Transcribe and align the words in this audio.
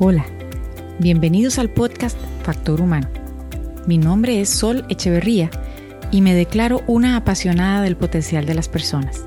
Hola, 0.00 0.24
bienvenidos 1.00 1.58
al 1.58 1.70
podcast 1.70 2.16
Factor 2.44 2.80
Humano. 2.80 3.08
Mi 3.88 3.98
nombre 3.98 4.40
es 4.40 4.48
Sol 4.48 4.84
Echeverría 4.88 5.50
y 6.12 6.20
me 6.20 6.34
declaro 6.34 6.82
una 6.86 7.16
apasionada 7.16 7.82
del 7.82 7.96
potencial 7.96 8.46
de 8.46 8.54
las 8.54 8.68
personas. 8.68 9.24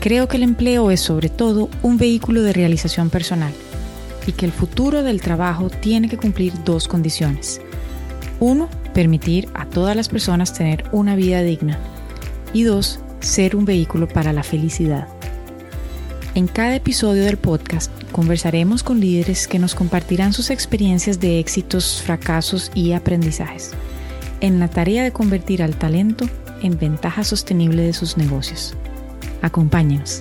Creo 0.00 0.26
que 0.26 0.38
el 0.38 0.44
empleo 0.44 0.90
es 0.90 1.00
sobre 1.00 1.28
todo 1.28 1.68
un 1.82 1.98
vehículo 1.98 2.40
de 2.40 2.54
realización 2.54 3.10
personal 3.10 3.52
y 4.26 4.32
que 4.32 4.46
el 4.46 4.52
futuro 4.52 5.02
del 5.02 5.20
trabajo 5.20 5.68
tiene 5.68 6.08
que 6.08 6.16
cumplir 6.16 6.54
dos 6.64 6.88
condiciones. 6.88 7.60
Uno, 8.40 8.70
permitir 8.94 9.50
a 9.52 9.66
todas 9.66 9.94
las 9.94 10.08
personas 10.08 10.54
tener 10.54 10.84
una 10.92 11.14
vida 11.14 11.42
digna. 11.42 11.78
Y 12.54 12.62
dos, 12.62 13.00
ser 13.20 13.54
un 13.54 13.66
vehículo 13.66 14.08
para 14.08 14.32
la 14.32 14.44
felicidad. 14.44 15.08
En 16.38 16.46
cada 16.46 16.76
episodio 16.76 17.24
del 17.24 17.36
podcast 17.36 17.90
conversaremos 18.12 18.84
con 18.84 19.00
líderes 19.00 19.48
que 19.48 19.58
nos 19.58 19.74
compartirán 19.74 20.32
sus 20.32 20.50
experiencias 20.50 21.18
de 21.18 21.40
éxitos, 21.40 22.00
fracasos 22.00 22.70
y 22.76 22.92
aprendizajes 22.92 23.72
en 24.40 24.60
la 24.60 24.70
tarea 24.70 25.02
de 25.02 25.12
convertir 25.12 25.64
al 25.64 25.76
talento 25.76 26.26
en 26.62 26.78
ventaja 26.78 27.24
sostenible 27.24 27.82
de 27.82 27.92
sus 27.92 28.16
negocios. 28.16 28.76
Acompáñenos. 29.42 30.20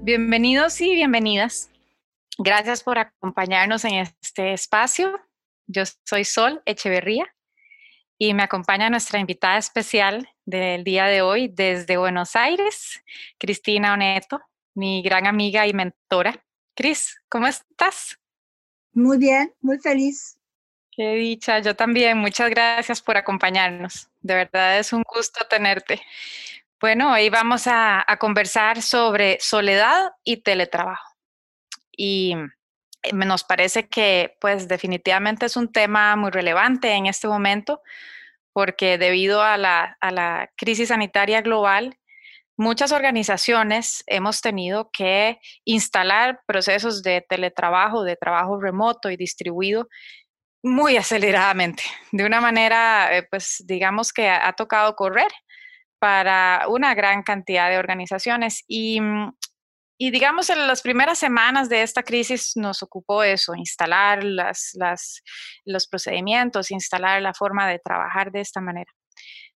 Bienvenidos 0.00 0.80
y 0.80 0.94
bienvenidas. 0.94 1.70
Gracias 2.38 2.84
por 2.84 2.98
acompañarnos 2.98 3.84
en 3.84 4.06
este 4.20 4.52
espacio 4.52 5.20
yo 5.66 5.82
soy 6.04 6.24
Sol 6.24 6.62
Echeverría 6.66 7.34
y 8.18 8.34
me 8.34 8.42
acompaña 8.42 8.90
nuestra 8.90 9.18
invitada 9.18 9.58
especial 9.58 10.28
del 10.44 10.84
día 10.84 11.06
de 11.06 11.22
hoy 11.22 11.48
desde 11.48 11.96
Buenos 11.96 12.36
Aires, 12.36 13.02
Cristina 13.38 13.94
Oneto, 13.94 14.40
mi 14.74 15.02
gran 15.02 15.26
amiga 15.26 15.66
y 15.66 15.72
mentora. 15.72 16.44
Cris, 16.74 17.20
¿cómo 17.28 17.46
estás? 17.46 18.18
Muy 18.92 19.18
bien, 19.18 19.52
muy 19.60 19.78
feliz. 19.78 20.38
Qué 20.94 21.14
dicha, 21.14 21.58
yo 21.60 21.74
también. 21.74 22.18
Muchas 22.18 22.50
gracias 22.50 23.00
por 23.00 23.16
acompañarnos. 23.16 24.08
De 24.20 24.34
verdad 24.34 24.78
es 24.78 24.92
un 24.92 25.02
gusto 25.02 25.46
tenerte. 25.48 26.00
Bueno, 26.80 27.12
hoy 27.12 27.30
vamos 27.30 27.66
a, 27.66 28.04
a 28.06 28.18
conversar 28.18 28.82
sobre 28.82 29.38
soledad 29.40 30.12
y 30.22 30.38
teletrabajo. 30.38 31.16
Y 31.96 32.36
nos 33.12 33.44
parece 33.44 33.88
que 33.88 34.36
pues 34.40 34.68
definitivamente 34.68 35.46
es 35.46 35.56
un 35.56 35.72
tema 35.72 36.14
muy 36.16 36.30
relevante 36.30 36.92
en 36.92 37.06
este 37.06 37.28
momento 37.28 37.82
porque 38.52 38.98
debido 38.98 39.42
a 39.42 39.56
la, 39.56 39.96
a 40.00 40.10
la 40.10 40.50
crisis 40.56 40.88
sanitaria 40.88 41.40
global, 41.40 41.98
muchas 42.56 42.92
organizaciones 42.92 44.04
hemos 44.06 44.40
tenido 44.40 44.90
que 44.92 45.38
instalar 45.64 46.40
procesos 46.46 47.02
de 47.02 47.24
teletrabajo, 47.26 48.04
de 48.04 48.16
trabajo 48.16 48.60
remoto 48.60 49.10
y 49.10 49.16
distribuido 49.16 49.88
muy 50.62 50.96
aceleradamente, 50.96 51.82
de 52.12 52.24
una 52.24 52.40
manera, 52.40 53.16
eh, 53.16 53.26
pues 53.28 53.64
digamos 53.66 54.12
que 54.12 54.28
ha, 54.28 54.52
tocado 54.52 54.94
correr 54.94 55.30
para 55.98 56.66
una 56.68 56.94
gran 56.94 57.22
cantidad 57.22 57.68
de 57.68 57.78
organizaciones. 57.78 58.62
Y 58.68 59.00
mm, 59.00 59.32
y 59.98 60.10
digamos, 60.10 60.50
en 60.50 60.66
las 60.66 60.82
primeras 60.82 61.18
semanas 61.18 61.68
de 61.68 61.82
esta 61.82 62.02
crisis 62.02 62.52
nos 62.56 62.82
ocupó 62.82 63.22
eso, 63.22 63.54
instalar 63.54 64.24
las, 64.24 64.72
los 65.64 65.86
procedimientos, 65.86 66.70
instalar 66.70 67.22
la 67.22 67.34
forma 67.34 67.68
de 67.68 67.78
trabajar 67.78 68.32
de 68.32 68.40
esta 68.40 68.60
manera. 68.60 68.90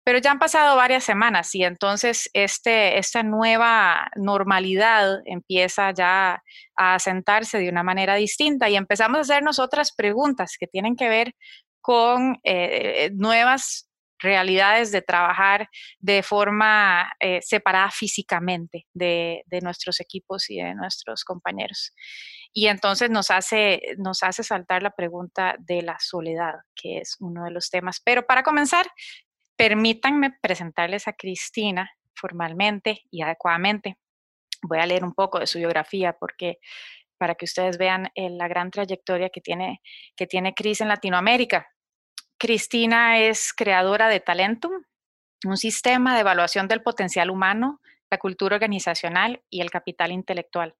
Pero 0.04 0.18
ya 0.18 0.32
han 0.32 0.40
pasado 0.40 0.74
varias 0.74 1.04
semanas 1.04 1.54
y 1.54 1.62
entonces 1.62 2.28
este, 2.32 2.98
esta 2.98 3.22
nueva 3.22 4.08
normalidad 4.16 5.20
empieza 5.26 5.92
ya 5.92 6.42
a 6.76 6.94
asentarse 6.94 7.58
de 7.58 7.68
una 7.68 7.84
manera 7.84 8.16
distinta 8.16 8.68
y 8.68 8.74
empezamos 8.74 9.18
a 9.18 9.20
hacernos 9.20 9.60
otras 9.60 9.92
preguntas 9.92 10.56
que 10.58 10.66
tienen 10.66 10.96
que 10.96 11.08
ver 11.08 11.34
con 11.80 12.40
eh, 12.42 13.10
nuevas 13.14 13.91
realidades 14.22 14.92
de 14.92 15.02
trabajar 15.02 15.68
de 15.98 16.22
forma 16.22 17.12
eh, 17.20 17.40
separada 17.42 17.90
físicamente 17.90 18.86
de, 18.94 19.42
nuestros 19.62 20.00
equipos 20.00 20.48
y 20.50 20.56
de 20.56 20.74
nuestros 20.74 21.24
compañeros. 21.24 21.92
Y 22.52 22.68
entonces 22.68 23.10
nos 23.10 23.30
hace, 23.30 23.80
nos 23.98 24.22
hace 24.22 24.42
saltar 24.42 24.82
la 24.82 24.90
pregunta 24.90 25.56
de 25.58 25.82
la 25.82 25.96
soledad, 25.98 26.54
que 26.74 26.98
es 26.98 27.16
uno 27.20 27.44
de 27.44 27.50
los 27.50 27.70
temas. 27.70 28.00
Pero 28.04 28.26
para 28.26 28.42
comenzar, 28.42 28.86
permítanme 29.56 30.36
presentarles 30.40 31.08
a 31.08 31.12
Cristina 31.12 31.90
formalmente 32.14 33.02
y 33.10 33.22
adecuadamente. 33.22 33.96
Voy 34.62 34.78
a 34.78 34.86
leer 34.86 35.04
un 35.04 35.14
poco 35.14 35.40
de 35.40 35.46
su 35.46 35.58
biografía 35.58 36.12
porque 36.12 36.58
para 37.22 37.36
que 37.36 37.44
ustedes 37.44 37.78
vean 37.78 38.10
eh, 38.16 38.30
la 38.30 38.48
gran 38.48 38.72
trayectoria 38.72 39.30
que 39.30 39.40
tiene, 39.40 39.80
que 40.16 40.26
tiene 40.26 40.54
Cris 40.54 40.80
en 40.80 40.88
Latinoamérica. 40.88 41.68
Cristina 42.42 43.20
es 43.20 43.52
creadora 43.52 44.08
de 44.08 44.18
Talentum, 44.18 44.72
un 45.44 45.56
sistema 45.56 46.14
de 46.14 46.22
evaluación 46.22 46.66
del 46.66 46.82
potencial 46.82 47.30
humano, 47.30 47.80
la 48.10 48.18
cultura 48.18 48.56
organizacional 48.56 49.40
y 49.48 49.60
el 49.60 49.70
capital 49.70 50.10
intelectual. 50.10 50.74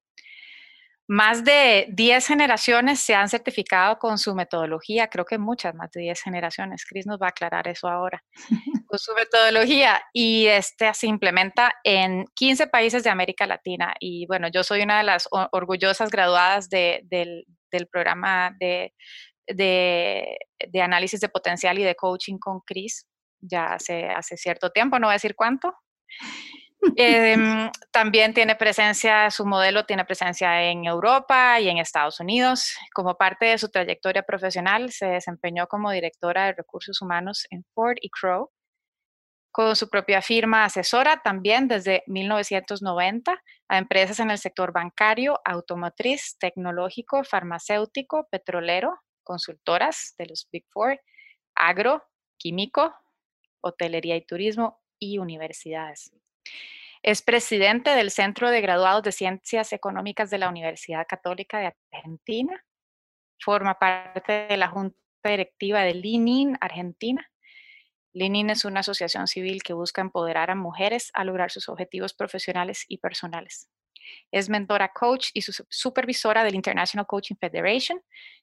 Más 1.07 1.45
de 1.45 1.87
10 1.91 2.27
generaciones 2.27 2.99
se 2.99 3.15
han 3.15 3.29
certificado 3.29 4.01
con 4.01 4.19
su 4.19 4.35
metodología, 4.35 5.07
creo 5.07 5.25
que 5.25 5.39
muchas, 5.39 5.73
más 5.77 5.93
de 5.93 6.01
10 6.01 6.21
generaciones. 6.21 6.85
Cris 6.85 7.07
nos 7.07 7.21
va 7.23 7.27
a 7.27 7.31
aclarar 7.31 7.69
eso 7.69 7.89
ahora. 7.89 8.25
con 8.89 8.99
su 8.99 9.15
metodología 9.15 10.03
y 10.13 10.47
este 10.47 10.93
se 10.95 11.07
implementa 11.07 11.77
en 11.85 12.25
15 12.35 12.67
países 12.67 13.05
de 13.05 13.11
América 13.11 13.47
Latina. 13.47 13.95
Y 14.01 14.27
bueno, 14.27 14.49
yo 14.49 14.65
soy 14.65 14.83
una 14.83 14.99
de 14.99 15.05
las 15.05 15.29
orgullosas 15.31 16.11
graduadas 16.11 16.69
del, 16.69 17.07
del 17.71 17.87
programa 17.87 18.53
de 18.59 18.95
de, 19.55 20.39
análisis 20.83 21.21
de 21.21 21.29
potencial 21.29 21.79
y 21.79 21.85
de 21.85 21.95
coaching 21.95 22.39
con 22.39 22.61
Chris, 22.61 23.07
ya 23.41 23.75
hace, 23.75 24.07
hace 24.07 24.37
cierto 24.37 24.71
tiempo, 24.71 24.99
no 24.99 25.09
voy 25.09 25.13
a 25.13 25.15
decir 25.15 25.35
cuánto. 25.35 25.73
Em, 26.97 27.71
también 27.93 28.35
tiene 28.35 28.57
presencia, 28.57 29.31
su 29.31 29.47
modelo 29.47 29.85
tiene 29.87 30.05
presencia 30.05 30.63
en 30.65 30.85
Europa 30.85 31.61
y 31.61 31.69
en 31.69 31.79
Estados 31.79 32.19
Unidos. 32.19 32.75
Como 32.93 33.17
parte 33.17 33.47
de 33.47 33.59
su 33.59 33.71
trayectoria 33.71 34.23
profesional, 34.25 34.91
se 34.91 35.07
desempeñó 35.07 35.69
como 35.69 35.93
directora 35.93 36.47
de 36.47 36.55
recursos 36.55 37.01
humanos 37.01 37.47
en 37.51 37.65
Ford 37.75 37.97
y 38.01 38.11
Crow. 38.11 38.51
Con 39.53 39.77
su 39.77 39.89
propia 39.91 40.23
firma 40.23 40.65
asesora 40.65 41.21
también 41.23 41.69
desde 41.69 42.03
1990 42.07 43.41
a 43.69 43.79
empresas 43.79 44.19
en 44.19 44.31
el 44.31 44.39
sector 44.39 44.73
bancario, 44.73 45.39
automotriz, 45.45 46.37
tecnológico, 46.41 47.23
farmacéutico, 47.23 48.27
petrolero, 48.31 48.95
consultoras 49.23 50.15
de 50.19 50.27
los 50.27 50.49
Big 50.51 50.65
Four, 50.71 51.01
agro, 51.55 52.03
químico, 52.37 52.95
hotelería 53.61 54.17
y 54.17 54.27
turismo 54.27 54.81
y 54.99 55.19
universidades. 55.19 56.13
Es 57.03 57.23
presidente 57.23 57.91
del 57.91 58.11
Centro 58.11 58.51
de 58.51 58.61
Graduados 58.61 59.03
de 59.03 59.13
Ciencias 59.13 59.73
Económicas 59.73 60.31
de 60.31 60.39
la 60.39 60.49
Universidad 60.49 61.07
Católica 61.09 61.59
de 61.59 61.75
Argentina. 61.93 62.65
Forma 63.41 63.79
parte 63.79 64.47
de 64.49 64.57
la 64.57 64.69
Junta 64.69 64.97
Directiva 65.25 65.81
de 65.81 65.95
LININ 65.95 66.57
Argentina. 66.61 67.29
LININ 68.13 68.51
es 68.51 68.65
una 68.65 68.81
asociación 68.81 69.27
civil 69.27 69.63
que 69.63 69.73
busca 69.73 70.01
empoderar 70.01 70.51
a 70.51 70.55
mujeres 70.55 71.11
a 71.15 71.25
lograr 71.25 71.51
sus 71.51 71.69
objetivos 71.69 72.15
profesionales 72.15 72.85
y 72.87 72.99
personales. 72.99 73.69
Es 74.31 74.49
mentora 74.49 74.93
coach 74.93 75.31
y 75.35 75.43
supervisora 75.43 76.45
del 76.45 76.55
International 76.55 77.07
Coaching 77.07 77.37
Federation 77.41 78.01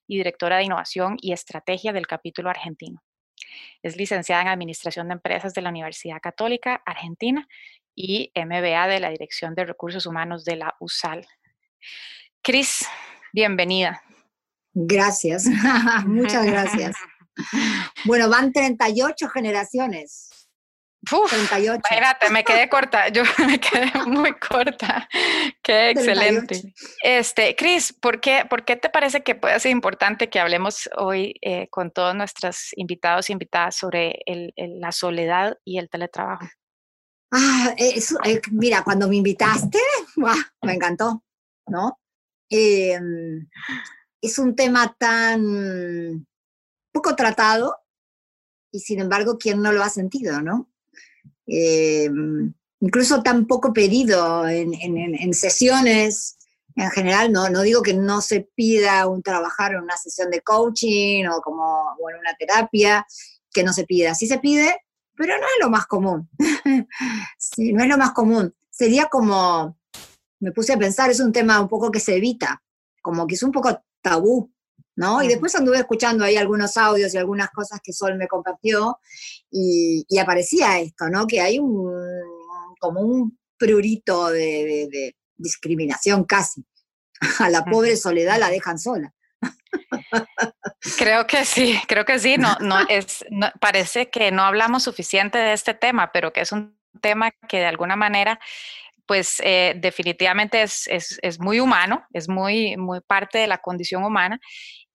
y 0.07 0.17
directora 0.17 0.57
de 0.57 0.63
innovación 0.63 1.17
y 1.21 1.33
estrategia 1.33 1.93
del 1.93 2.07
capítulo 2.07 2.49
argentino. 2.49 3.01
Es 3.83 3.95
licenciada 3.95 4.41
en 4.41 4.47
Administración 4.49 5.07
de 5.07 5.13
Empresas 5.13 5.53
de 5.53 5.61
la 5.61 5.69
Universidad 5.69 6.19
Católica 6.21 6.81
Argentina 6.85 7.47
y 7.95 8.31
MBA 8.35 8.87
de 8.87 8.99
la 8.99 9.09
Dirección 9.09 9.55
de 9.55 9.65
Recursos 9.65 10.05
Humanos 10.05 10.45
de 10.45 10.55
la 10.57 10.75
USAL. 10.79 11.27
Cris, 12.41 12.85
bienvenida. 13.33 14.01
Gracias, 14.73 15.45
muchas 16.05 16.45
gracias. 16.51 16.95
Bueno, 18.05 18.29
van 18.29 18.51
38 18.51 19.29
generaciones. 19.29 20.38
Uf, 21.11 21.29
38. 21.31 21.81
Espérate, 21.83 22.29
me 22.29 22.43
quedé 22.43 22.69
corta, 22.69 23.09
yo 23.09 23.23
me 23.47 23.59
quedé 23.59 23.91
muy 24.05 24.33
corta. 24.33 25.07
Qué 25.61 25.91
excelente. 25.91 26.73
Este, 27.03 27.55
Cris, 27.55 27.93
¿por 27.93 28.19
qué, 28.19 28.45
¿por 28.49 28.65
qué 28.65 28.75
te 28.75 28.89
parece 28.89 29.23
que 29.23 29.35
puede 29.35 29.59
ser 29.59 29.71
importante 29.71 30.29
que 30.29 30.39
hablemos 30.39 30.89
hoy 30.97 31.35
eh, 31.41 31.67
con 31.69 31.91
todos 31.91 32.15
nuestros 32.15 32.69
invitados 32.75 33.29
y 33.29 33.33
invitadas 33.33 33.75
sobre 33.75 34.21
el, 34.25 34.53
la 34.55 34.91
soledad 34.91 35.57
y 35.63 35.77
el 35.79 35.89
teletrabajo? 35.89 36.47
Ah, 37.31 37.75
eh, 37.77 38.01
mira, 38.51 38.83
cuando 38.83 39.07
me 39.07 39.17
invitaste, 39.17 39.79
me 40.63 40.73
encantó, 40.73 41.23
¿no? 41.67 41.99
Em, 42.49 43.47
es 44.21 44.39
un 44.39 44.55
tema 44.55 44.95
tan 44.97 46.25
poco 46.91 47.15
tratado 47.15 47.77
y 48.71 48.79
sin 48.79 48.99
embargo, 48.99 49.37
¿quién 49.37 49.61
no 49.61 49.71
lo 49.71 49.83
ha 49.83 49.89
sentido, 49.89 50.41
no? 50.41 50.68
Eh, 51.49 52.09
incluso 52.79 53.23
tan 53.23 53.45
poco 53.47 53.73
pedido 53.73 54.47
en, 54.47 55.33
sesiones. 55.33 56.37
En 56.75 56.91
general, 56.91 57.31
no, 57.31 57.49
no 57.49 57.61
digo 57.61 57.81
que 57.81 57.93
no 57.93 58.21
se 58.21 58.47
pida 58.55 59.07
un 59.07 59.21
trabajar 59.21 59.73
en 59.73 59.81
una 59.81 59.97
sesión 59.97 60.29
de 60.29 60.41
coaching 60.41 61.25
o 61.25 61.41
como 61.41 61.95
en 62.09 62.19
una 62.19 62.33
terapia, 62.37 63.05
que 63.51 63.63
no 63.63 63.73
se 63.73 63.85
pida. 63.85 64.15
Sí 64.15 64.27
se 64.27 64.39
pide, 64.39 64.77
pero 65.15 65.37
no 65.37 65.43
es 65.43 65.61
lo 65.61 65.69
más 65.69 65.85
común. 65.87 66.29
no 66.39 67.83
es 67.83 67.89
lo 67.89 67.97
más 67.97 68.11
común. 68.11 68.55
Sería 68.69 69.07
como, 69.07 69.77
me 70.39 70.51
puse 70.51 70.73
a 70.73 70.77
pensar, 70.77 71.09
es 71.09 71.19
un 71.19 71.33
tema 71.33 71.59
un 71.59 71.67
poco 71.67 71.91
que 71.91 71.99
se 71.99 72.15
evita, 72.15 72.63
como 73.01 73.27
que 73.27 73.35
es 73.35 73.43
un 73.43 73.51
poco 73.51 73.81
tabú, 74.01 74.51
¿no? 74.99 75.23
Y 75.23 75.29
después 75.29 75.55
anduve 75.55 75.77
escuchando 75.77 76.25
ahí 76.25 76.35
algunos 76.35 76.75
audios 76.75 77.13
y 77.13 77.17
algunas 77.17 77.51
cosas 77.51 77.79
que 77.81 77.93
Sol 77.93 78.17
me 78.17 78.27
compartió 78.27 78.99
y, 79.49 80.05
aparecía 80.19 80.77
esto, 80.79 81.07
¿no? 81.07 81.25
Que 81.25 81.39
hay 81.39 81.57
un, 81.57 81.89
como 82.81 82.99
un 82.99 83.39
prurito 83.57 84.29
de, 84.29 85.15
discriminación 85.37 86.25
casi. 86.25 86.65
A 87.39 87.49
la 87.49 87.63
pobre 87.63 87.95
soledad 87.95 88.39
la 88.39 88.49
dejan 88.49 88.77
sola. 88.77 89.13
Creo 90.97 91.25
que 91.27 91.45
sí, 91.45 91.79
creo 91.87 92.03
que 92.03 92.19
sí. 92.19 92.35
No, 92.37 92.57
no 92.59 92.79
es, 92.89 93.23
parece 93.61 94.09
que 94.09 94.31
no 94.31 94.43
hablamos 94.43 94.83
suficiente 94.83 95.37
de 95.37 95.53
este 95.53 95.73
tema, 95.73 96.11
pero 96.11 96.33
que 96.33 96.41
es 96.41 96.51
un 96.51 96.77
tema 96.99 97.31
que 97.47 97.59
de 97.59 97.67
alguna 97.67 97.95
manera 97.95 98.37
pues 99.09 99.41
eh, 99.43 99.73
definitivamente 99.75 100.61
es, 100.61 100.87
es, 100.87 101.39
muy 101.39 101.59
humano, 101.59 102.05
es 102.13 102.29
muy, 102.29 102.77
muy 102.77 103.01
parte 103.01 103.39
de 103.39 103.47
la 103.47 103.57
condición 103.57 104.03
humana. 104.03 104.39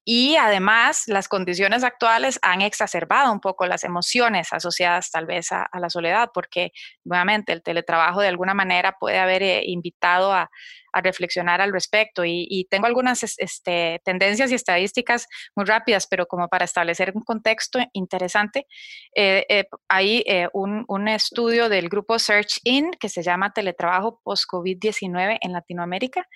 Y 0.05 0.37
además, 0.37 1.05
las 1.07 1.29
condiciones 1.29 1.83
actuales 1.83 2.39
han 2.43 2.63
exacerbado 2.63 3.33
un 3.33 3.41
poco 3.41 3.67
las 3.67 3.85
emociones 3.85 4.53
asociadas 4.53 5.11
tal 5.11 5.27
vez 5.27 5.51
a, 5.53 5.69
la 5.79 5.91
soledad, 5.91 6.31
porque 6.33 6.73
nuevamente 7.05 7.53
el 7.53 7.63
teletrabajo 7.63 8.21
de 8.21 8.29
alguna 8.29 8.55
manera 8.55 8.97
puede 8.99 9.19
haber 9.19 9.43
eh, 9.43 9.63
invitado 9.65 10.33
a, 10.33 10.51
a 10.95 11.01
reflexionar 11.01 11.61
al 11.61 11.73
respecto. 11.73 12.25
Y, 12.25 12.67
tengo 12.71 12.87
algunas 12.87 13.23
este, 13.23 14.01
tendencias 14.05 14.51
y 14.51 14.55
estadísticas 14.55 15.27
muy 15.55 15.67
rápidas, 15.67 16.07
pero 16.07 16.27
como 16.27 16.49
para 16.49 16.65
establecer 16.65 17.13
un 17.15 17.23
contexto 17.23 17.79
interesante, 17.93 18.67
eh, 19.15 19.45
eh, 19.49 19.65
hay 19.89 20.23
eh, 20.27 20.49
un, 20.53 20.85
un, 20.89 21.09
estudio 21.09 21.69
del 21.69 21.89
grupo 21.89 22.19
Search 22.19 22.61
In 22.65 22.93
que 22.93 23.09
se 23.09 23.23
llama 23.23 23.53
Teletrabajo 23.53 24.21
Post-COVID-19 24.23 25.39
en 25.41 25.53
Latinoamérica. 25.53 26.27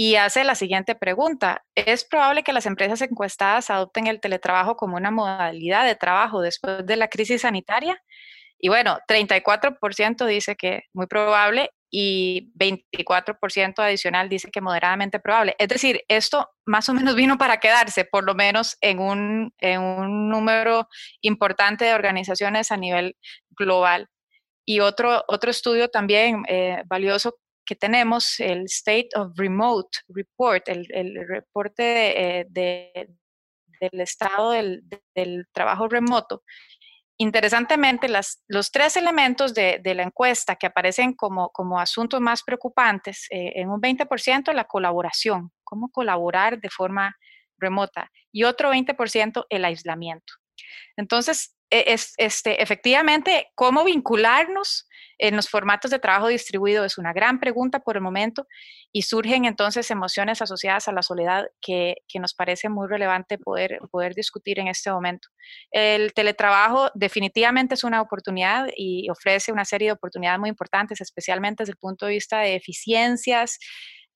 Y 0.00 0.14
hace 0.14 0.44
la 0.44 0.54
siguiente 0.54 0.94
pregunta. 0.94 1.64
¿Es 1.74 2.04
probable 2.04 2.44
que 2.44 2.52
las 2.52 2.66
empresas 2.66 3.02
encuestadas 3.02 3.68
adopten 3.68 4.06
el 4.06 4.20
teletrabajo 4.20 4.76
como 4.76 4.96
una 4.96 5.10
modalidad 5.10 5.84
de 5.84 5.96
trabajo 5.96 6.40
después 6.40 6.86
de 6.86 6.94
la 6.94 7.08
crisis 7.08 7.42
sanitaria? 7.42 8.00
Y 8.60 8.68
bueno, 8.68 9.00
34% 9.08 10.24
dice 10.24 10.54
que 10.54 10.84
muy 10.92 11.08
probable 11.08 11.72
y 11.90 12.52
24% 12.56 13.80
adicional 13.80 14.28
dice 14.28 14.52
que 14.52 14.60
moderadamente 14.60 15.18
probable. 15.18 15.56
Es 15.58 15.66
decir, 15.66 16.04
esto 16.06 16.48
más 16.64 16.88
o 16.88 16.94
menos 16.94 17.16
vino 17.16 17.36
para 17.36 17.58
quedarse, 17.58 18.04
por 18.04 18.24
lo 18.24 18.36
menos 18.36 18.76
en 18.80 19.00
un, 19.00 19.52
en 19.58 19.80
un 19.80 20.28
número 20.28 20.86
importante 21.22 21.86
de 21.86 21.94
organizaciones 21.94 22.70
a 22.70 22.76
nivel 22.76 23.16
global. 23.50 24.06
Y 24.64 24.78
otro, 24.78 25.24
otro 25.26 25.50
estudio 25.50 25.88
también 25.88 26.44
eh, 26.46 26.84
valioso 26.86 27.34
que 27.68 27.76
tenemos, 27.76 28.40
el 28.40 28.64
State 28.64 29.10
of 29.14 29.36
Remote 29.36 29.98
Report, 30.08 30.66
el, 30.68 30.86
el 30.90 31.28
reporte 31.28 32.46
de, 32.48 33.08
del 33.80 34.00
estado 34.00 34.52
del, 34.52 34.82
del 35.14 35.44
trabajo 35.52 35.86
remoto, 35.86 36.42
Interesantemente, 37.20 38.08
los 38.46 38.70
tres 38.70 38.96
elementos 38.96 39.52
de, 39.52 39.80
la 39.84 40.04
encuesta 40.04 40.54
que 40.54 40.68
aparecen 40.68 41.14
como, 41.14 41.50
como 41.50 41.80
asuntos 41.80 42.20
más 42.20 42.44
preocupantes, 42.44 43.26
eh, 43.30 43.54
en 43.56 43.70
un 43.70 43.80
20% 43.80 44.52
la 44.52 44.64
colaboración, 44.64 45.50
cómo 45.64 45.90
colaborar 45.90 46.60
de 46.60 46.70
forma 46.70 47.16
remota, 47.58 48.08
y 48.30 48.44
otro 48.44 48.72
20% 48.72 49.46
el 49.48 49.64
aislamiento. 49.64 50.32
Entonces, 50.96 51.56
es, 51.70 52.14
este, 52.16 52.62
efectivamente, 52.62 53.50
cómo 53.54 53.84
vincularnos 53.84 54.88
en 55.18 55.34
los 55.34 55.48
formatos 55.48 55.90
de 55.90 55.98
trabajo 55.98 56.28
distribuido 56.28 56.84
es 56.84 56.96
una 56.96 57.12
gran 57.12 57.40
pregunta 57.40 57.80
por 57.80 57.96
el 57.96 58.02
momento 58.02 58.46
y 58.92 59.02
surgen 59.02 59.44
entonces 59.44 59.90
emociones 59.90 60.40
asociadas 60.40 60.86
a 60.88 60.92
la 60.92 61.02
soledad 61.02 61.46
que, 61.60 61.96
nos 62.14 62.34
parece 62.34 62.68
muy 62.68 62.88
relevante 62.88 63.38
poder, 63.38 63.80
poder 63.90 64.14
discutir 64.14 64.58
en 64.60 64.68
este 64.68 64.90
momento. 64.90 65.28
El 65.70 66.12
teletrabajo 66.14 66.90
definitivamente 66.94 67.74
es 67.74 67.84
una 67.84 68.00
oportunidad 68.00 68.68
y 68.76 69.08
ofrece 69.10 69.52
una 69.52 69.64
serie 69.64 69.88
de 69.88 69.92
oportunidades 69.92 70.40
muy 70.40 70.48
importantes, 70.48 71.00
especialmente 71.00 71.62
desde 71.62 71.72
el 71.72 71.78
punto 71.78 72.06
de 72.06 72.12
vista 72.12 72.40
de 72.40 72.54
eficiencias, 72.54 73.58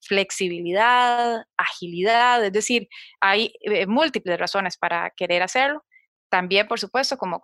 flexibilidad, 0.01 1.43
agilidad, 1.57 2.43
es 2.43 2.51
decir, 2.51 2.87
hay 3.21 3.53
eh, 3.61 3.85
múltiples 3.87 4.37
razones 4.37 4.77
para 4.77 5.11
querer 5.15 5.43
hacerlo. 5.43 5.83
También, 6.33 6.67
por 6.67 6.79
supuesto, 6.79 7.15
como, 7.15 7.39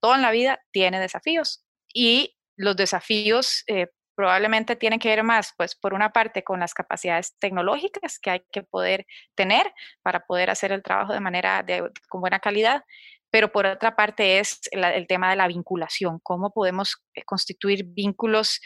todo 0.00 0.14
en 0.14 0.22
la 0.22 0.30
vida, 0.30 0.60
tiene 0.70 1.00
desafíos 1.00 1.64
y 1.92 2.36
los 2.56 2.76
desafíos 2.76 3.64
eh, 3.66 3.88
probablemente 4.14 4.76
tienen 4.76 5.00
que 5.00 5.08
ver 5.08 5.24
más, 5.24 5.54
pues, 5.56 5.74
por 5.74 5.92
una 5.92 6.12
parte, 6.12 6.44
con 6.44 6.60
las 6.60 6.72
capacidades 6.72 7.34
tecnológicas 7.40 8.20
que 8.20 8.30
hay 8.30 8.42
que 8.52 8.62
poder 8.62 9.06
tener 9.34 9.72
para 10.04 10.20
poder 10.20 10.50
hacer 10.50 10.70
el 10.70 10.84
trabajo 10.84 11.14
de 11.14 11.18
manera 11.18 11.66
con 12.08 12.20
buena 12.20 12.38
calidad, 12.38 12.84
pero 13.28 13.50
por 13.50 13.66
otra 13.66 13.96
parte 13.96 14.38
es 14.38 14.60
el 14.70 15.08
tema 15.08 15.30
de 15.30 15.36
la 15.36 15.48
vinculación, 15.48 16.20
cómo 16.22 16.52
podemos 16.52 17.02
eh, 17.14 17.24
constituir 17.24 17.86
vínculos 17.86 18.60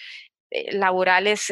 eh, 0.51 0.77
laborales 0.77 1.51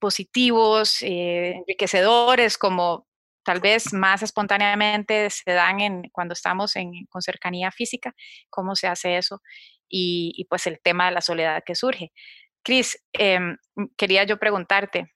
positivos, 0.00 1.02
enriquecedores, 1.02 2.56
como 2.56 3.06
tal 3.44 3.60
vez 3.60 3.92
más 3.92 4.22
espontáneamente 4.22 5.28
se 5.30 5.52
dan 5.52 5.80
en, 5.80 6.02
cuando 6.12 6.32
estamos 6.32 6.76
en, 6.76 7.06
con 7.08 7.22
cercanía 7.22 7.70
física, 7.70 8.14
cómo 8.50 8.74
se 8.74 8.86
hace 8.86 9.16
eso 9.16 9.40
y, 9.88 10.46
pues 10.48 10.66
el 10.66 10.80
tema 10.80 11.06
de 11.06 11.12
la 11.12 11.20
soledad 11.20 11.62
que 11.64 11.74
surge. 11.74 12.12
Cris, 12.64 12.98
em, 13.12 13.56
quería 13.96 14.24
yo 14.24 14.38
preguntarte, 14.38 15.14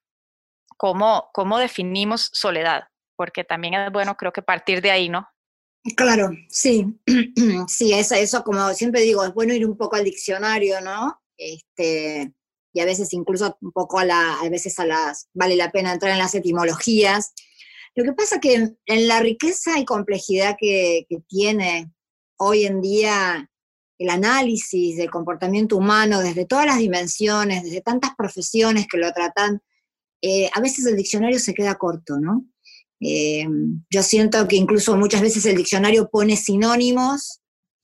¿cómo, 0.77 1.31
¿cómo 1.33 1.59
definimos 1.59 2.31
soledad? 2.33 2.85
Porque 3.17 3.43
también 3.43 3.75
es 3.75 3.91
bueno, 3.91 4.17
creo 4.17 4.33
que 4.33 4.43
partir 4.43 4.81
de 4.81 4.91
ahí, 4.91 5.09
¿no? 5.09 5.27
Claro, 5.97 6.31
sí, 6.49 6.87
sí, 7.69 7.93
eso, 7.93 8.45
como 8.45 8.73
siempre 8.75 9.01
digo, 9.01 9.25
es 9.25 9.33
bueno 9.33 9.55
ir 9.55 9.67
un 9.67 9.77
poco 9.77 9.97
al 9.97 10.05
diccionario, 10.05 10.81
¿no? 10.81 11.21
Este, 11.37 12.33
y 12.73 12.81
a 12.81 12.85
veces 12.85 13.13
incluso 13.13 13.57
un 13.61 13.73
poco 13.73 13.99
a 13.99 14.05
la, 14.05 14.41
a 14.41 14.49
veces 14.49 14.79
a 14.79 14.85
las, 14.85 15.29
vale 15.33 15.57
la 15.57 15.71
pena 15.71 15.93
entrar 15.93 16.13
en 16.13 16.19
las 16.19 16.35
etimologías. 16.35 17.33
Lo 17.99 18.05
que 18.05 18.13
pasa 18.13 18.39
que 18.39 18.77
en, 18.87 19.09
la 19.09 19.19
riqueza 19.19 19.77
y 19.77 19.85
complejidad 19.85 20.55
que, 20.57 21.05
tiene 21.27 21.93
hoy 22.37 22.65
en 22.65 22.81
día 22.81 23.51
el 23.99 24.11
análisis 24.11 24.97
del 24.97 25.11
comportamiento 25.11 25.77
humano 25.77 26.21
desde 26.21 26.47
todas 26.47 26.65
las 26.65 26.79
dimensiones, 26.79 27.65
desde 27.65 27.81
tantas 27.81 28.15
profesiones 28.17 28.87
que 28.87 28.99
lo 28.99 29.13
tratan, 29.13 29.61
eh, 30.23 30.49
a 30.55 30.61
veces 30.61 30.87
el 30.87 30.97
diccionario 30.97 31.41
se 31.41 31.53
queda 31.53 31.75
corto, 31.75 32.21
¿no? 32.21 32.47
Eh, 33.01 33.49
yo 33.91 34.05
siento 34.05 34.47
que 34.47 34.55
incluso 34.55 34.97
muchas 34.97 35.21
veces 35.21 35.45
el 35.47 35.57
diccionario 35.57 36.09
pone 36.09 36.37
sinónimos 36.37 37.41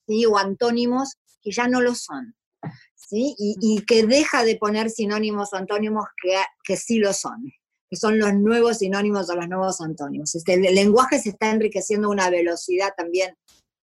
o 0.06 0.38
antónimos 0.38 1.14
que 1.42 1.50
ya 1.50 1.66
no 1.66 1.80
lo 1.80 1.96
son, 1.96 2.36
¿sí? 2.94 3.34
Y, 3.36 3.84
que 3.84 4.06
deja 4.06 4.44
de 4.44 4.54
poner 4.58 4.90
sinónimos 4.90 5.52
o 5.52 5.56
antónimos 5.56 6.04
que 6.62 6.76
sí 6.76 6.98
lo 6.98 7.12
son, 7.12 7.52
que 7.94 8.00
son 8.00 8.18
los 8.18 8.34
nuevos 8.34 8.78
sinónimos 8.78 9.30
o 9.30 9.36
los 9.36 9.48
nuevos 9.48 9.80
antónimos. 9.80 10.34
Este, 10.34 10.54
el, 10.54 10.74
lenguaje 10.74 11.20
se 11.20 11.28
está 11.28 11.52
enriqueciendo 11.52 12.08
a 12.08 12.10
una 12.10 12.28
velocidad 12.28 12.90
también 12.96 13.36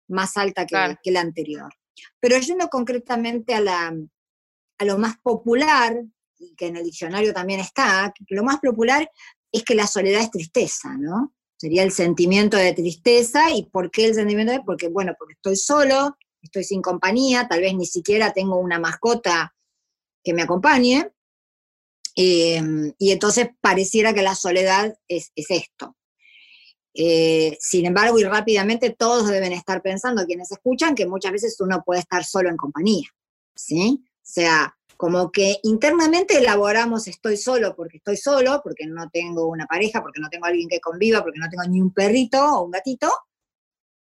más 0.09 0.37
alta 0.37 0.67
que, 0.67 0.77
que 1.03 1.11
la 1.11 1.23
anterior. 1.23 1.73
Pero 2.21 2.37
yendo 2.39 2.69
concretamente 2.69 3.55
a, 3.55 3.63
la, 3.63 3.97
a 4.79 4.85
lo 4.85 4.99
más 4.99 5.17
popular, 5.23 6.05
y 6.39 6.55
que 6.55 6.67
en 6.67 6.77
el 6.77 6.85
diccionario 6.85 7.33
también 7.33 7.61
está, 7.61 8.13
lo 8.29 8.45
más 8.45 8.61
popular 8.61 9.11
es 9.51 9.65
que 9.65 9.75
la 9.75 9.87
soledad 9.87 10.21
es 10.21 10.31
tristeza, 10.31 10.95
¿no? 10.99 11.33
Sería 11.57 11.83
el 11.83 11.93
sentimiento 11.93 12.59
de 12.59 12.75
tristeza. 12.75 13.51
¿Y 13.51 13.71
por 13.71 13.91
qué 13.91 14.05
el 14.05 14.15
sentimiento 14.15 14.53
de? 14.53 14.61
Porque, 14.61 14.89
bueno, 14.89 15.15
porque 15.19 15.33
estoy 15.33 15.57
solo, 15.57 16.19
estoy 16.43 16.65
sin 16.65 16.83
compañía, 16.83 17.49
tal 17.49 17.63
vez 17.63 17.75
ni 17.75 17.87
siquiera 17.87 18.35
tengo 18.35 18.59
una 18.59 18.79
mascota 18.79 19.55
que 20.23 20.35
me 20.35 20.43
acompañe. 20.43 21.11
Em, 22.17 22.93
y 22.99 23.11
entonces 23.11 23.49
pareciera 23.61 24.15
que 24.15 24.23
la 24.23 24.35
soledad 24.35 24.97
es, 25.09 25.33
es 25.35 25.51
esto. 25.51 25.97
Eh, 26.95 27.57
sin 27.61 27.87
embargo, 27.87 28.19
y 28.21 28.25
rápidamente 28.25 28.91
todos 28.91 29.29
deben 29.29 29.53
estar 29.53 29.83
pensando, 29.83 30.25
quienes 30.27 30.53
escuchan, 30.53 30.95
que 30.95 31.07
muchas 31.07 31.33
veces 31.33 31.61
uno 31.61 31.83
puede 31.85 32.01
estar 32.01 32.25
solo 32.25 32.49
en 32.49 32.57
compañía, 32.57 33.09
¿sí? 33.57 34.05
O 34.07 34.21
sea, 34.23 34.77
como 34.97 35.33
que 35.33 35.59
internamente 35.65 36.39
elaboramos 36.39 37.09
estoy 37.09 37.37
solo 37.37 37.75
porque 37.75 37.97
estoy 37.97 38.17
solo, 38.17 38.61
porque 38.63 38.87
no 38.87 39.11
tengo 39.11 39.49
una 39.49 39.67
pareja, 39.67 40.03
porque 40.03 40.21
no 40.21 40.29
tengo 40.29 40.47
alguien 40.47 40.69
que 40.69 40.81
conviva, 40.81 41.23
porque 41.23 41.41
no 41.41 41.49
tengo 41.51 41.65
ni 41.65 41.81
un 41.81 41.93
perrito 41.93 42.41
o 42.45 42.65
un 42.65 42.71
gatito, 42.71 43.13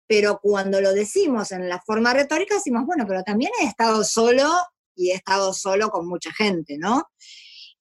pero 0.05 0.39
cuando 0.41 0.81
lo 0.81 0.93
decimos 0.93 1.53
en 1.53 1.69
la 1.69 1.79
forma 1.79 2.13
retórica 2.13 2.55
decimos, 2.55 2.85
bueno, 2.85 3.05
pero 3.07 3.23
también 3.23 3.51
he 3.61 3.65
estado 3.65 4.03
solo 4.03 4.51
y 4.93 5.11
he 5.11 5.15
estado 5.15 5.53
solo 5.53 5.89
con 5.89 6.05
mucha 6.05 6.33
gente, 6.33 6.77
¿no? 6.77 7.09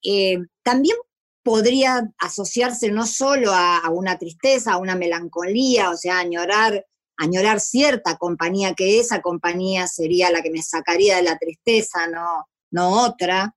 Eh, 0.02 0.38
también 0.62 0.96
podría 1.42 2.10
asociarse 2.18 2.90
no 2.90 3.06
solo 3.06 3.52
a, 3.52 3.88
una 3.90 4.18
tristeza, 4.18 4.72
a 4.72 4.78
una 4.78 4.94
melancolía, 4.94 5.90
o 5.90 5.96
sea, 5.96 6.18
añorar, 6.18 6.86
añorar 7.16 7.60
cierta 7.60 8.16
compañía, 8.16 8.74
que 8.74 9.00
esa 9.00 9.20
compañía 9.22 9.86
sería 9.86 10.30
la 10.30 10.42
que 10.42 10.50
me 10.50 10.62
sacaría 10.62 11.16
de 11.16 11.22
la 11.22 11.38
tristeza, 11.38 12.06
no, 12.08 12.46
no 12.70 13.04
otra. 13.04 13.54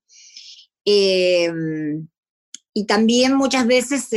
Em, 0.85 2.07
y 2.73 2.85
también 2.85 3.35
muchas 3.35 3.67
veces 3.67 4.07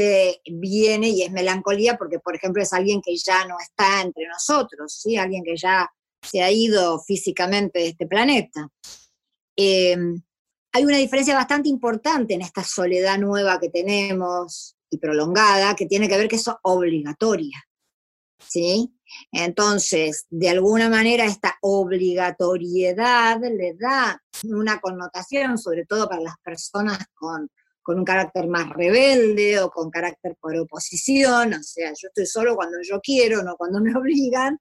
viene 0.46 1.10
y 1.10 1.22
es 1.22 1.30
melancolía 1.30 1.96
porque, 1.98 2.18
por 2.18 2.34
ejemplo, 2.34 2.62
es 2.62 2.72
alguien 2.72 3.02
que 3.02 3.16
ya 3.16 3.44
no 3.46 3.56
está 3.60 4.00
entre 4.00 4.26
nosotros, 4.28 4.94
¿sí? 4.94 5.16
alguien 5.16 5.44
que 5.44 5.56
ya 5.56 5.90
se 6.22 6.42
ha 6.42 6.50
ido 6.50 6.98
físicamente 7.00 7.78
de 7.80 7.88
este 7.88 8.06
planeta. 8.06 8.68
Em, 9.56 10.22
hay 10.76 10.84
una 10.84 10.98
diferencia 10.98 11.34
bastante 11.34 11.70
importante 11.70 12.34
en 12.34 12.42
esta 12.42 12.62
soledad 12.62 13.16
nueva 13.16 13.58
que 13.58 13.70
tenemos 13.70 14.76
y 14.90 14.98
prolongada, 14.98 15.74
que 15.74 15.86
tiene 15.86 16.06
que 16.06 16.18
ver 16.18 16.28
que 16.28 16.36
es 16.36 16.44
obligatoria. 16.64 17.56
¿sí? 18.46 18.92
Entonces, 19.32 20.26
de 20.28 20.50
alguna 20.50 20.90
manera, 20.90 21.24
esta 21.24 21.56
obligatoriedad 21.62 23.40
le 23.40 23.72
da 23.72 24.22
una 24.44 24.78
connotación, 24.78 25.56
sobre 25.56 25.86
todo 25.86 26.10
para 26.10 26.20
las 26.20 26.36
personas 26.44 26.98
con, 27.14 27.50
un 27.86 28.04
carácter 28.04 28.46
más 28.46 28.68
rebelde 28.68 29.58
o 29.60 29.70
con 29.70 29.90
carácter 29.90 30.36
por 30.38 30.54
oposición, 30.56 31.54
o 31.54 31.62
sea, 31.62 31.90
yo 31.90 32.08
estoy 32.08 32.26
solo 32.26 32.54
cuando 32.54 32.78
yo 32.82 33.00
quiero, 33.00 33.42
no 33.42 33.56
cuando 33.56 33.80
me 33.80 33.94
obligan, 33.96 34.58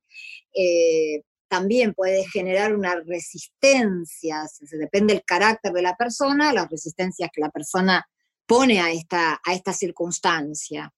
eh, 0.53 1.23
también 1.55 1.93
puede 1.93 2.27
generar 2.27 2.75
una 2.75 2.95
resistencia, 2.95 4.45
depende 4.71 5.13
del 5.13 5.23
carácter 5.23 5.71
de 5.71 5.81
la 5.81 5.95
persona, 5.95 6.51
las 6.51 6.69
resistencias 6.69 7.29
que 7.31 7.39
la 7.39 7.49
persona 7.49 8.05
pone 8.45 8.81
a 8.81 8.91
esta, 8.91 9.39
a 9.41 9.53
esta 9.53 9.71
circunstancia. 9.71 10.93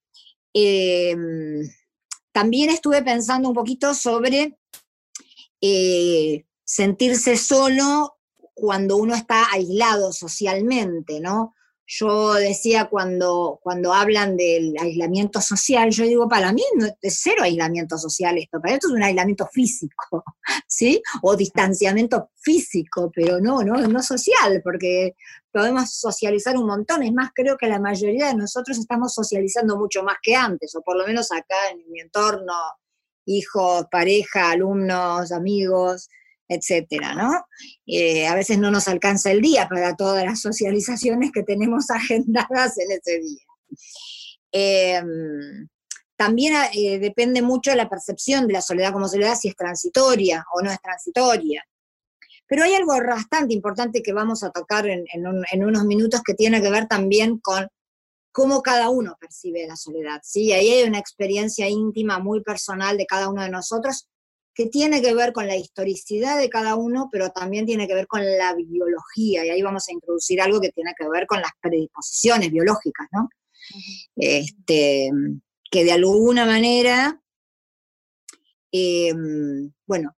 Em, 0.52 1.62
también 2.32 2.72
estuve 2.72 3.04
pensando 3.04 3.50
un 3.50 3.54
poquito 3.54 3.94
sobre 3.94 4.58
eh, 5.62 6.44
sentirse 6.64 7.38
solo 7.38 8.18
cuando 8.56 8.98
uno 8.98 9.14
está 9.14 9.52
aislado 9.52 10.12
socialmente, 10.12 11.20
¿no? 11.20 11.54
Yo 11.90 12.34
decía 12.34 12.86
cuando, 12.86 13.60
cuando 13.64 13.94
hablan 13.94 14.36
del 14.36 14.76
aislamiento 14.78 15.40
social, 15.40 15.90
yo 15.90 16.04
digo, 16.04 16.28
para 16.28 16.52
mí 16.52 16.62
no 16.76 16.86
es 17.02 17.22
cero 17.24 17.44
aislamiento 17.44 17.98
social 17.98 18.38
esto, 18.38 18.60
para 18.60 18.74
esto 18.74 18.88
es 18.88 18.94
un 18.94 19.04
aislamiento 19.04 19.48
físico, 19.48 20.24
¿sí? 20.68 21.02
O 21.22 21.38
distanciamiento 21.38 22.32
físico, 22.36 23.10
pero 23.16 23.40
no, 23.40 23.64
no, 23.64 23.76
no 23.88 24.04
social, 24.04 24.62
porque 24.62 25.16
podemos 25.50 25.90
socializar 25.98 26.58
un 26.58 26.68
montón. 26.68 27.04
Es 27.04 27.14
más, 27.14 27.32
creo 27.34 27.56
que 27.56 27.68
la 27.68 27.80
mayoría 27.80 28.28
de 28.28 28.36
nosotros 28.36 28.78
estamos 28.78 29.14
socializando 29.14 29.78
mucho 29.78 30.04
más 30.04 30.18
que 30.22 30.36
antes, 30.36 30.76
o 30.76 30.82
por 30.82 30.98
lo 30.98 31.08
menos 31.08 31.32
acá 31.32 31.56
en 31.72 31.90
mi 31.90 32.02
entorno, 32.02 32.54
hijos, 33.26 33.86
pareja, 33.90 34.52
alumnos, 34.52 35.32
amigos 35.32 36.10
etcétera, 36.48 37.14
¿no? 37.14 37.32
Eh, 37.86 38.28
a 38.28 38.36
veces 38.36 38.58
no 38.58 38.72
nos 38.72 38.88
alcanza 38.88 39.32
el 39.32 39.42
día 39.42 39.68
para 39.68 39.96
todas 39.96 40.24
las 40.24 40.42
socializaciones 40.42 41.32
que 41.32 41.44
tenemos 41.44 41.90
agendadas 41.92 42.78
en 42.78 42.92
ese 42.92 43.20
día. 43.20 43.46
Em, 44.52 45.68
también 46.16 46.56
eh, 46.74 47.00
depende 47.00 47.42
mucho 47.42 47.72
de 47.72 47.78
la 47.78 47.90
percepción 47.90 48.48
de 48.48 48.54
la 48.54 48.62
soledad 48.62 48.94
como 48.94 49.08
soledad, 49.08 49.36
si 49.36 49.50
es 49.50 49.56
transitoria 49.56 50.46
o 50.54 50.62
no 50.62 50.72
es 50.72 50.82
transitoria. 50.82 51.64
Pero 52.48 52.64
hay 52.64 52.76
algo 52.76 52.94
bastante 53.06 53.54
importante 53.54 54.02
que 54.02 54.14
vamos 54.14 54.42
a 54.44 54.52
tocar 54.52 54.88
en, 54.88 55.06
en 55.12 55.64
unos 55.64 55.84
minutos 55.84 56.22
que 56.24 56.34
tiene 56.34 56.62
que 56.62 56.70
ver 56.70 56.88
también 56.88 57.40
con 57.40 57.68
cómo 58.32 58.62
cada 58.62 58.90
uno 58.90 59.18
percibe 59.20 59.68
la 59.68 59.76
soledad. 59.76 60.22
¿sí? 60.24 60.54
Ahí 60.54 60.70
hay 60.70 60.88
una 60.88 61.00
experiencia 61.00 61.68
íntima 61.68 62.20
muy 62.20 62.42
personal 62.42 62.96
de 62.96 63.06
cada 63.06 63.30
uno 63.30 63.42
de 63.42 63.50
nosotros 63.50 64.08
que 64.58 64.66
tiene 64.66 65.04
que 65.04 65.14
ver 65.14 65.34
con 65.34 65.46
la 65.46 65.56
historicidad 65.56 66.40
de 66.40 66.50
cada 66.50 66.76
uno, 66.76 67.10
pero 67.12 67.30
también 67.30 67.68
tiene 67.68 67.88
que 67.88 67.94
ver 67.94 68.08
con 68.08 68.26
la 68.26 68.56
biología, 68.56 69.46
y 69.46 69.50
ahí 69.52 69.62
vamos 69.62 69.88
a 69.88 69.94
introducir 69.94 70.42
algo 70.42 70.60
que 70.60 70.72
tiene 70.72 70.96
que 70.98 71.08
ver 71.08 71.28
con 71.28 71.40
las 71.40 71.52
predisposiciones 71.62 72.52
biológicas, 72.52 73.08
¿no? 73.12 73.30
este, 74.16 75.12
que 75.70 75.84
de 75.84 75.92
alguna 75.92 76.48
manera, 76.48 77.22
em, 78.72 79.72
bueno, 79.86 80.16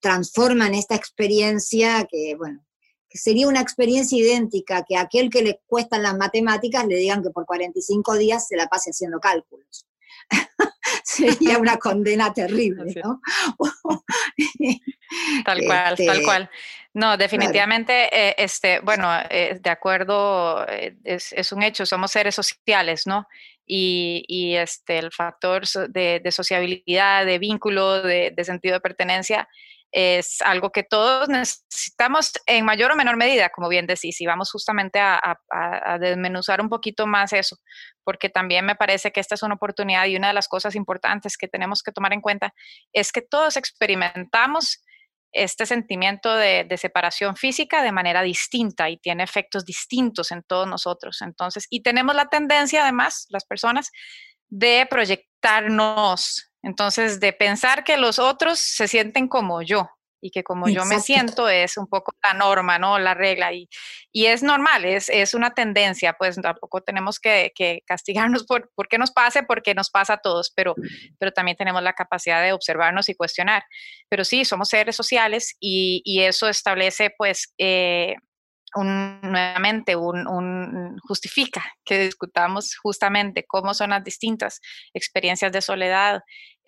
transforman 0.00 0.74
esta 0.74 0.96
experiencia 0.96 2.04
que, 2.10 2.34
bueno, 2.36 2.66
que 3.08 3.18
sería 3.18 3.46
una 3.46 3.60
experiencia 3.60 4.18
idéntica 4.18 4.84
que 4.88 4.96
aquel 4.96 5.30
que 5.30 5.42
le 5.42 5.60
cuestan 5.66 6.02
las 6.02 6.16
matemáticas 6.16 6.84
le 6.84 6.96
digan 6.96 7.22
que 7.22 7.30
por 7.30 7.46
45 7.46 8.16
días 8.16 8.48
se 8.48 8.56
la 8.56 8.66
pase 8.66 8.90
haciendo 8.90 9.20
cálculos. 9.20 9.86
sería 11.04 11.58
una 11.58 11.76
condena 11.78 12.32
terrible, 12.32 12.94
¿no? 13.02 13.20
tal 15.44 15.64
cual, 15.64 15.96
tal 15.96 16.08
este, 16.08 16.22
cual. 16.22 16.50
No, 16.94 17.16
definitivamente, 17.16 18.08
eh, 18.12 18.34
este, 18.38 18.80
bueno, 18.80 19.08
eh, 19.30 19.58
de 19.60 19.70
acuerdo, 19.70 20.66
eh, 20.68 20.96
es, 21.04 21.52
un 21.52 21.62
hecho, 21.62 21.86
somos 21.86 22.10
seres 22.10 22.34
sociales, 22.34 23.06
¿no? 23.06 23.28
Y, 23.66 24.54
este, 24.56 24.98
el 24.98 25.12
factor 25.12 25.64
de, 25.90 26.28
sociabilidad, 26.30 27.26
de 27.26 27.38
vínculo, 27.38 28.02
de, 28.02 28.32
de 28.34 28.44
sentido 28.44 28.74
de 28.74 28.80
pertenencia, 28.80 29.48
es 29.90 30.42
algo 30.42 30.70
que 30.70 30.82
todos 30.82 31.28
necesitamos 31.28 32.32
en 32.46 32.64
mayor 32.64 32.92
o 32.92 32.96
menor 32.96 33.16
medida, 33.16 33.48
como 33.48 33.68
bien 33.68 33.86
decís, 33.86 34.20
y 34.20 34.26
vamos 34.26 34.50
justamente 34.50 34.98
a, 35.00 35.38
desmenuzar 35.98 36.60
un 36.60 36.68
poquito 36.68 37.06
más 37.06 37.32
eso, 37.32 37.56
porque 38.08 38.30
también 38.30 38.64
me 38.64 38.74
parece 38.74 39.12
que 39.12 39.20
esta 39.20 39.34
es 39.34 39.42
una 39.42 39.56
oportunidad 39.56 40.06
y 40.06 40.16
una 40.16 40.28
de 40.28 40.32
las 40.32 40.48
cosas 40.48 40.74
importantes 40.74 41.36
que 41.36 41.46
tenemos 41.46 41.82
que 41.82 41.92
tomar 41.92 42.14
en 42.14 42.22
cuenta 42.22 42.54
es 42.90 43.12
que 43.12 43.20
todos 43.20 43.58
experimentamos 43.58 44.82
este 45.30 45.66
sentimiento 45.66 46.34
de, 46.34 46.66
separación 46.78 47.36
física 47.36 47.82
de 47.82 47.92
manera 47.92 48.22
distinta 48.22 48.88
y 48.88 48.96
tiene 48.96 49.24
efectos 49.24 49.66
distintos 49.66 50.32
en 50.32 50.42
todos 50.42 50.66
nosotros. 50.66 51.20
Entonces, 51.20 51.66
y 51.68 51.82
tenemos 51.82 52.14
la 52.14 52.30
tendencia 52.30 52.80
además, 52.82 53.26
las 53.28 53.44
personas, 53.44 53.90
de 54.48 54.86
proyectarnos 54.88 56.50
entonces, 56.62 57.20
de 57.20 57.34
pensar 57.34 57.84
que 57.84 57.98
los 57.98 58.18
otros 58.18 58.58
se 58.58 58.88
sienten 58.88 59.28
como 59.28 59.60
yo 59.60 59.86
y 60.20 60.30
que 60.30 60.42
como 60.42 60.68
yo 60.68 60.84
me 60.84 61.00
siento 61.00 61.48
es 61.48 61.76
un 61.76 61.86
poco 61.86 62.12
la 62.22 62.34
norma, 62.34 62.78
¿no? 62.78 62.98
La 62.98 63.14
regla. 63.14 63.52
Y, 63.52 63.68
y 64.12 64.26
es 64.26 64.42
normal, 64.42 64.84
es, 64.84 65.08
es, 65.08 65.34
una 65.34 65.50
tendencia, 65.50 66.14
pues 66.14 66.36
tampoco 66.36 66.80
tenemos 66.80 67.18
que, 67.18 67.52
castigarnos 67.86 68.44
por, 68.44 68.70
por 68.74 68.88
qué 68.88 68.98
nos 68.98 69.10
pase, 69.10 69.42
porque 69.42 69.74
nos 69.74 69.90
pasa 69.90 70.14
a 70.14 70.18
todos, 70.18 70.52
pero, 70.54 70.74
pero 71.18 71.32
también 71.32 71.56
tenemos 71.56 71.82
la 71.82 71.92
capacidad 71.92 72.42
de 72.42 72.52
observarnos 72.52 73.08
y 73.08 73.14
cuestionar. 73.14 73.62
Pero 74.08 74.24
sí, 74.24 74.44
somos 74.44 74.68
seres 74.68 74.96
sociales 74.96 75.56
y, 75.60 76.02
y 76.04 76.22
eso 76.22 76.48
establece, 76.48 77.12
pues, 77.16 77.52
eh, 77.58 78.16
nuevamente 78.74 79.96
un, 79.96 80.96
justifica 81.06 81.64
que 81.84 81.98
discutamos 82.00 82.76
justamente 82.76 83.44
cómo 83.46 83.74
son 83.74 83.90
las 83.90 84.04
distintas 84.04 84.60
experiencias 84.92 85.52
de 85.52 85.62
soledad, 85.62 86.20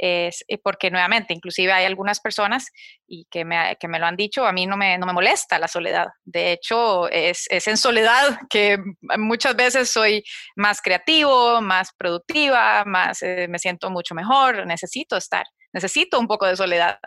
es, 0.02 0.44
eh, 0.48 0.56
porque 0.56 0.90
nuevamente, 0.90 1.34
inclusive 1.34 1.72
hay 1.72 1.84
algunas 1.84 2.20
personas 2.20 2.70
y 3.06 3.26
que 3.30 3.44
me, 3.44 3.76
que 3.78 3.86
me 3.86 3.98
lo 3.98 4.06
han 4.06 4.16
dicho, 4.16 4.46
a 4.46 4.52
mí 4.52 4.66
no 4.66 4.78
me, 4.78 4.96
no 4.96 5.06
me 5.06 5.12
molesta 5.12 5.58
la 5.58 5.68
soledad. 5.68 6.06
De 6.24 6.52
hecho, 6.52 7.08
es, 7.10 7.46
es, 7.50 7.68
en 7.68 7.76
soledad 7.76 8.38
que 8.48 8.78
muchas 9.18 9.54
veces 9.56 9.90
soy 9.90 10.24
más 10.56 10.80
creativo, 10.80 11.60
más 11.60 11.90
productiva, 11.98 12.84
más, 12.86 13.22
eh, 13.22 13.46
me 13.50 13.58
siento 13.58 13.90
mucho 13.90 14.14
mejor, 14.14 14.66
necesito 14.66 15.18
estar, 15.18 15.44
necesito 15.72 16.18
un 16.18 16.26
poco 16.26 16.46
de 16.46 16.56
soledad. 16.56 16.98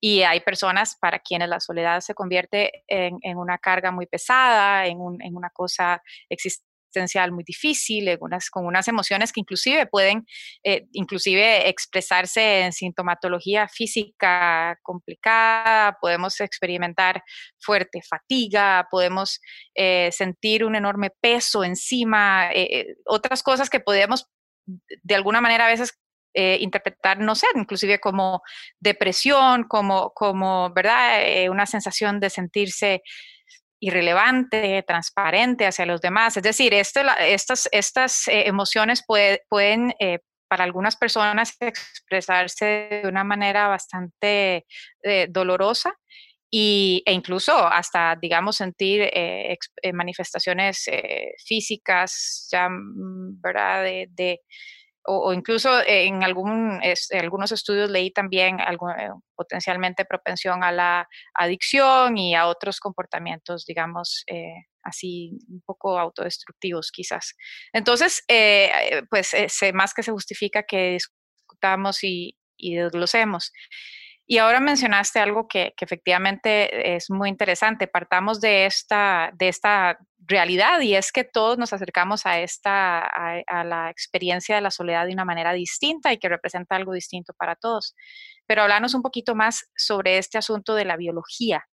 Y 0.00 0.22
hay 0.22 0.40
personas 0.40 0.96
para 1.00 1.18
quienes 1.18 1.48
la 1.48 1.60
soledad 1.60 2.00
se 2.00 2.14
convierte 2.14 2.84
en, 2.86 3.36
una 3.36 3.58
carga 3.58 3.90
muy 3.90 4.06
pesada, 4.06 4.86
en, 4.86 4.98
una 5.00 5.50
cosa 5.50 6.02
existencial 6.28 7.32
muy 7.32 7.44
difícil, 7.44 8.18
con 8.50 8.66
unas 8.66 8.88
emociones 8.88 9.32
que 9.32 9.40
inclusive 9.40 9.86
pueden 9.86 10.26
eh, 10.64 10.86
inclusive 10.92 11.68
expresarse 11.68 12.62
en 12.62 12.72
sintomatología 12.72 13.68
física 13.68 14.78
complicada, 14.82 15.98
podemos 16.00 16.40
experimentar 16.40 17.22
fuerte 17.58 18.00
fatiga, 18.02 18.88
podemos 18.90 19.40
eh, 19.74 20.10
sentir 20.12 20.64
un 20.64 20.76
enorme 20.76 21.10
peso 21.20 21.62
encima, 21.62 22.50
eh, 22.52 22.96
otras 23.04 23.42
cosas 23.42 23.68
que 23.68 23.80
podemos 23.80 24.26
de 25.02 25.14
alguna 25.14 25.40
manera 25.40 25.66
a 25.66 25.70
veces 25.70 25.98
eh, 26.34 26.58
interpretar, 26.60 27.18
no 27.18 27.34
sé, 27.34 27.46
inclusive 27.54 28.00
como 28.00 28.42
depresión, 28.78 29.64
como, 29.64 30.10
como 30.14 30.70
¿verdad? 30.72 31.22
Eh, 31.26 31.48
una 31.48 31.66
sensación 31.66 32.20
de 32.20 32.30
sentirse 32.30 33.02
irrelevante, 33.80 34.82
transparente 34.86 35.66
hacia 35.66 35.86
los 35.86 36.00
demás. 36.00 36.36
Es 36.36 36.42
decir, 36.42 36.74
estas, 36.74 37.68
estas 37.72 38.28
eh, 38.28 38.46
emociones 38.46 39.04
pueden, 39.06 39.94
para 40.48 40.64
algunas 40.64 40.96
personas 40.96 41.56
expresarse 41.60 43.00
de 43.02 43.08
una 43.08 43.24
manera 43.24 43.68
bastante 43.68 44.66
dolorosa 45.28 45.94
y, 46.50 47.02
e 47.06 47.12
incluso 47.12 47.66
hasta, 47.66 48.16
digamos, 48.20 48.56
sentir 48.56 49.10
manifestaciones 49.92 50.84
físicas, 51.46 52.48
ya, 52.50 52.68
mm, 52.68 53.40
¿verdad? 53.40 53.84
De, 53.84 54.40
o, 55.10 55.32
incluso 55.32 55.80
en 55.86 56.22
algún, 56.22 56.80
algunos 57.18 57.50
estudios 57.52 57.90
leí 57.90 58.10
también 58.10 58.60
algo, 58.60 58.88
potencialmente 59.34 60.04
propensión 60.04 60.62
a 60.62 60.70
la 60.70 61.08
adicción 61.34 62.18
y 62.18 62.34
a 62.34 62.46
otros 62.46 62.78
comportamientos, 62.78 63.64
digamos, 63.66 64.24
así 64.82 65.38
un 65.48 65.62
poco 65.64 65.98
autodestructivos 65.98 66.90
quizás. 66.92 67.34
Entonces, 67.72 68.22
pues 69.10 69.32
más 69.72 69.94
que 69.94 70.02
se 70.02 70.12
justifica 70.12 70.62
que 70.62 70.92
discutamos 70.92 72.04
y, 72.04 72.36
y 72.56 72.74
desglosemos. 72.74 73.52
Y 74.30 74.36
ahora 74.36 74.60
mencionaste 74.60 75.20
algo 75.20 75.48
que, 75.48 75.72
efectivamente 75.80 76.94
es 76.94 77.08
muy 77.08 77.30
interesante. 77.30 77.86
Partamos 77.86 78.42
de 78.42 78.66
esta, 78.66 79.30
de 79.34 79.48
esta 79.48 79.98
realidad 80.18 80.80
y 80.82 80.94
es 80.94 81.12
que 81.12 81.24
todos 81.24 81.56
nos 81.56 81.72
acercamos 81.72 82.26
a, 82.26 82.38
esta, 82.38 82.98
a, 83.00 83.64
la 83.64 83.88
experiencia 83.88 84.54
de 84.54 84.60
la 84.60 84.70
soledad 84.70 85.06
de 85.06 85.14
una 85.14 85.24
manera 85.24 85.54
distinta 85.54 86.12
y 86.12 86.18
que 86.18 86.28
representa 86.28 86.76
algo 86.76 86.92
distinto 86.92 87.32
para 87.38 87.56
todos. 87.56 87.94
Pero 88.46 88.60
hablarnos 88.60 88.92
un 88.92 89.00
poquito 89.00 89.34
más 89.34 89.64
sobre 89.74 90.18
este 90.18 90.36
asunto 90.36 90.74
de 90.74 90.84
la 90.84 90.98
biología. 90.98 91.64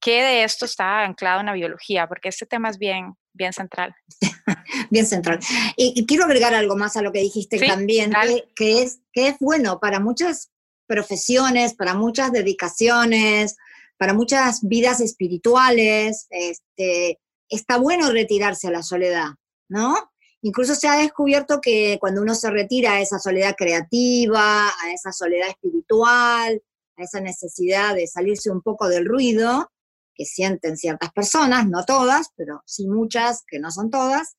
¿Qué 0.00 0.22
de 0.22 0.44
esto 0.44 0.66
está 0.66 1.02
anclado 1.02 1.40
en 1.40 1.46
la 1.46 1.52
biología? 1.54 2.06
Porque 2.06 2.28
este 2.28 2.46
tema 2.46 2.70
es 2.70 2.78
bien, 2.78 3.14
bien 3.32 3.52
central. 3.52 3.92
bien 4.90 5.06
central. 5.06 5.40
Y, 5.76 6.06
quiero 6.06 6.26
agregar 6.26 6.54
algo 6.54 6.76
más 6.76 6.96
a 6.96 7.02
lo 7.02 7.10
que 7.10 7.20
dijiste 7.20 7.58
también, 7.58 8.12
que, 8.12 8.44
que, 8.54 8.82
es, 8.82 9.00
que 9.12 9.28
es 9.28 9.36
bueno 9.40 9.80
para 9.80 9.98
muchas 9.98 10.53
profesiones, 10.86 11.74
para 11.74 11.94
muchas 11.94 12.32
dedicaciones, 12.32 13.56
para 13.98 14.14
muchas 14.14 14.60
vidas 14.62 15.00
espirituales, 15.00 16.26
este, 16.30 17.20
está 17.48 17.78
bueno 17.78 18.10
retirarse 18.10 18.68
a 18.68 18.72
la 18.72 18.82
soledad, 18.82 19.28
¿no? 19.68 19.96
Incluso 20.42 20.74
se 20.74 20.88
ha 20.88 20.96
descubierto 20.96 21.60
que 21.60 21.96
cuando 22.00 22.20
uno 22.20 22.34
se 22.34 22.50
retira 22.50 22.94
a 22.94 23.00
esa 23.00 23.18
soledad 23.18 23.54
creativa, 23.56 24.68
a 24.68 24.92
esa 24.92 25.10
soledad 25.10 25.48
espiritual, 25.48 26.62
a 26.96 27.02
esa 27.02 27.20
necesidad 27.20 27.94
de 27.94 28.06
salirse 28.06 28.50
un 28.50 28.60
poco 28.60 28.88
del 28.88 29.06
ruido 29.06 29.70
que 30.14 30.24
sienten 30.24 30.76
ciertas 30.76 31.12
personas, 31.12 31.66
no 31.68 31.84
todas, 31.84 32.28
pero 32.36 32.62
sí 32.66 32.86
muchas, 32.86 33.42
que 33.46 33.58
no 33.58 33.70
son 33.70 33.90
todas, 33.90 34.36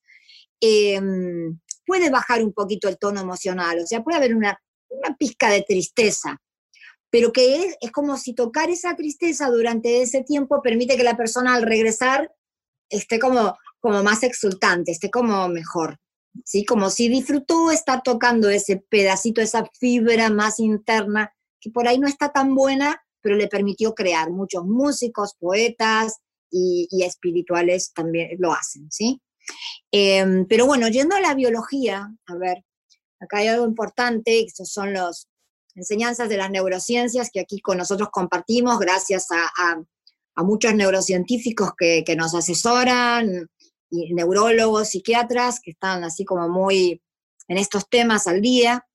em, 0.60 1.58
puede 1.84 2.08
bajar 2.08 2.42
un 2.42 2.52
poquito 2.52 2.88
el 2.88 2.98
tono 2.98 3.20
emocional, 3.20 3.78
o 3.80 3.86
sea, 3.86 4.02
puede 4.02 4.16
haber 4.16 4.34
una 4.34 4.58
una 4.88 5.16
pizca 5.16 5.50
de 5.50 5.62
tristeza, 5.62 6.40
pero 7.10 7.32
que 7.32 7.56
es, 7.56 7.76
es 7.80 7.90
como 7.92 8.16
si 8.16 8.34
tocar 8.34 8.70
esa 8.70 8.96
tristeza 8.96 9.48
durante 9.48 10.02
ese 10.02 10.22
tiempo 10.22 10.62
permite 10.62 10.96
que 10.96 11.04
la 11.04 11.16
persona 11.16 11.54
al 11.54 11.62
regresar 11.62 12.32
esté 12.90 13.18
como, 13.18 13.56
como 13.80 14.02
más 14.02 14.22
exultante, 14.22 14.92
esté 14.92 15.10
como 15.10 15.48
mejor, 15.48 15.98
¿sí? 16.44 16.64
Como 16.64 16.90
si 16.90 17.08
disfrutó 17.08 17.70
estar 17.70 18.02
tocando 18.02 18.48
ese 18.48 18.84
pedacito, 18.88 19.40
esa 19.40 19.68
fibra 19.78 20.30
más 20.30 20.58
interna, 20.60 21.32
que 21.60 21.70
por 21.70 21.88
ahí 21.88 21.98
no 21.98 22.08
está 22.08 22.32
tan 22.32 22.54
buena, 22.54 23.02
pero 23.20 23.36
le 23.36 23.48
permitió 23.48 23.94
crear. 23.94 24.30
Muchos 24.30 24.64
músicos, 24.64 25.34
poetas 25.38 26.18
y, 26.50 26.88
espirituales 27.02 27.92
también 27.92 28.36
lo 28.38 28.52
hacen, 28.52 28.90
¿sí? 28.90 29.20
Em, 29.90 30.46
pero 30.46 30.66
bueno, 30.66 30.88
yendo 30.88 31.16
a 31.16 31.20
la 31.20 31.34
biología, 31.34 32.12
a 32.26 32.34
ver, 32.36 32.64
Acá 33.26 33.38
hay 33.38 33.48
algo 33.48 33.66
importante, 33.66 34.40
estos 34.40 34.70
son 34.70 34.92
las 34.92 35.28
enseñanzas 35.74 36.28
de 36.28 36.36
las 36.36 36.50
neurociencias 36.50 37.30
que 37.32 37.40
aquí 37.40 37.60
con 37.60 37.76
nosotros 37.76 38.08
compartimos 38.10 38.78
gracias 38.78 39.26
a, 39.30 39.82
muchos 40.44 40.74
neurocientíficos 40.74 41.70
que, 41.76 42.04
nos 42.16 42.34
asesoran, 42.34 43.48
y 43.90 44.14
neurólogos, 44.14 44.90
psiquiatras, 44.90 45.60
que 45.60 45.72
están 45.72 46.04
así 46.04 46.24
como 46.24 46.48
muy 46.48 47.02
en 47.48 47.58
estos 47.58 47.88
temas 47.88 48.26
al 48.26 48.40
día. 48.40 48.86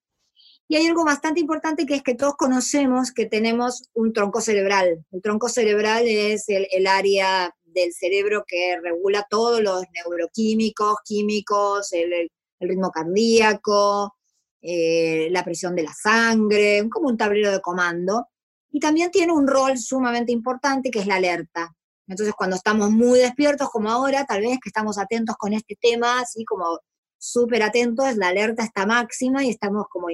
Y 0.68 0.78
hay 0.78 0.88
algo 0.88 1.04
bastante 1.04 1.42
importante 1.42 1.86
que 1.86 1.96
es 1.96 2.04
que 2.04 2.16
todos 2.16 2.36
conocemos 2.36 3.12
que 3.12 3.26
tenemos 3.26 3.90
un 3.94 4.14
tronco 4.14 4.40
cerebral. 4.40 5.04
El 5.12 5.22
tronco 5.22 5.50
cerebral 5.50 6.06
es 6.08 6.46
el, 6.48 6.88
área 6.88 7.54
del 7.66 7.92
cerebro 7.92 8.46
que 8.48 8.80
regula 8.82 9.28
todos 9.30 9.62
los 9.62 9.84
neuroquímicos, 9.94 11.00
químicos, 11.04 11.92
el, 11.92 12.32
el 12.62 12.70
ritmo 12.70 12.92
cardíaco, 12.92 14.16
eh, 14.62 15.30
la 15.32 15.44
presión 15.44 15.76
de 15.76 15.84
la 15.84 15.94
sangre, 15.94 16.88
como 16.90 17.10
un 17.10 17.18
tablero 17.18 17.52
de 17.52 17.62
comando. 17.62 18.28
Y 18.72 18.80
también 18.80 19.12
tiene 19.12 19.34
un 19.34 19.48
rol 19.48 19.78
sumamente 19.78 20.32
importante 20.32 20.92
que 20.92 21.00
es 21.00 21.08
la 21.08 21.16
alerta. 21.16 21.76
Entonces, 22.08 22.34
cuando 22.38 22.56
estamos 22.56 22.92
muy 22.92 23.20
despiertos, 23.20 23.70
como 23.70 23.90
ahora, 23.90 24.26
tal 24.26 24.42
vez 24.42 24.60
que 24.62 24.70
estamos 24.70 24.98
atentos 24.98 25.36
con 25.38 25.54
este 25.54 25.78
tema, 25.80 26.20
así 26.20 26.46
como 26.46 26.80
súper 27.18 27.64
atentos, 27.64 28.18
la 28.18 28.30
alerta 28.30 28.64
está 28.64 28.86
máxima 28.86 29.44
y 29.44 29.50
estamos 29.50 29.86
como 29.90 30.08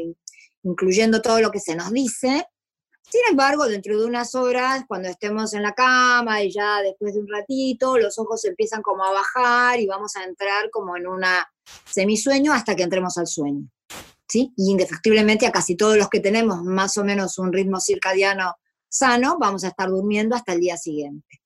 incluyendo 0.63 1.21
todo 1.21 1.39
lo 1.41 1.51
que 1.51 1.59
se 1.59 1.75
nos 1.75 1.91
dice. 1.91 2.45
Sin 3.09 3.21
embargo, 3.29 3.67
dentro 3.67 3.97
de 3.97 4.05
unas 4.05 4.35
horas, 4.35 4.83
cuando 4.85 5.07
estemos 5.07 5.53
en 5.53 5.63
la 5.63 5.73
cama 5.73 6.43
y 6.43 6.51
ya 6.51 6.81
después 6.81 7.13
de 7.13 7.21
un 7.21 7.27
ratito, 7.27 7.97
los 7.97 8.19
ojos 8.19 8.43
empiezan 8.43 8.81
como 8.81 9.03
a 9.05 9.11
bajar 9.11 9.79
y 9.79 9.87
vamos 9.87 10.15
a 10.17 10.25
entrar 10.25 10.69
como 10.71 10.97
en 10.97 11.07
una 11.07 11.49
semisueño 11.85 12.51
hasta 12.51 12.75
que 12.75 12.83
entremos 12.83 13.17
al 13.17 13.27
sueño. 13.27 13.69
¿Sí? 14.27 14.53
Y 14.55 14.71
indefectiblemente 14.71 15.45
a 15.47 15.51
casi 15.51 15.75
todos 15.75 15.97
los 15.97 16.09
que 16.09 16.19
tenemos 16.19 16.63
más 16.63 16.97
o 16.97 17.03
menos 17.03 17.37
un 17.37 17.53
ritmo 17.53 17.79
circadiano 17.79 18.55
sano, 18.89 19.37
vamos 19.39 19.63
a 19.63 19.69
estar 19.69 19.89
durmiendo 19.89 20.35
hasta 20.35 20.53
el 20.53 20.61
día 20.61 20.77
siguiente, 20.77 21.41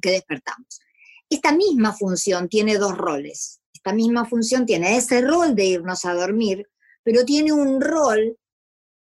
que 0.00 0.10
despertamos. 0.10 0.80
Esta 1.28 1.52
misma 1.52 1.92
función 1.92 2.48
tiene 2.48 2.76
dos 2.78 2.96
roles. 2.96 3.60
Esta 3.72 3.92
misma 3.92 4.24
función 4.24 4.66
tiene 4.66 4.96
ese 4.96 5.20
rol 5.20 5.54
de 5.54 5.64
irnos 5.64 6.04
a 6.04 6.14
dormir, 6.14 6.66
pero 7.02 7.24
tiene 7.24 7.52
un 7.52 7.80
rol 7.80 8.36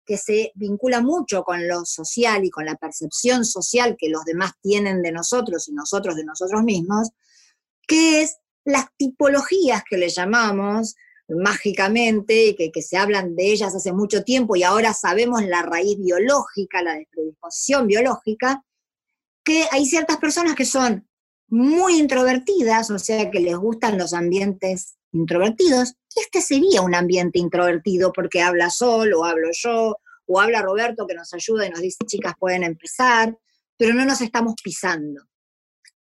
que 0.06 0.18
se 0.18 0.52
vincula 0.56 1.02
mucho 1.02 1.44
con 1.44 1.68
lo 1.68 1.86
social 1.86 2.44
y 2.44 2.50
con 2.50 2.66
la 2.66 2.76
percepción 2.76 3.46
social 3.46 3.96
que 3.98 4.10
los 4.10 4.26
demás 4.26 4.54
tienen 4.62 5.02
de 5.02 5.12
nosotros 5.12 5.68
y 5.68 5.74
nosotros 5.74 6.16
de 6.16 6.26
nosotros 6.26 6.64
mismos, 6.64 7.10
que 7.88 8.24
es 8.24 8.38
las 8.66 8.86
tipologías 8.98 9.84
que 9.88 9.98
le 9.98 10.10
llamamos 10.10 10.96
mágicamente, 11.36 12.56
que, 12.56 12.82
se 12.82 12.98
hablan 12.98 13.36
de 13.36 13.52
ellas 13.52 13.76
hace 13.76 13.94
mucho 13.94 14.24
tiempo 14.24 14.56
y 14.56 14.64
ahora 14.64 14.94
sabemos 14.94 15.44
la 15.44 15.62
raíz 15.62 15.98
biológica, 16.00 16.82
la 16.82 17.00
predisposición 17.12 17.88
biológica, 17.88 18.64
que 19.44 19.66
hay 19.72 19.86
ciertas 19.86 20.18
personas 20.18 20.56
que 20.56 20.66
son 20.66 21.08
muy 21.48 21.98
introvertidas, 21.98 22.92
o 22.92 23.00
sea, 23.00 23.30
que 23.30 23.40
les 23.40 23.56
gustan 23.58 23.98
los 23.98 24.14
ambientes 24.14 24.96
introvertidos, 25.12 25.96
este 26.16 26.42
sería 26.42 26.82
un 26.82 26.96
ambiente 26.96 27.40
introvertido 27.40 28.12
porque 28.14 28.42
habla 28.42 28.70
solo, 28.70 29.22
o 29.22 29.26
hablo 29.26 29.50
yo, 29.52 29.98
o 30.26 30.40
habla 30.40 30.62
Roberto 30.62 31.06
que 31.08 31.16
nos 31.16 31.34
ayuda 31.34 31.68
y 31.68 31.70
nos 31.70 31.82
dice, 31.82 31.98
chicas, 32.06 32.34
pueden 32.40 32.64
empezar, 32.64 33.38
pero 33.78 33.94
no 33.94 34.06
nos 34.06 34.22
estamos 34.22 34.56
pisando. 34.64 35.24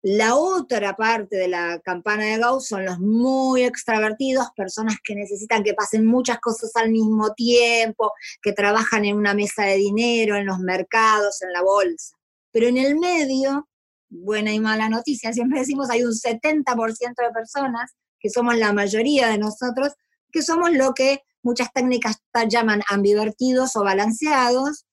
La 0.04 0.36
otra 0.36 0.96
parte 0.96 1.38
de 1.38 1.48
la 1.48 1.80
campana 1.80 2.24
de 2.24 2.40
Gauss 2.40 2.68
son 2.70 2.86
los 2.86 3.00
muy 3.00 3.64
extravertidos, 3.64 4.48
personas 4.56 4.96
que 5.04 5.14
necesitan 5.14 5.64
que 5.64 5.76
pasen 5.76 6.08
muchas 6.08 6.40
cosas 6.40 6.72
al 6.76 6.90
mismo 6.90 7.36
tiempo, 7.36 8.12
que 8.42 8.52
trabajan 8.52 9.06
en 9.06 9.16
una 9.16 9.36
mesa 9.36 9.64
de 9.64 9.76
dinero, 9.76 10.36
en 10.36 10.48
los 10.48 10.58
mercados, 10.58 11.44
en 11.44 11.54
la 11.54 11.62
bolsa. 11.62 12.16
Pero 12.52 12.68
en 12.68 12.78
el 12.78 12.98
medio, 12.98 13.70
buena 14.10 14.52
y 14.52 14.60
mala 14.60 14.90
noticia, 14.90 15.34
siempre 15.34 15.60
decimos, 15.60 15.92
hay 15.92 16.04
un 16.04 16.14
70% 16.14 16.66
de 16.66 17.32
personas 17.32 17.92
que 18.20 18.32
somos 18.32 18.58
la 18.58 18.74
mayoría 18.74 19.28
de 19.28 19.38
nosotros, 19.38 19.94
que 20.32 20.42
somos 20.42 20.72
lo 20.72 20.96
que 20.96 21.22
muchas 21.44 21.72
técnicas 21.74 22.18
llaman 22.50 22.82
ambivertidos 22.90 23.76
o 23.76 23.84
balanceados, 23.84 24.86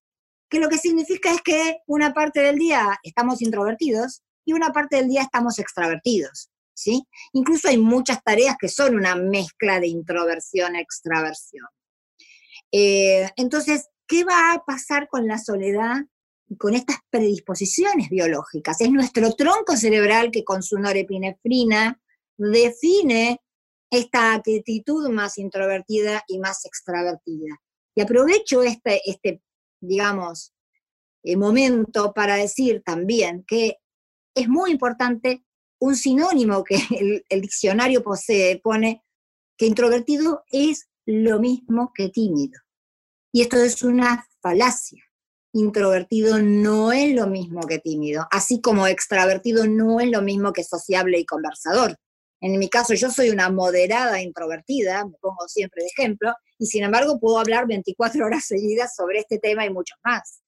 que 0.50 0.60
lo 0.60 0.68
que 0.68 0.76
significa 0.76 1.32
es 1.32 1.40
que 1.40 1.78
una 1.86 2.12
parte 2.12 2.40
del 2.40 2.56
día 2.56 2.98
estamos 3.02 3.40
introvertidos 3.40 4.22
y 4.48 4.54
una 4.54 4.72
parte 4.72 4.96
del 4.96 5.08
día 5.08 5.20
estamos 5.20 5.58
extravertidos. 5.58 6.48
¿sí? 6.72 7.06
Incluso 7.34 7.68
hay 7.68 7.76
muchas 7.76 8.22
tareas 8.24 8.56
que 8.58 8.70
son 8.70 8.94
una 8.94 9.14
mezcla 9.14 9.78
de 9.78 9.88
introversión-extraversión. 9.88 11.66
Eh, 12.72 13.28
entonces, 13.36 13.90
¿qué 14.06 14.24
va 14.24 14.54
a 14.54 14.64
pasar 14.64 15.06
con 15.08 15.26
la 15.26 15.36
soledad 15.36 15.96
con 16.58 16.74
estas 16.74 16.96
predisposiciones 17.10 18.08
biológicas? 18.08 18.80
Es 18.80 18.90
nuestro 18.90 19.34
tronco 19.34 19.76
cerebral 19.76 20.30
que 20.30 20.44
con 20.44 20.62
su 20.62 20.78
norepinefrina 20.78 22.00
define 22.38 23.42
esta 23.90 24.32
actitud 24.32 25.10
más 25.10 25.36
introvertida 25.36 26.24
y 26.26 26.38
más 26.38 26.64
extravertida. 26.64 27.60
Y 27.94 28.00
aprovecho 28.00 28.62
este, 28.62 29.02
este 29.04 29.42
digamos, 29.80 30.54
eh, 31.22 31.36
momento 31.36 32.14
para 32.14 32.36
decir 32.36 32.82
también 32.82 33.44
que 33.46 33.76
es 34.38 34.48
muy 34.48 34.70
importante 34.70 35.44
un 35.80 35.96
sinónimo 35.96 36.64
que 36.64 36.78
el, 37.28 37.40
diccionario 37.40 38.02
posee, 38.02 38.60
pone 38.62 39.04
que 39.56 39.66
introvertido 39.66 40.44
es 40.50 40.88
lo 41.06 41.40
mismo 41.40 41.92
que 41.94 42.08
tímido. 42.08 42.60
Y 43.32 43.42
esto 43.42 43.56
es 43.56 43.82
una 43.82 44.26
falacia. 44.40 45.02
introvertido 45.52 46.38
no 46.38 46.92
es 46.92 47.14
lo 47.14 47.26
mismo 47.26 47.60
que 47.66 47.78
tímido, 47.78 48.26
así 48.30 48.60
como 48.60 48.86
extravertido 48.86 49.66
no 49.66 49.98
es 50.00 50.10
lo 50.10 50.22
mismo 50.22 50.52
que 50.52 50.62
sociable 50.62 51.18
y 51.18 51.26
conversador. 51.26 51.96
En 52.40 52.58
mi 52.58 52.68
caso, 52.68 52.94
yo 52.94 53.10
soy 53.10 53.30
una 53.30 53.50
moderada 53.50 54.22
introvertida, 54.22 55.04
me 55.04 55.16
pongo 55.20 55.48
siempre 55.48 55.82
de 55.82 55.88
ejemplo, 55.88 56.32
y 56.58 56.66
sin 56.66 56.84
embargo 56.84 57.18
puedo 57.18 57.38
hablar 57.38 57.66
24 57.66 58.24
horas 58.24 58.44
seguidas 58.44 58.94
sobre 58.94 59.20
este 59.20 59.38
tema 59.38 59.64
y 59.64 59.70
muchos 59.70 59.98
más. 60.04 60.42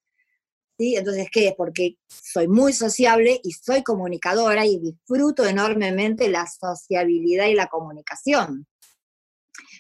Entonces, 0.81 1.29
¿qué 1.31 1.49
es? 1.49 1.55
Porque 1.57 1.97
soy 2.09 2.49
muy 2.49 2.73
sociable 2.73 3.41
y 3.43 3.53
soy 3.53 3.83
comunicadora 3.83 4.65
y 4.67 4.79
disfruto 4.79 5.45
enormemente 5.45 6.29
la 6.29 6.47
sociabilidad 6.47 7.47
y 7.47 7.55
la 7.55 7.69
comunicación. 7.69 8.67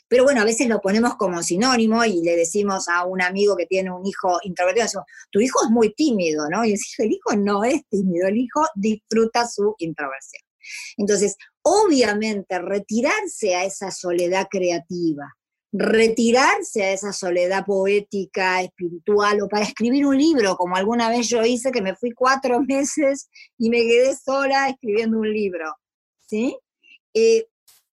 Pero 0.09 0.25
bueno, 0.25 0.41
a 0.41 0.45
veces 0.45 0.67
lo 0.69 0.81
ponemos 0.81 1.15
como 1.15 1.43
sinónimo 1.43 2.05
y 2.05 2.23
le 2.23 2.37
decimos 2.37 2.89
a 2.89 3.05
un 3.07 3.23
amigo 3.23 3.57
que 3.57 3.67
tiene 3.67 3.93
un 3.93 4.05
hijo 4.05 4.41
introvertido, 4.43 5.05
tu 5.31 5.41
hijo 5.41 5.65
es 5.65 5.71
muy 5.71 5.95
tímido, 5.95 6.49
¿no? 6.49 6.65
Y 6.65 6.75
el 6.99 7.13
hijo 7.13 7.37
no 7.37 7.63
es 7.65 7.87
tímido, 7.89 8.27
el 8.27 8.37
hijo 8.37 8.67
disfruta 8.75 9.47
su 9.47 9.75
introversión. 9.79 10.43
Entonces, 10.97 11.37
obviamente, 11.63 12.59
retirarse 12.59 13.55
a 13.55 13.65
esa 13.65 13.91
soledad 13.91 14.49
creativa, 14.51 15.37
retirarse 15.73 16.83
a 16.83 16.93
esa 16.93 17.13
soledad 17.13 17.65
poética, 17.65 18.63
espiritual, 18.63 19.43
o 19.43 19.49
para 19.49 19.65
escribir 19.65 20.07
un 20.07 20.19
libro, 20.19 20.57
como 20.57 20.77
alguna 20.77 21.09
vez 21.09 21.29
yo 21.29 21.45
hice, 21.45 21.71
que 21.71 21.83
me 21.83 21.97
fui 21.97 22.13
cuatro 22.13 22.61
meses 22.69 23.29
y 23.59 23.71
me 23.71 23.79
quedé 23.79 24.17
sola 24.17 24.69
escribiendo 24.69 25.19
un 25.19 25.33
libro, 25.33 25.75
¿sí? 26.27 26.57
Eh, 27.15 27.47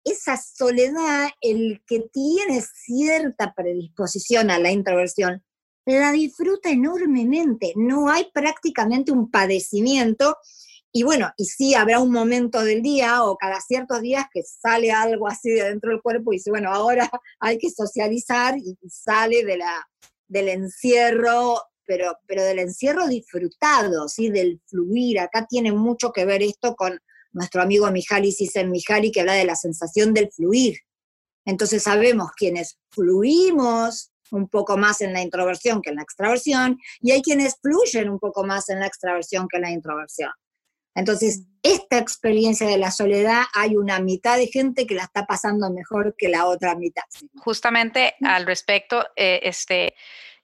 esa 0.03 0.35
soledad, 0.35 1.29
el 1.41 1.81
que 1.85 1.99
tiene 2.11 2.61
cierta 2.61 3.53
predisposición 3.53 4.49
a 4.49 4.57
la 4.57 4.71
introversión, 4.71 5.43
la 5.85 6.11
disfruta 6.11 6.69
enormemente. 6.69 7.73
No 7.75 8.09
hay 8.09 8.29
prácticamente 8.33 9.11
un 9.11 9.29
padecimiento. 9.29 10.37
Y 10.93 11.03
bueno, 11.03 11.31
y 11.37 11.45
sí 11.45 11.73
habrá 11.73 11.99
un 11.99 12.11
momento 12.11 12.63
del 12.63 12.81
día 12.81 13.23
o 13.23 13.37
cada 13.37 13.61
ciertos 13.61 14.01
días 14.01 14.25
que 14.33 14.43
sale 14.43 14.91
algo 14.91 15.27
así 15.27 15.49
de 15.49 15.63
dentro 15.63 15.91
del 15.91 16.01
cuerpo 16.01 16.33
y 16.33 16.37
dice, 16.37 16.49
bueno, 16.49 16.73
ahora 16.73 17.09
hay 17.39 17.57
que 17.57 17.69
socializar 17.69 18.57
y 18.57 18.77
sale 18.89 19.45
de 19.45 19.57
la, 19.57 19.87
del 20.27 20.49
encierro, 20.49 21.61
pero, 21.85 22.17
pero 22.27 22.43
del 22.43 22.59
encierro 22.59 23.07
disfrutado, 23.07 24.09
¿sí? 24.09 24.29
del 24.29 24.61
fluir. 24.65 25.19
Acá 25.19 25.45
tiene 25.47 25.71
mucho 25.71 26.11
que 26.11 26.25
ver 26.25 26.43
esto 26.43 26.75
con 26.75 26.99
nuestro 27.31 27.61
amigo 27.61 27.89
Mihaly 27.89 28.33
Csikszentmihalyi, 28.33 29.11
que 29.11 29.21
habla 29.21 29.33
de 29.33 29.45
la 29.45 29.55
sensación 29.55 30.13
del 30.13 30.29
fluir. 30.31 30.77
Entonces 31.45 31.83
sabemos 31.83 32.31
quienes 32.35 32.77
fluimos 32.89 34.11
un 34.31 34.47
poco 34.47 34.77
más 34.77 35.01
en 35.01 35.13
la 35.13 35.21
introversión 35.21 35.81
que 35.81 35.89
en 35.89 35.97
la 35.97 36.03
extraversión, 36.03 36.77
y 37.01 37.11
hay 37.11 37.21
quienes 37.21 37.55
fluyen 37.61 38.09
un 38.09 38.19
poco 38.19 38.43
más 38.43 38.69
en 38.69 38.79
la 38.79 38.87
extraversión 38.87 39.47
que 39.47 39.57
en 39.57 39.63
la 39.63 39.71
introversión. 39.71 40.31
Entonces, 40.95 41.43
esta 41.63 41.97
experiencia 41.97 42.67
de 42.67 42.77
la 42.77 42.91
soledad, 42.91 43.43
hay 43.53 43.75
una 43.75 43.99
mitad 43.99 44.37
de 44.37 44.47
gente 44.47 44.85
que 44.85 44.95
la 44.95 45.03
está 45.03 45.25
pasando 45.25 45.69
mejor 45.71 46.15
que 46.17 46.27
la 46.27 46.45
otra 46.45 46.75
mitad. 46.75 47.03
Justamente 47.37 48.15
al 48.23 48.45
respecto, 48.45 49.05
eh, 49.15 49.39
este, 49.43 49.95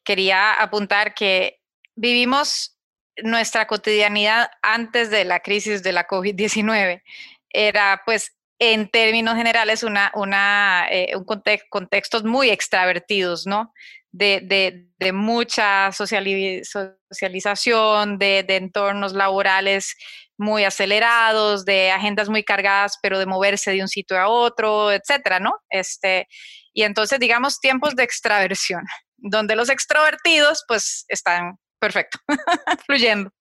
quería 0.04 0.54
apuntar 0.54 1.14
que 1.14 1.62
vivimos 1.96 2.78
nuestra 3.24 3.68
cotidianidad 3.68 4.50
antes 4.62 5.10
de 5.10 5.26
la 5.26 5.40
crisis 5.40 5.84
de 5.84 5.92
la 5.92 6.08
COVID-19 6.08 7.02
era 7.50 8.02
pues 8.06 8.36
en 8.60 8.90
términos 8.90 9.36
generales 9.36 9.84
una, 9.84 10.12
una 10.16 10.88
eh, 10.90 11.16
un 11.16 11.26
contextos 11.70 12.24
muy 12.24 12.50
extravertidos, 12.50 13.46
¿no? 13.46 13.74
De, 14.12 14.88
mucha 15.14 15.92
socialización, 15.92 18.18
de, 18.18 18.46
entornos 18.48 19.14
laborales 19.14 19.96
muy 20.38 20.64
acelerados, 20.64 21.66
de 21.66 21.92
agendas 21.92 22.30
muy 22.30 22.44
cargadas, 22.44 22.98
pero 23.02 23.20
de 23.20 23.26
moverse 23.26 23.72
de 23.72 23.82
un 23.82 23.88
sitio 23.88 24.20
a 24.20 24.28
otro, 24.28 24.92
etcétera, 24.92 25.40
¿no? 25.40 25.54
Este, 25.70 26.28
y 26.74 26.84
entonces, 26.84 27.20
digamos, 27.20 27.60
tiempos 27.60 27.96
de 27.96 28.04
extraversión, 28.04 28.84
donde 29.18 29.56
los 29.56 29.70
extrovertidos, 29.70 30.64
pues, 30.68 31.06
están 31.08 31.58
perfecto, 31.80 32.20
fluyendo. 32.86 33.32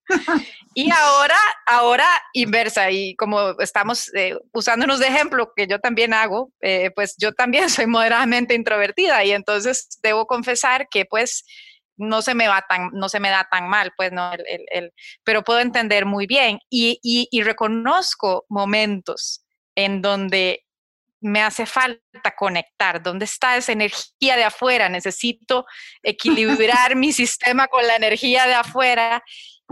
Y 0.73 0.91
ahora, 0.91 1.37
ahora 1.65 2.07
inversa, 2.33 2.91
y 2.91 3.15
como 3.15 3.59
estamos 3.59 4.13
eh, 4.15 4.37
usándonos 4.53 4.99
de 4.99 5.07
ejemplo, 5.07 5.51
que 5.55 5.67
yo 5.67 5.79
también 5.79 6.13
hago, 6.13 6.51
eh, 6.61 6.91
pues 6.95 7.15
yo 7.17 7.33
también 7.33 7.69
soy 7.69 7.87
moderadamente 7.87 8.53
introvertida 8.53 9.23
y 9.23 9.31
entonces 9.31 9.87
debo 10.01 10.25
confesar 10.25 10.87
que 10.89 11.05
pues 11.05 11.45
no 11.97 12.21
se 12.21 12.35
me 12.35 12.47
va 12.47 12.63
tan, 12.69 12.91
no 12.93 13.09
se 13.09 13.19
me 13.19 13.29
da 13.29 13.47
tan 13.49 13.67
mal, 13.67 13.91
pues 13.97 14.11
no, 14.11 14.31
el, 14.33 14.93
pero 15.23 15.43
puedo 15.43 15.59
entender 15.59 16.05
muy 16.05 16.27
bien 16.27 16.59
y, 16.69 16.99
y 17.01 17.41
reconozco 17.41 18.45
momentos 18.49 19.43
en 19.75 20.03
donde 20.03 20.66
me 21.21 21.41
hace 21.41 21.65
falta 21.65 22.35
conectar, 22.37 23.01
¿dónde 23.01 23.25
está 23.25 23.57
esa 23.57 23.71
energía 23.71 24.35
de 24.35 24.43
afuera? 24.43 24.89
Necesito 24.89 25.65
equilibrar 26.03 26.95
mi 26.95 27.11
sistema 27.11 27.67
con 27.67 27.85
la 27.87 27.95
energía 27.95 28.45
de 28.45 28.53
afuera. 28.53 29.23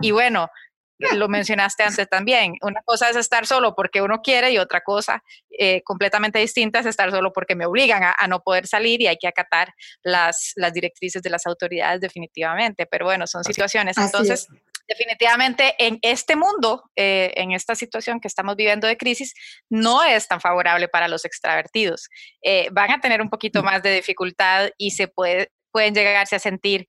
Y 0.01 0.11
bueno, 0.11 0.49
lo 0.97 1.27
mencionaste 1.27 1.83
antes 1.83 2.07
también, 2.09 2.53
una 2.61 2.81
cosa 2.85 3.09
es 3.09 3.15
estar 3.15 3.45
solo 3.45 3.75
porque 3.75 4.01
uno 4.01 4.21
quiere 4.21 4.51
y 4.51 4.57
otra 4.57 4.81
cosa 4.81 5.23
eh, 5.57 5.81
completamente 5.83 6.39
distinta 6.39 6.79
es 6.79 6.85
estar 6.85 7.11
solo 7.11 7.33
porque 7.33 7.55
me 7.55 7.65
obligan 7.65 8.03
a, 8.03 8.27
no 8.27 8.41
poder 8.41 8.67
salir 8.67 9.01
y 9.01 9.07
hay 9.07 9.17
que 9.17 9.27
acatar 9.27 9.73
las, 10.03 10.53
las 10.55 10.73
directrices 10.73 11.21
de 11.21 11.29
las 11.29 11.45
autoridades 11.45 12.01
definitivamente. 12.01 12.85
Pero 12.85 13.05
bueno, 13.05 13.27
son 13.27 13.43
situaciones. 13.43 13.97
Entonces, 13.97 14.47
definitivamente 14.87 15.75
en 15.79 15.99
este 16.01 16.35
mundo, 16.35 16.89
eh, 16.95 17.33
en 17.35 17.51
esta 17.51 17.75
situación 17.75 18.19
que 18.19 18.27
estamos 18.27 18.55
viviendo 18.55 18.87
de 18.87 18.97
crisis, 18.97 19.33
no 19.69 20.03
es 20.03 20.27
tan 20.27 20.41
favorable 20.41 20.87
para 20.87 21.07
los 21.07 21.25
extravertidos. 21.25 22.09
Eh, 22.41 22.69
van 22.71 22.91
a 22.91 23.01
tener 23.01 23.21
un 23.21 23.29
poquito 23.29 23.61
mm. 23.61 23.65
más 23.65 23.83
de 23.83 23.95
dificultad 23.95 24.69
y 24.77 24.91
se 24.91 25.07
puede, 25.07 25.51
pueden 25.71 25.93
llegarse 25.93 26.35
a 26.35 26.39
sentir. 26.39 26.87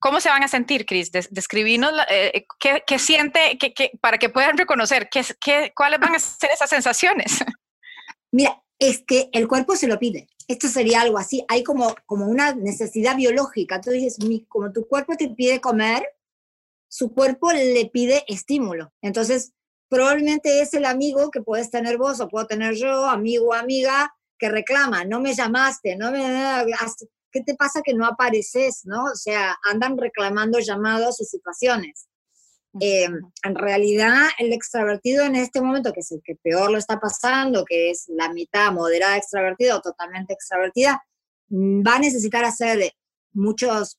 ¿Cómo 0.00 0.20
se 0.20 0.30
van 0.30 0.42
a 0.42 0.48
sentir, 0.48 0.86
Cris? 0.86 1.12
describinos 1.12 1.92
eh, 2.08 2.46
qué, 2.58 2.98
siente, 2.98 3.58
para 4.00 4.16
que 4.16 4.30
puedan 4.30 4.56
reconocer 4.56 5.08
qué, 5.10 5.72
cuáles 5.76 6.00
van 6.00 6.14
a 6.14 6.18
ser 6.18 6.50
esas 6.50 6.70
sensaciones. 6.70 7.44
Mira, 8.32 8.62
es 8.78 9.04
que 9.06 9.28
el 9.32 9.46
cuerpo 9.46 9.76
se 9.76 9.86
lo 9.86 9.98
pide. 9.98 10.26
Esto 10.48 10.68
sería 10.68 11.02
algo 11.02 11.18
así. 11.18 11.44
Hay 11.48 11.62
como, 11.62 11.94
como 12.06 12.26
una 12.26 12.54
necesidad 12.54 13.14
biológica. 13.14 13.80
Tú 13.80 13.90
dices, 13.90 14.16
como 14.48 14.72
tu 14.72 14.88
cuerpo 14.88 15.16
te 15.16 15.28
pide 15.28 15.60
comer, 15.60 16.02
su 16.88 17.12
cuerpo 17.12 17.52
le 17.52 17.86
pide 17.92 18.24
estímulo. 18.26 18.92
Entonces, 19.02 19.52
probablemente 19.88 20.62
es 20.62 20.72
el 20.72 20.86
amigo 20.86 21.30
que 21.30 21.42
puedes 21.42 21.70
tener 21.70 21.98
vos 21.98 22.20
o 22.20 22.28
puedo 22.28 22.46
tener 22.46 22.74
yo, 22.74 23.04
amigo 23.06 23.48
o 23.48 23.52
amiga, 23.52 24.14
que 24.38 24.48
reclama, 24.48 25.04
no 25.04 25.20
me 25.20 25.34
llamaste, 25.34 25.96
no 25.96 26.10
me... 26.10 26.64
¿Qué 27.30 27.42
te 27.42 27.54
pasa 27.54 27.82
que 27.84 27.94
no 27.94 28.06
apareces? 28.06 28.82
¿no? 28.84 29.04
O 29.04 29.14
sea, 29.14 29.56
andan 29.64 29.96
reclamando 29.96 30.58
llamados 30.58 31.20
y 31.20 31.24
situaciones. 31.24 32.08
Eh, 32.80 33.08
en 33.42 33.54
realidad, 33.54 34.28
el 34.38 34.52
extravertido 34.52 35.24
en 35.24 35.34
este 35.34 35.60
momento, 35.60 35.92
que 35.92 36.00
es 36.00 36.12
el 36.12 36.22
que 36.24 36.36
peor 36.36 36.70
lo 36.70 36.78
está 36.78 37.00
pasando, 37.00 37.64
que 37.64 37.90
es 37.90 38.04
la 38.08 38.32
mitad 38.32 38.72
moderada 38.72 39.16
extravertida 39.16 39.76
o 39.76 39.80
totalmente 39.80 40.34
extravertida, 40.34 41.02
mm, 41.48 41.82
va 41.86 41.96
a 41.96 41.98
necesitar 41.98 42.44
hacer 42.44 42.92
muchos 43.32 43.98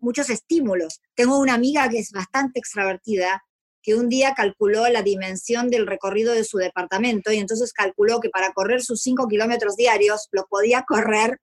muchos 0.00 0.30
estímulos. 0.30 1.00
Tengo 1.14 1.38
una 1.38 1.54
amiga 1.54 1.88
que 1.88 1.98
es 1.98 2.12
bastante 2.12 2.58
extravertida, 2.58 3.42
que 3.82 3.94
un 3.94 4.08
día 4.08 4.34
calculó 4.34 4.88
la 4.88 5.02
dimensión 5.02 5.70
del 5.70 5.86
recorrido 5.86 6.34
de 6.34 6.44
su 6.44 6.58
departamento 6.58 7.32
y 7.32 7.38
entonces 7.38 7.72
calculó 7.72 8.20
que 8.20 8.30
para 8.30 8.52
correr 8.52 8.82
sus 8.82 9.00
5 9.02 9.28
kilómetros 9.28 9.76
diarios 9.76 10.28
lo 10.32 10.46
podía 10.46 10.84
correr. 10.86 11.38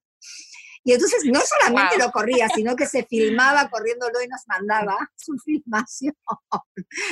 Y 0.88 0.94
entonces 0.94 1.24
no 1.26 1.40
solamente 1.42 1.98
lo 1.98 2.12
corría, 2.12 2.48
sino 2.48 2.76
que 2.76 2.86
se 2.86 3.04
filmaba 3.04 3.70
corriéndolo 3.72 4.22
y 4.22 4.28
nos 4.28 4.42
mandaba 4.48 4.96
su 5.16 5.34
filmación. 5.44 6.16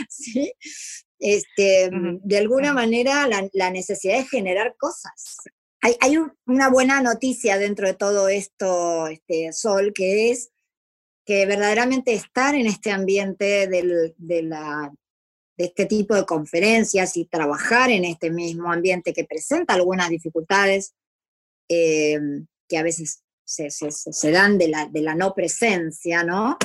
¿Sí? 0.08 0.54
Este, 1.20 1.90
De 1.92 2.38
alguna 2.38 2.72
manera, 2.72 3.28
la, 3.28 3.72
necesidad 3.72 4.18
de 4.18 4.26
generar 4.26 4.76
cosas. 4.78 5.38
Hay, 5.82 5.98
hay, 6.02 6.18
una 6.46 6.70
buena 6.70 7.02
noticia 7.02 7.58
dentro 7.58 7.88
de 7.88 7.96
todo 7.96 8.30
esto, 8.30 9.08
este, 9.08 9.52
Sol, 9.52 9.92
que 9.94 10.30
es 10.30 10.52
que 11.26 11.46
verdaderamente 11.46 12.14
estar 12.14 12.54
en 12.54 12.68
este 12.68 12.92
ambiente 12.92 13.68
de, 13.68 14.44
la, 14.44 14.94
de 15.58 15.66
este 15.66 15.88
tipo 15.88 16.16
de 16.16 16.26
conferencias 16.26 17.18
y 17.18 17.26
trabajar 17.26 17.90
en 17.90 18.06
este 18.06 18.30
mismo 18.30 18.72
ambiente 18.72 19.14
que 19.14 19.26
presenta 19.26 19.74
algunas 19.74 20.10
dificultades 20.10 20.94
eh, 21.70 22.20
que 22.68 22.78
a 22.78 22.84
veces 22.84 23.23
se, 23.54 24.32
dan 24.32 24.58
de 24.58 24.68
la, 24.68 24.88
de 24.88 25.02
la, 25.02 25.16
no 25.16 25.34
presencia, 25.34 26.24
¿no? 26.24 26.58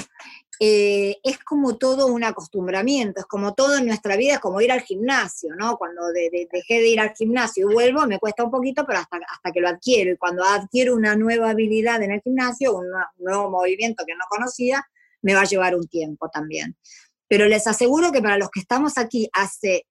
Eh, 0.60 1.18
es 1.22 1.38
como 1.38 1.78
todo 1.78 2.08
un 2.08 2.24
acostumbramiento, 2.24 3.20
es 3.20 3.26
como 3.26 3.54
todo 3.54 3.78
en 3.78 3.86
nuestra 3.86 4.16
vida, 4.16 4.34
es 4.34 4.38
como 4.40 4.60
ir 4.60 4.72
al 4.72 4.80
gimnasio, 4.80 5.54
¿no? 5.54 5.76
Cuando 5.76 6.02
dejé 6.12 6.80
de 6.80 6.88
ir 6.88 6.98
al 6.98 7.14
gimnasio 7.14 7.70
y 7.70 7.74
vuelvo, 7.74 8.04
me 8.06 8.18
cuesta 8.18 8.42
un 8.42 8.50
poquito, 8.50 8.84
pero 8.84 8.98
hasta 8.98 9.52
que 9.52 9.60
lo 9.60 9.68
adquiero. 9.68 10.12
Y 10.12 10.16
cuando 10.16 10.42
adquiero 10.44 10.96
una 10.96 11.14
nueva 11.14 11.50
habilidad 11.50 12.02
en 12.02 12.10
el 12.10 12.22
gimnasio, 12.22 12.76
un, 12.76 12.88
nuevo 13.18 13.50
movimiento 13.50 14.04
que 14.04 14.14
no 14.14 14.24
conocía, 14.28 14.84
me 15.22 15.34
va 15.34 15.42
a 15.42 15.44
llevar 15.44 15.76
un 15.76 15.86
tiempo 15.86 16.28
también. 16.28 16.76
Pero 17.28 17.46
les 17.46 17.66
aseguro 17.68 18.10
que 18.10 18.22
para 18.22 18.38
los 18.38 18.50
que 18.50 18.60
estamos 18.60 18.98
aquí 18.98 19.28
hace 19.32 19.86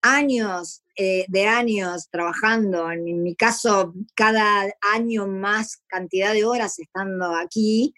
años, 0.00 0.81
eh, 0.96 1.24
de 1.28 1.46
años 1.46 2.08
trabajando, 2.10 2.90
en 2.90 3.22
mi 3.22 3.34
caso 3.34 3.94
cada 4.14 4.72
año 4.94 5.26
más 5.26 5.82
cantidad 5.86 6.34
de 6.34 6.44
horas 6.44 6.78
estando 6.78 7.34
aquí, 7.34 7.94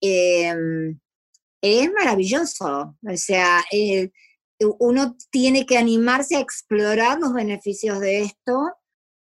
em, 0.00 0.98
es 1.62 1.92
maravilloso. 1.92 2.96
O 3.02 3.16
sea, 3.16 3.64
eh, 3.72 4.10
uno 4.78 5.16
tiene 5.30 5.66
que 5.66 5.78
animarse 5.78 6.36
a 6.36 6.40
explorar 6.40 7.18
los 7.18 7.32
beneficios 7.34 8.00
de 8.00 8.22
esto. 8.22 8.72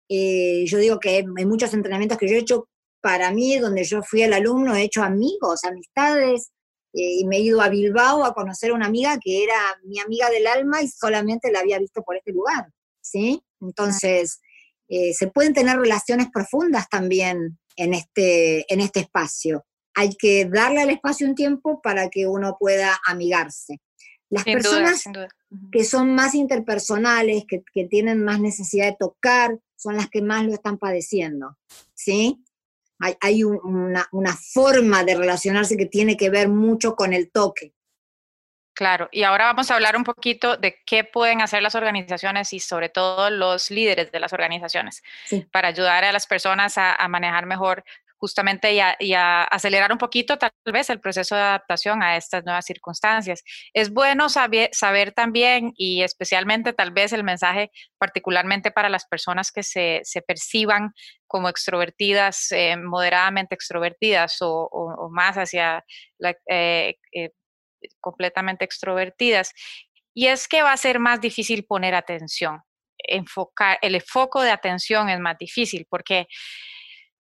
Eh, 0.09 0.65
yo 0.67 0.79
digo 0.79 1.01
que 1.01 1.19
en 1.19 1.49
muchos 1.49 1.75
entrenamientos 1.75 2.19
que 2.19 2.29
yo 2.29 2.37
he 2.37 2.41
hecho, 2.41 2.69
para 3.01 3.33
mí, 3.33 3.59
donde 3.59 3.85
yo 3.85 4.03
fui 4.03 4.23
el 4.23 4.33
alumno, 4.33 4.75
he 4.77 4.85
hecho 4.85 5.03
amigos, 5.03 5.65
amistades, 5.65 6.53
y 6.93 7.27
me 7.27 7.39
he 7.39 7.41
ido 7.41 7.61
a 7.61 7.69
Bilbao 7.69 8.25
a 8.25 8.35
conocer 8.35 8.71
a 8.71 8.75
una 8.75 8.87
amiga 8.87 9.19
que 9.19 9.43
era 9.45 9.57
mi 9.85 9.99
amiga 9.99 10.29
del 10.31 10.47
alma 10.47 10.83
y 10.83 10.89
solamente 10.89 11.51
la 11.51 11.61
había 11.61 11.79
visto 11.79 12.03
por 12.03 12.17
este 12.17 12.33
lugar, 12.33 12.69
¿sí? 13.03 13.43
Entonces, 13.61 14.41
eh, 14.89 15.13
se 15.13 15.27
pueden 15.27 15.53
tener 15.53 15.79
relaciones 15.79 16.29
profundas 16.33 16.89
también 16.89 17.59
en 17.77 17.95
este, 17.95 18.73
en 18.73 18.81
este 18.81 19.01
espacio. 19.01 19.67
Hay 19.95 20.15
que 20.17 20.47
darle 20.47 20.81
al 20.81 20.91
espacio 20.91 21.27
un 21.27 21.35
tiempo 21.35 21.83
para 21.83 22.09
que 22.09 22.27
uno 22.27 22.57
pueda 22.59 22.99
amigarse. 23.05 23.81
Las 24.31 24.45
personas 24.45 25.05
que 25.71 25.85
son 25.85 26.15
más 26.15 26.35
interpersonales, 26.35 27.45
que, 27.47 27.63
que, 27.75 27.85
tienen 27.85 28.25
más 28.25 28.41
necesidad 28.41 28.87
de 28.87 28.97
tocar, 28.99 29.59
son 29.77 29.97
las 29.97 30.09
que 30.09 30.23
más 30.23 30.47
lo 30.47 30.55
están 30.55 30.79
padeciendo, 30.79 31.59
¿sí? 31.93 32.43
hay, 33.21 33.43
una, 33.45 34.37
forma 34.53 35.05
de 35.05 35.17
relacionarse 35.17 35.77
que 35.77 35.87
tiene 35.87 36.17
que 36.17 36.31
ver 36.31 36.49
mucho 36.49 36.95
con 36.95 37.13
el 37.13 37.31
toque. 37.31 37.75
Claro, 38.75 39.09
y 39.13 39.23
ahora 39.23 39.47
vamos 39.47 39.71
a 39.71 39.75
hablar 39.75 39.97
un 39.97 40.05
poquito 40.05 40.57
de 40.57 40.81
qué 40.87 41.05
pueden 41.05 41.43
hacer 41.43 41.63
las 41.63 41.75
organizaciones 41.75 42.53
y 42.55 42.61
sobre 42.61 42.89
todo 42.89 43.29
los 43.29 43.71
líderes 43.71 44.11
de 44.11 44.19
las 44.19 44.33
organizaciones 44.33 45.03
para 45.51 45.69
ayudar 45.69 46.05
a 46.05 46.13
las 46.13 46.27
personas 46.27 46.79
a 46.79 47.07
manejar 47.09 47.45
mejor 47.45 47.85
justamente 48.23 48.73
y 49.01 49.15
a, 49.15 49.43
acelerar 49.43 49.91
un 49.91 49.99
poquito 49.99 50.39
tal 50.39 50.53
vez 50.73 50.89
el 50.91 51.01
proceso 51.01 51.35
de 51.35 51.41
adaptación 51.41 52.05
a 52.05 52.17
estas 52.17 52.45
nuevas 52.45 52.65
circunstancias. 52.65 53.43
Es 53.75 53.93
bueno 53.93 54.29
saber, 54.29 54.71
saber 54.73 55.11
también 55.11 55.73
y 55.77 56.03
especialmente 56.03 56.73
tal 56.73 56.93
vez 56.93 57.13
el 57.13 57.25
mensaje 57.25 57.73
particularmente 57.99 58.71
para 58.71 58.89
las 58.89 59.07
personas 59.07 59.51
que 59.51 59.65
se, 59.65 60.03
perciban 60.25 60.93
como 61.27 61.49
extrovertidas, 61.49 62.53
eh, 62.53 62.77
moderadamente 62.77 63.57
extrovertidas 63.57 64.37
o, 64.41 65.09
más 65.11 65.37
hacia 65.37 65.85
la, 66.17 66.37
eh, 66.49 66.99
eh, 67.11 67.31
completamente 68.01 68.65
extrovertidas. 68.65 69.53
Y 70.15 70.27
es 70.27 70.49
que 70.49 70.63
va 70.63 70.73
a 70.73 70.77
ser 70.77 70.99
más 70.99 71.21
difícil 71.21 71.65
poner 71.65 71.95
atención, 71.95 72.61
enfocar, 72.99 73.79
el 73.83 74.01
foco 74.03 74.43
de 74.43 74.51
atención 74.51 75.09
es 75.09 75.19
más 75.19 75.39
difícil 75.39 75.87
porque 75.89 76.27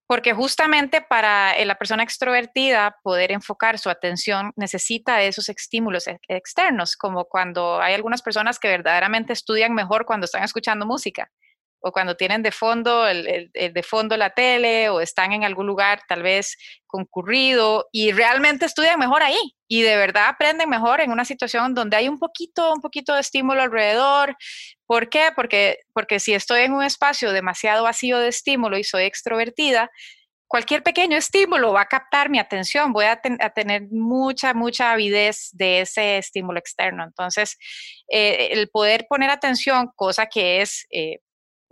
porque 0.06 0.34
justamente 0.34 1.00
para 1.00 1.56
eh, 1.56 1.64
la 1.64 1.76
persona 1.76 2.02
extrovertida 2.02 2.98
poder 3.02 3.32
enfocar 3.32 3.78
su 3.78 3.88
atención 3.88 4.52
necesita 4.56 5.22
esos 5.22 5.48
estímulos 5.48 6.04
externos, 6.28 6.96
como 6.96 7.24
cuando 7.24 7.80
hay 7.80 7.94
algunas 7.94 8.20
personas 8.20 8.58
que 8.58 8.68
verdaderamente 8.68 9.32
estudian 9.32 9.72
mejor 9.72 10.04
cuando 10.04 10.26
están 10.26 10.42
escuchando 10.42 10.84
música 10.84 11.30
o 11.82 11.92
cuando 11.92 12.16
tienen 12.16 12.42
de 12.42 12.52
fondo 12.52 13.06
el, 13.06 13.50
de 13.52 13.82
fondo 13.82 14.16
la 14.16 14.30
tele 14.30 14.88
o 14.88 15.00
están 15.00 15.32
en 15.32 15.44
algún 15.44 15.66
lugar 15.66 16.02
tal 16.08 16.22
vez 16.22 16.56
concurrido 16.86 17.88
y 17.92 18.12
realmente 18.12 18.66
estudian 18.66 18.98
mejor 18.98 19.22
ahí 19.22 19.38
y 19.68 19.82
de 19.82 19.96
verdad 19.96 20.28
aprenden 20.28 20.68
mejor 20.68 21.00
en 21.00 21.10
una 21.10 21.24
situación 21.24 21.74
donde 21.74 21.96
hay 21.96 22.08
un 22.08 22.18
poquito 22.18 22.72
un 22.72 22.80
poquito 22.80 23.14
de 23.14 23.20
estímulo 23.20 23.62
alrededor. 23.62 24.36
¿Por 24.86 25.08
qué? 25.08 25.30
Porque 25.34 25.78
porque 25.92 26.20
si 26.20 26.34
estoy 26.34 26.62
en 26.62 26.72
un 26.72 26.84
espacio 26.84 27.32
demasiado 27.32 27.84
vacío 27.84 28.18
de 28.18 28.28
estímulo 28.28 28.78
y 28.78 28.84
soy 28.84 29.04
extrovertida, 29.04 29.90
cualquier 30.52 30.82
pequeño 30.82 31.16
estímulo 31.16 31.72
va 31.72 31.80
a 31.80 31.86
captar 31.86 32.28
mi 32.28 32.38
atención, 32.38 32.92
voy 32.92 33.06
a, 33.06 33.18
tener 33.54 33.84
mucha, 33.90 34.52
mucha 34.52 34.92
avidez 34.92 35.48
de 35.52 35.80
ese 35.80 36.18
estímulo 36.18 36.58
externo. 36.58 37.04
Entonces, 37.04 37.56
eh, 38.06 38.50
el 38.52 38.68
poder 38.68 39.06
poner 39.08 39.30
atención, 39.30 39.90
cosa 39.96 40.26
que 40.26 40.60
es 40.60 40.86
eh, 40.90 41.20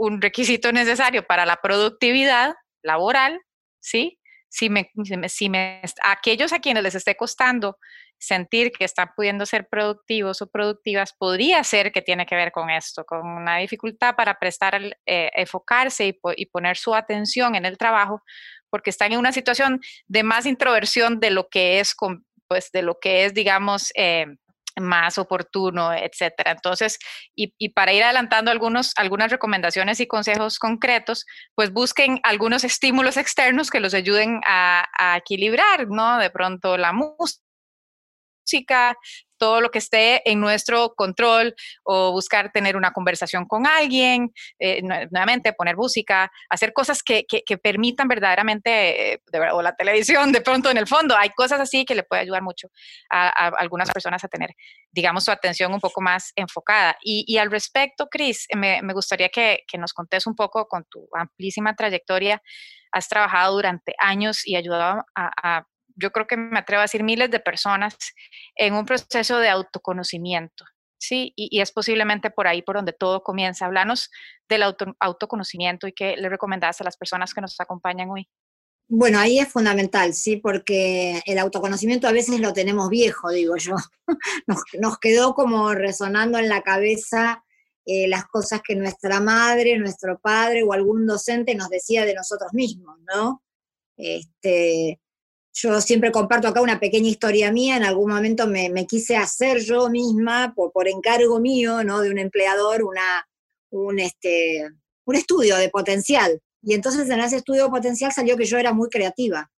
un 0.01 0.23
requisito 0.23 0.73
necesario 0.73 1.27
para 1.27 1.45
la 1.45 1.57
productividad 1.57 2.55
laboral, 2.83 3.39
¿sí? 3.81 4.19
Si 4.49 4.71
me, 4.71 4.91
si 5.29 5.51
me, 5.51 5.83
aquellos 6.03 6.55
a 6.55 6.59
quienes 6.59 6.83
les 6.83 6.95
esté 6.95 7.17
costando 7.17 7.77
sentir 8.19 8.73
que 8.73 8.85
están 8.85 9.11
pudiendo 9.15 9.45
ser 9.45 9.69
productivos 9.69 10.41
o 10.41 10.51
productivas, 10.51 11.13
podría 11.13 11.63
ser 11.65 11.93
que 11.93 12.01
tiene 12.01 12.25
que 12.25 12.35
ver 12.35 12.51
con 12.51 12.71
esto, 12.71 13.05
con 13.05 13.27
una 13.27 13.59
dificultad 13.59 14.17
para 14.17 14.39
prestar, 14.39 14.81
eh, 15.05 15.31
enfocarse 15.35 16.19
y, 16.37 16.47
poner 16.47 16.79
su 16.79 16.95
atención 16.95 17.55
en 17.55 17.67
el 17.67 17.77
trabajo, 17.77 18.23
porque 18.71 18.91
están 18.91 19.13
en 19.13 19.19
una 19.19 19.33
situación 19.33 19.81
de 20.07 20.23
más 20.23 20.47
introversión 20.47 21.21
de 21.21 21.31
lo 21.31 21.49
que 21.49 21.79
es, 21.79 21.95
pues, 22.49 22.73
de 22.73 22.83
lo 22.83 22.99
que 22.99 23.27
es, 23.27 23.35
digamos, 23.35 23.93
eh, 23.95 24.27
más 24.81 25.19
oportuno, 25.19 25.93
etcétera. 25.93 26.53
Entonces, 26.53 26.99
y, 27.35 27.69
para 27.71 27.93
ir 27.93 28.03
adelantando 28.03 28.51
algunos, 28.51 28.93
algunas 28.97 29.31
recomendaciones 29.31 30.01
y 30.01 30.07
consejos 30.07 30.59
concretos, 30.59 31.27
pues 31.55 31.73
busquen 31.73 32.21
algunos 32.23 32.65
estímulos 32.65 33.17
externos 33.17 33.71
que 33.71 33.81
los 33.81 33.95
ayuden 33.95 34.41
a, 34.47 34.87
a 34.99 35.17
equilibrar, 35.19 35.89
¿no? 35.89 36.19
De 36.19 36.31
pronto 36.31 36.77
la 36.77 36.93
música 36.93 37.39
todo 39.41 39.63
lo 39.63 39.71
que 39.71 39.79
esté 39.79 40.31
en 40.31 40.39
nuestro 40.39 40.95
control 40.95 41.55
o 41.83 42.13
buscar 42.13 42.53
tener 42.53 42.77
una 42.77 42.93
conversación 42.93 43.47
con 43.47 43.67
alguien, 43.67 44.33
eh, 44.59 44.83
nuevamente 44.83 45.55
poner 45.55 45.77
música, 45.77 46.31
hacer 46.51 46.73
cosas 46.75 47.03
que, 47.03 47.25
permitan 47.63 48.07
verdaderamente, 48.07 49.15
eh, 49.15 49.23
o 49.53 49.63
la 49.63 49.75
televisión 49.75 50.31
de 50.33 50.43
pronto 50.43 50.71
en 50.71 50.77
el 50.77 50.87
fondo, 50.87 51.17
hay 51.17 51.31
cosas 51.31 51.59
así 51.59 51.85
que 51.85 51.95
le 51.95 52.03
puede 52.03 52.23
ayudar 52.23 52.43
mucho 52.43 52.69
a, 53.11 53.49
algunas 53.59 53.91
personas 53.91 54.23
a 54.23 54.29
tener, 54.29 54.51
digamos, 54.93 55.25
su 55.25 55.31
atención 55.31 55.73
un 55.73 55.81
poco 55.81 56.03
más 56.03 56.33
enfocada. 56.37 56.97
Y, 57.03 57.39
al 57.39 57.51
respecto, 57.51 58.09
Cris, 58.09 58.47
me, 58.55 58.81
gustaría 58.93 59.31
que, 59.31 59.65
nos 59.79 59.95
contes 59.95 60.27
un 60.27 60.37
poco 60.37 60.69
con 60.69 60.85
tu 60.85 61.09
amplísima 61.15 61.75
trayectoria. 61.75 62.43
Has 62.93 63.09
trabajado 63.09 63.55
durante 63.55 63.95
años 63.99 64.47
y 64.47 64.57
ayudado 64.57 65.05
a 65.15 65.65
yo 66.01 66.11
creo 66.11 66.27
que 66.27 66.37
me 66.37 66.59
atrevo 66.59 66.81
a 66.81 66.85
decir 66.85 67.03
miles 67.03 67.31
de 67.31 67.41
personas 67.41 67.97
en 68.57 68.75
un 68.75 68.85
proceso 68.85 69.39
de 69.39 69.49
autoconocimiento. 69.49 70.65
Sí, 70.99 71.33
y, 71.35 71.61
es 71.61 71.73
posiblemente 71.73 72.31
por 72.31 72.47
ahí 72.47 72.61
por 72.61 72.77
donde 72.77 72.93
todo 72.93 73.23
comienza. 73.23 73.65
Hablanos 73.65 74.11
del 74.49 74.63
autoconocimiento 74.99 75.87
y 75.87 75.93
qué 75.93 76.17
le 76.17 76.29
recomendás 76.29 76.81
a 76.81 76.85
las 76.85 76.99
personas 76.99 77.33
que 77.33 77.41
nos 77.41 77.59
acompañan 77.59 78.11
hoy. 78.11 78.29
Bueno, 78.93 79.19
ahí 79.19 79.39
es 79.39 79.49
fundamental, 79.49 80.13
sí, 80.13 80.37
porque 80.37 81.23
el 81.25 81.39
autoconocimiento 81.39 82.09
a 82.09 82.13
veces 82.13 82.41
lo 82.41 82.53
tenemos 82.53 82.91
viejo, 82.91 83.31
digo 83.31 83.57
yo. 83.57 83.77
Nos, 84.47 84.99
quedó 84.99 85.35
como 85.35 85.73
resonando 85.75 86.39
en 86.39 86.49
la 86.49 86.63
cabeza 86.63 87.45
eh, 87.87 88.09
las 88.09 88.25
cosas 88.25 88.61
que 88.63 88.75
nuestra 88.75 89.21
madre, 89.21 89.79
nuestro 89.79 90.19
padre 90.19 90.65
o 90.65 90.73
algún 90.73 91.07
docente 91.07 91.55
nos 91.55 91.69
decía 91.69 92.05
de 92.05 92.15
nosotros 92.15 92.53
mismos, 92.53 92.99
¿no? 93.15 93.45
Este, 93.97 95.01
yo 95.53 95.81
siempre 95.81 96.13
comparto 96.13 96.49
acá 96.49 96.61
una 96.61 96.81
pequeña 96.81 97.09
historia 97.09 97.53
mía, 97.53 97.77
en 97.77 97.85
algún 97.85 98.11
momento 98.11 98.47
me, 98.47 98.87
quise 98.87 99.17
hacer 99.17 99.59
yo 99.61 99.91
misma, 99.91 100.53
por, 100.55 100.73
por, 100.73 100.89
encargo 100.89 101.41
mío, 101.41 101.83
¿no? 101.85 102.01
De 102.01 102.11
un 102.11 102.19
empleador, 102.19 102.83
una, 102.83 103.27
un, 103.71 103.99
este, 103.99 104.69
un 105.05 105.17
estudio 105.17 105.57
de 105.57 105.69
potencial. 105.69 106.41
Y 106.63 106.75
entonces 106.75 107.09
en 107.09 107.21
ese 107.21 107.37
estudio 107.37 107.65
de 107.65 107.71
potencial 107.71 108.13
salió 108.13 108.37
que 108.37 108.45
yo 108.45 108.59
era 108.59 108.73
muy 108.73 108.89
creativa. 108.89 109.51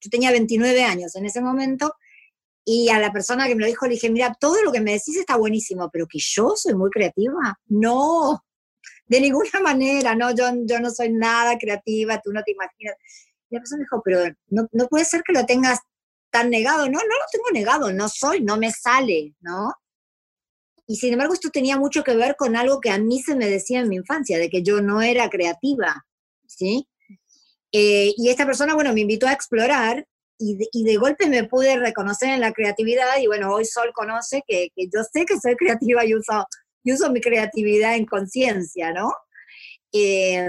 Yo 0.00 0.10
tenía 0.10 0.32
29 0.32 0.82
años 0.82 1.14
en 1.14 1.24
ese 1.24 1.40
momento 1.40 1.94
y 2.64 2.88
a 2.90 2.98
la 2.98 3.12
persona 3.12 3.46
que 3.46 3.54
me 3.54 3.62
lo 3.62 3.66
dijo 3.66 3.86
le 3.86 3.94
dije, 3.94 4.10
mira, 4.10 4.36
todo 4.38 4.62
lo 4.62 4.72
que 4.72 4.80
me 4.80 4.92
decís 4.92 5.16
está 5.16 5.36
buenísimo, 5.36 5.90
pero 5.92 6.06
que 6.06 6.18
yo 6.20 6.54
soy 6.56 6.74
muy 6.74 6.90
creativa. 6.90 7.58
No, 7.66 8.44
de 9.06 9.20
ninguna 9.20 9.50
manera, 9.62 10.14
no, 10.14 10.34
yo, 10.34 10.46
yo 10.64 10.80
no 10.80 10.90
soy 10.90 11.12
nada 11.12 11.58
creativa, 11.58 12.20
tú 12.20 12.32
no 12.32 12.42
te 12.42 12.52
imaginas. 12.52 12.96
La 13.52 13.60
persona 13.60 13.82
dijo, 13.82 14.02
pero 14.04 14.34
no, 14.48 14.66
no 14.72 14.88
puede 14.88 15.04
ser 15.04 15.22
que 15.22 15.32
lo 15.32 15.46
tengas 15.46 15.78
tan 16.32 16.50
negado. 16.50 16.86
No, 16.86 16.98
no 16.98 16.98
lo 17.00 17.24
tengo 17.30 17.50
negado, 17.52 17.92
no 17.92 18.08
soy, 18.08 18.40
no 18.40 18.56
me 18.56 18.72
sale, 18.72 19.34
¿no? 19.40 19.72
Y 20.86 20.96
sin 20.96 21.12
embargo, 21.12 21.34
esto 21.34 21.50
tenía 21.50 21.78
mucho 21.78 22.02
que 22.02 22.16
ver 22.16 22.34
con 22.36 22.56
algo 22.56 22.80
que 22.80 22.90
a 22.90 22.98
mí 22.98 23.22
se 23.22 23.36
me 23.36 23.48
decía 23.48 23.80
en 23.80 23.88
mi 23.88 23.96
infancia, 23.96 24.38
de 24.38 24.50
que 24.50 24.62
yo 24.62 24.80
no 24.80 25.00
era 25.00 25.30
creativa, 25.30 26.04
¿sí? 26.46 26.88
Eh, 27.70 28.12
y 28.16 28.28
esta 28.30 28.46
persona, 28.46 28.74
bueno, 28.74 28.92
me 28.92 29.02
invitó 29.02 29.26
a 29.28 29.32
explorar 29.32 30.06
y 30.38 30.56
de, 30.56 30.68
y 30.72 30.84
de, 30.84 30.96
golpe 30.96 31.28
me 31.28 31.44
pude 31.44 31.78
reconocer 31.78 32.30
en 32.30 32.40
la 32.40 32.52
creatividad 32.52 33.18
y 33.20 33.26
bueno, 33.26 33.52
hoy 33.54 33.64
Sol 33.64 33.92
conoce 33.94 34.42
que, 34.46 34.68
que 34.74 34.86
yo 34.92 35.02
sé 35.04 35.24
que 35.24 35.38
soy 35.38 35.54
creativa 35.56 36.04
y 36.04 36.14
uso, 36.14 36.46
y 36.82 36.92
uso 36.92 37.10
mi 37.12 37.20
creatividad 37.20 37.94
en 37.96 38.06
conciencia, 38.06 38.92
¿no? 38.92 39.12
Eh, 39.92 40.48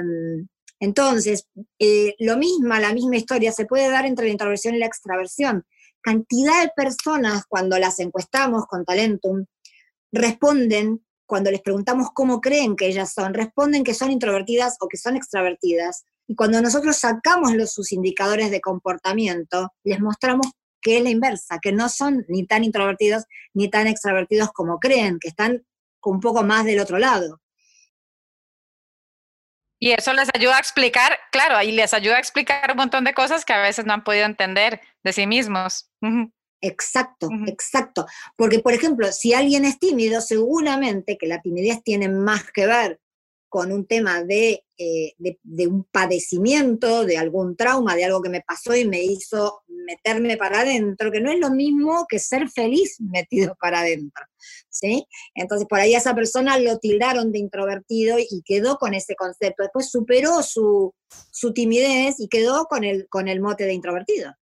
entonces, 0.83 1.47
eh, 1.79 2.13
lo 2.19 2.35
mismo, 2.35 2.75
la 2.75 2.93
misma 2.93 3.15
historia 3.15 3.53
se 3.53 3.65
puede 3.65 3.89
dar 3.89 4.05
entre 4.05 4.25
la 4.25 4.33
introversión 4.33 4.75
y 4.75 4.79
la 4.79 4.85
extraversión. 4.85 5.65
cantidad 6.01 6.61
de 6.61 6.71
personas 6.75 7.45
cuando 7.47 7.79
las 7.79 7.99
encuestamos 7.99 8.65
con 8.65 8.83
Talentum 8.83 9.45
responden, 10.11 11.01
cuando 11.25 11.51
les 11.51 11.61
preguntamos 11.61 12.09
cómo 12.13 12.41
creen 12.41 12.75
que 12.75 12.87
ellas 12.87 13.13
son, 13.13 13.33
responden 13.33 13.85
que 13.85 13.93
son 13.93 14.11
introvertidas 14.11 14.75
o 14.81 14.89
que 14.89 14.97
son 14.97 15.15
extravertidas. 15.15 16.03
Y 16.27 16.35
cuando 16.35 16.61
nosotros 16.61 16.97
sacamos 16.97 17.55
los, 17.55 17.71
sus 17.71 17.93
indicadores 17.93 18.51
de 18.51 18.59
comportamiento, 18.59 19.69
les 19.85 20.01
mostramos 20.01 20.47
que 20.81 20.97
es 20.97 21.03
la 21.03 21.11
inversa, 21.11 21.59
que 21.61 21.71
no 21.71 21.87
son 21.87 22.25
ni 22.27 22.45
tan 22.45 22.65
introvertidos 22.65 23.23
ni 23.53 23.69
tan 23.69 23.87
extravertidos 23.87 24.51
como 24.51 24.79
creen, 24.79 25.17
que 25.21 25.29
están 25.29 25.65
un 26.03 26.19
poco 26.19 26.43
más 26.43 26.65
del 26.65 26.81
otro 26.81 26.99
lado. 26.99 27.39
Y 29.83 29.91
eso 29.91 30.13
les 30.13 30.29
ayuda 30.33 30.55
a 30.55 30.59
explicar, 30.59 31.19
claro, 31.29 31.61
y 31.61 31.73
les 31.73 31.93
ayuda 31.93 32.15
a 32.15 32.19
explicar 32.19 32.71
un 32.71 32.77
montón 32.77 33.03
de 33.03 33.13
cosas 33.13 33.43
que 33.43 33.51
a 33.51 33.61
veces 33.61 33.85
no 33.85 33.91
han 33.91 34.05
podido 34.05 34.25
entender 34.25 34.79
de 35.03 35.11
sí 35.11 35.27
mismos. 35.27 35.91
Exacto, 36.61 37.27
exacto. 37.47 38.05
Porque, 38.37 38.59
por 38.59 38.71
ejemplo, 38.71 39.11
si 39.11 39.33
alguien 39.33 39.65
es 39.65 39.79
tímido, 39.79 40.21
seguramente 40.21 41.17
que 41.17 41.27
la 41.27 41.41
timidez 41.41 41.83
tiene 41.83 42.07
más 42.07 42.49
que 42.53 42.65
ver 42.65 43.01
con 43.49 43.73
un 43.73 43.85
tema 43.85 44.23
de, 44.23 44.63
eh, 44.77 45.15
de, 45.17 45.67
un 45.67 45.83
padecimiento, 45.83 47.03
de 47.03 47.17
algún 47.17 47.57
trauma, 47.57 47.97
de 47.97 48.05
algo 48.05 48.21
que 48.21 48.29
me 48.29 48.39
pasó 48.39 48.73
y 48.73 48.87
me 48.87 49.03
hizo 49.03 49.62
meterme 49.85 50.37
para 50.37 50.61
adentro, 50.61 51.11
que 51.11 51.21
no 51.21 51.31
es 51.31 51.39
lo 51.39 51.51
mismo 51.51 52.05
que 52.07 52.19
ser 52.19 52.49
feliz 52.49 52.97
metido 52.99 53.55
para 53.59 53.79
adentro. 53.79 54.25
¿sí? 54.69 55.05
Entonces, 55.35 55.67
por 55.67 55.79
ahí 55.79 55.95
a 55.95 55.99
esa 55.99 56.15
persona 56.15 56.57
lo 56.59 56.77
tildaron 56.79 57.31
de 57.31 57.39
introvertido 57.39 58.17
y 58.19 58.41
quedó 58.43 58.77
con 58.77 58.93
ese 58.93 59.15
concepto. 59.15 59.63
Después 59.63 59.89
superó 59.89 60.41
su, 60.43 60.93
su 61.31 61.53
timidez 61.53 62.15
y 62.19 62.27
quedó 62.27 62.65
con 62.65 62.83
el, 62.83 63.07
con 63.09 63.27
el 63.27 63.41
mote 63.41 63.65
de 63.65 63.73
introvertido. 63.73 64.33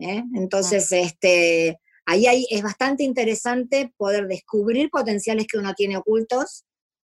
¿eh? 0.00 0.22
Entonces, 0.34 0.90
este, 0.92 1.80
ahí 2.06 2.26
hay, 2.26 2.46
es 2.50 2.62
bastante 2.62 3.04
interesante 3.04 3.92
poder 3.96 4.26
descubrir 4.26 4.90
potenciales 4.90 5.46
que 5.46 5.58
uno 5.58 5.74
tiene 5.74 5.96
ocultos 5.96 6.64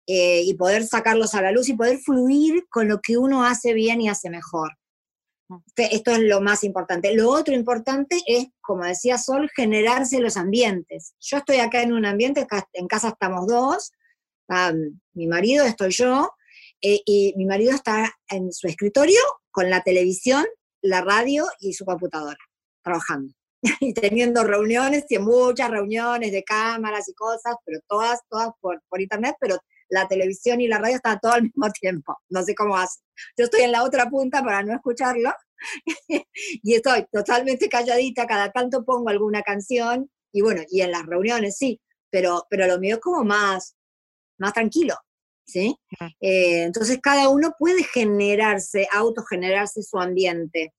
eh, 0.06 0.42
y 0.42 0.54
poder 0.54 0.84
sacarlos 0.84 1.34
a 1.34 1.42
la 1.42 1.52
luz 1.52 1.68
y 1.68 1.74
poder 1.74 1.98
fluir 1.98 2.64
con 2.68 2.88
lo 2.88 3.00
que 3.00 3.18
uno 3.18 3.44
hace 3.44 3.72
bien 3.72 4.00
y 4.00 4.08
hace 4.08 4.30
mejor. 4.30 4.72
Esto 5.76 6.10
es 6.12 6.20
lo 6.20 6.40
más 6.40 6.64
importante. 6.64 7.14
Lo 7.14 7.30
otro 7.30 7.54
importante 7.54 8.20
es, 8.26 8.46
como 8.60 8.84
decía 8.84 9.18
Sol, 9.18 9.50
generarse 9.54 10.20
los 10.20 10.36
ambientes. 10.36 11.14
Yo 11.20 11.38
estoy 11.38 11.58
acá 11.58 11.82
en 11.82 11.92
un 11.92 12.04
ambiente, 12.06 12.46
en 12.72 12.86
casa 12.86 13.08
estamos 13.08 13.46
dos, 13.46 13.92
mi 15.14 15.26
marido, 15.26 15.64
estoy 15.64 15.90
yo, 15.90 16.30
eh, 16.80 17.00
y 17.04 17.34
mi 17.36 17.46
marido 17.46 17.72
está 17.72 18.12
en 18.28 18.52
su 18.52 18.66
escritorio 18.66 19.20
con 19.50 19.70
la 19.70 19.82
televisión, 19.82 20.44
la 20.82 21.00
radio 21.00 21.46
y 21.60 21.72
su 21.74 21.84
computadora, 21.84 22.38
trabajando. 22.82 23.32
y 23.80 23.94
teniendo 23.94 24.42
reuniones, 24.42 25.04
y 25.08 25.18
muchas 25.18 25.70
reuniones 25.70 26.32
de 26.32 26.42
cámaras 26.42 27.08
y 27.08 27.14
cosas, 27.14 27.54
pero 27.64 27.78
todas, 27.86 28.20
todas 28.28 28.50
por, 28.60 28.82
por 28.88 29.00
internet, 29.00 29.36
pero 29.40 29.56
la 29.92 30.08
televisión 30.08 30.60
y 30.60 30.68
la 30.68 30.78
radio 30.78 30.96
están 30.96 31.18
todo 31.20 31.32
al 31.32 31.42
mismo 31.42 31.70
tiempo. 31.70 32.16
No 32.30 32.42
sé 32.42 32.54
cómo 32.54 32.76
hace. 32.76 33.00
Yo 33.36 33.44
estoy 33.44 33.62
en 33.62 33.72
la 33.72 33.84
otra 33.84 34.08
punta 34.08 34.42
para 34.42 34.62
no 34.62 34.74
escucharlo 34.74 35.32
y 36.62 36.74
estoy 36.74 37.06
totalmente 37.12 37.68
calladita, 37.68 38.26
cada 38.26 38.50
tanto 38.50 38.84
pongo 38.84 39.10
alguna 39.10 39.42
canción 39.42 40.10
y 40.32 40.40
bueno, 40.40 40.62
y 40.68 40.80
en 40.80 40.90
las 40.90 41.06
reuniones 41.06 41.56
sí, 41.58 41.80
pero, 42.10 42.46
pero 42.48 42.66
lo 42.66 42.78
mío 42.78 42.96
es 42.96 43.00
como 43.00 43.22
más, 43.22 43.76
más 44.38 44.52
tranquilo. 44.52 44.96
¿Sí? 45.44 45.76
Eh, 46.20 46.62
entonces 46.62 46.98
cada 47.02 47.28
uno 47.28 47.54
puede 47.58 47.82
generarse, 47.84 48.88
autogenerarse 48.90 49.82
su 49.82 49.98
ambiente. 49.98 50.72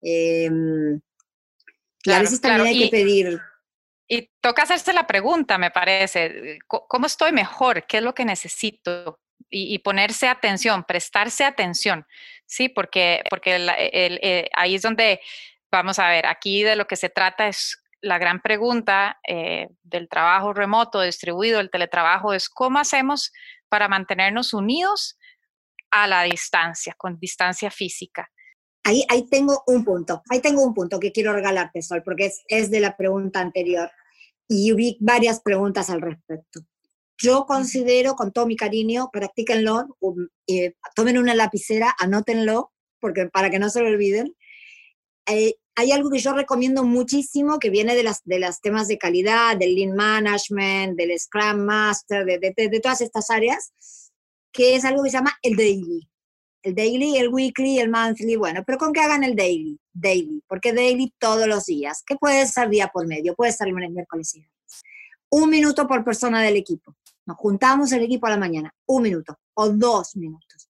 Em, 0.00 1.00
y 2.04 2.12
a 2.12 2.20
veces 2.20 2.40
también 2.40 2.68
hay 2.68 2.84
que 2.84 2.88
pedir 2.88 3.40
y 4.08 4.30
toca 4.40 4.62
hacerse 4.62 4.92
la 4.92 5.06
pregunta, 5.06 5.58
me 5.58 5.70
parece, 5.70 6.58
¿cómo 6.66 7.06
estoy 7.06 7.32
mejor? 7.32 7.86
¿Qué 7.86 7.98
es 7.98 8.02
lo 8.02 8.14
que 8.14 8.24
necesito? 8.24 9.20
Y, 9.48 9.78
ponerse 9.78 10.28
atención, 10.28 10.82
prestarse 10.84 11.44
atención, 11.44 12.04
¿sí? 12.46 12.68
Porque, 12.68 13.22
porque 13.30 13.56
eh, 13.56 14.48
ahí 14.52 14.74
es 14.74 14.82
donde, 14.82 15.20
vamos 15.70 16.00
a 16.00 16.08
ver, 16.08 16.26
aquí 16.26 16.64
de 16.64 16.74
lo 16.74 16.86
que 16.86 16.96
se 16.96 17.10
trata 17.10 17.46
es 17.46 17.80
la 18.00 18.18
gran 18.18 18.40
pregunta 18.40 19.20
eh, 19.26 19.68
del 19.82 20.08
trabajo 20.08 20.52
remoto, 20.52 21.00
distribuido, 21.00 21.60
el 21.60 21.70
teletrabajo, 21.70 22.32
es 22.32 22.48
cómo 22.48 22.80
hacemos 22.80 23.32
para 23.68 23.88
mantenernos 23.88 24.52
unidos 24.52 25.16
a 25.90 26.06
la 26.06 26.22
distancia, 26.24 26.94
con 26.96 27.18
distancia 27.18 27.70
física. 27.70 28.30
Ahí, 28.86 29.04
ahí 29.08 29.24
tengo 29.24 29.64
un 29.66 29.84
punto, 29.84 30.22
ahí 30.30 30.40
tengo 30.40 30.62
un 30.62 30.72
punto 30.72 31.00
que 31.00 31.10
quiero 31.10 31.32
regalarte, 31.32 31.82
Sol, 31.82 32.04
porque 32.04 32.26
es, 32.26 32.44
es 32.46 32.70
de 32.70 32.78
la 32.78 32.96
pregunta 32.96 33.40
anterior 33.40 33.90
y 34.46 34.72
vi 34.74 34.96
varias 35.00 35.40
preguntas 35.40 35.90
al 35.90 36.00
respecto. 36.00 36.60
Yo 37.18 37.46
considero, 37.46 38.14
con 38.14 38.30
todo 38.30 38.46
mi 38.46 38.54
cariño, 38.54 39.10
practíquenlo, 39.12 39.88
eh, 40.46 40.74
tomen 40.94 41.18
una 41.18 41.34
lapicera, 41.34 41.96
anótenlo, 41.98 42.70
porque 43.00 43.26
para 43.26 43.50
que 43.50 43.58
no 43.58 43.70
se 43.70 43.80
lo 43.80 43.88
olviden. 43.88 44.36
Eh, 45.26 45.56
hay 45.74 45.90
algo 45.90 46.08
que 46.08 46.20
yo 46.20 46.32
recomiendo 46.32 46.84
muchísimo 46.84 47.58
que 47.58 47.70
viene 47.70 47.96
de 47.96 48.04
las 48.04 48.22
de 48.22 48.38
los 48.38 48.60
temas 48.60 48.86
de 48.86 48.98
calidad, 48.98 49.56
del 49.56 49.74
Lean 49.74 49.96
Management, 49.96 50.96
del 50.96 51.18
Scrum 51.18 51.58
Master, 51.64 52.24
de, 52.24 52.38
de, 52.38 52.68
de, 52.68 52.80
todas 52.80 53.00
estas 53.00 53.30
áreas, 53.30 53.72
que 54.52 54.76
es 54.76 54.84
algo 54.84 55.02
que 55.02 55.10
se 55.10 55.16
llama 55.16 55.36
el 55.42 55.56
daily 55.56 56.08
el 56.66 56.74
daily, 56.74 57.16
el 57.16 57.28
weekly, 57.28 57.78
el 57.78 57.88
monthly, 57.88 58.34
bueno, 58.34 58.64
pero 58.66 58.76
con 58.76 58.92
que 58.92 58.98
hagan 58.98 59.22
el 59.22 59.36
daily, 59.36 59.78
daily, 59.92 60.42
porque 60.48 60.72
daily 60.72 61.14
todos 61.16 61.46
los 61.46 61.64
días, 61.66 62.02
que 62.04 62.16
puede 62.16 62.44
ser 62.48 62.68
día 62.68 62.88
por 62.88 63.06
medio, 63.06 63.36
puede 63.36 63.52
ser 63.52 63.68
lunes, 63.68 63.92
miércoles 63.92 64.34
y 64.34 64.44
Un 65.30 65.48
minuto 65.48 65.86
por 65.86 66.04
persona 66.04 66.42
del 66.42 66.56
equipo. 66.56 66.96
Nos 67.24 67.36
juntamos 67.36 67.92
el 67.92 68.02
equipo 68.02 68.26
a 68.26 68.30
la 68.30 68.36
mañana, 68.36 68.74
un 68.86 69.04
minuto 69.04 69.38
o 69.54 69.68
dos 69.68 70.16
minutos. 70.16 70.68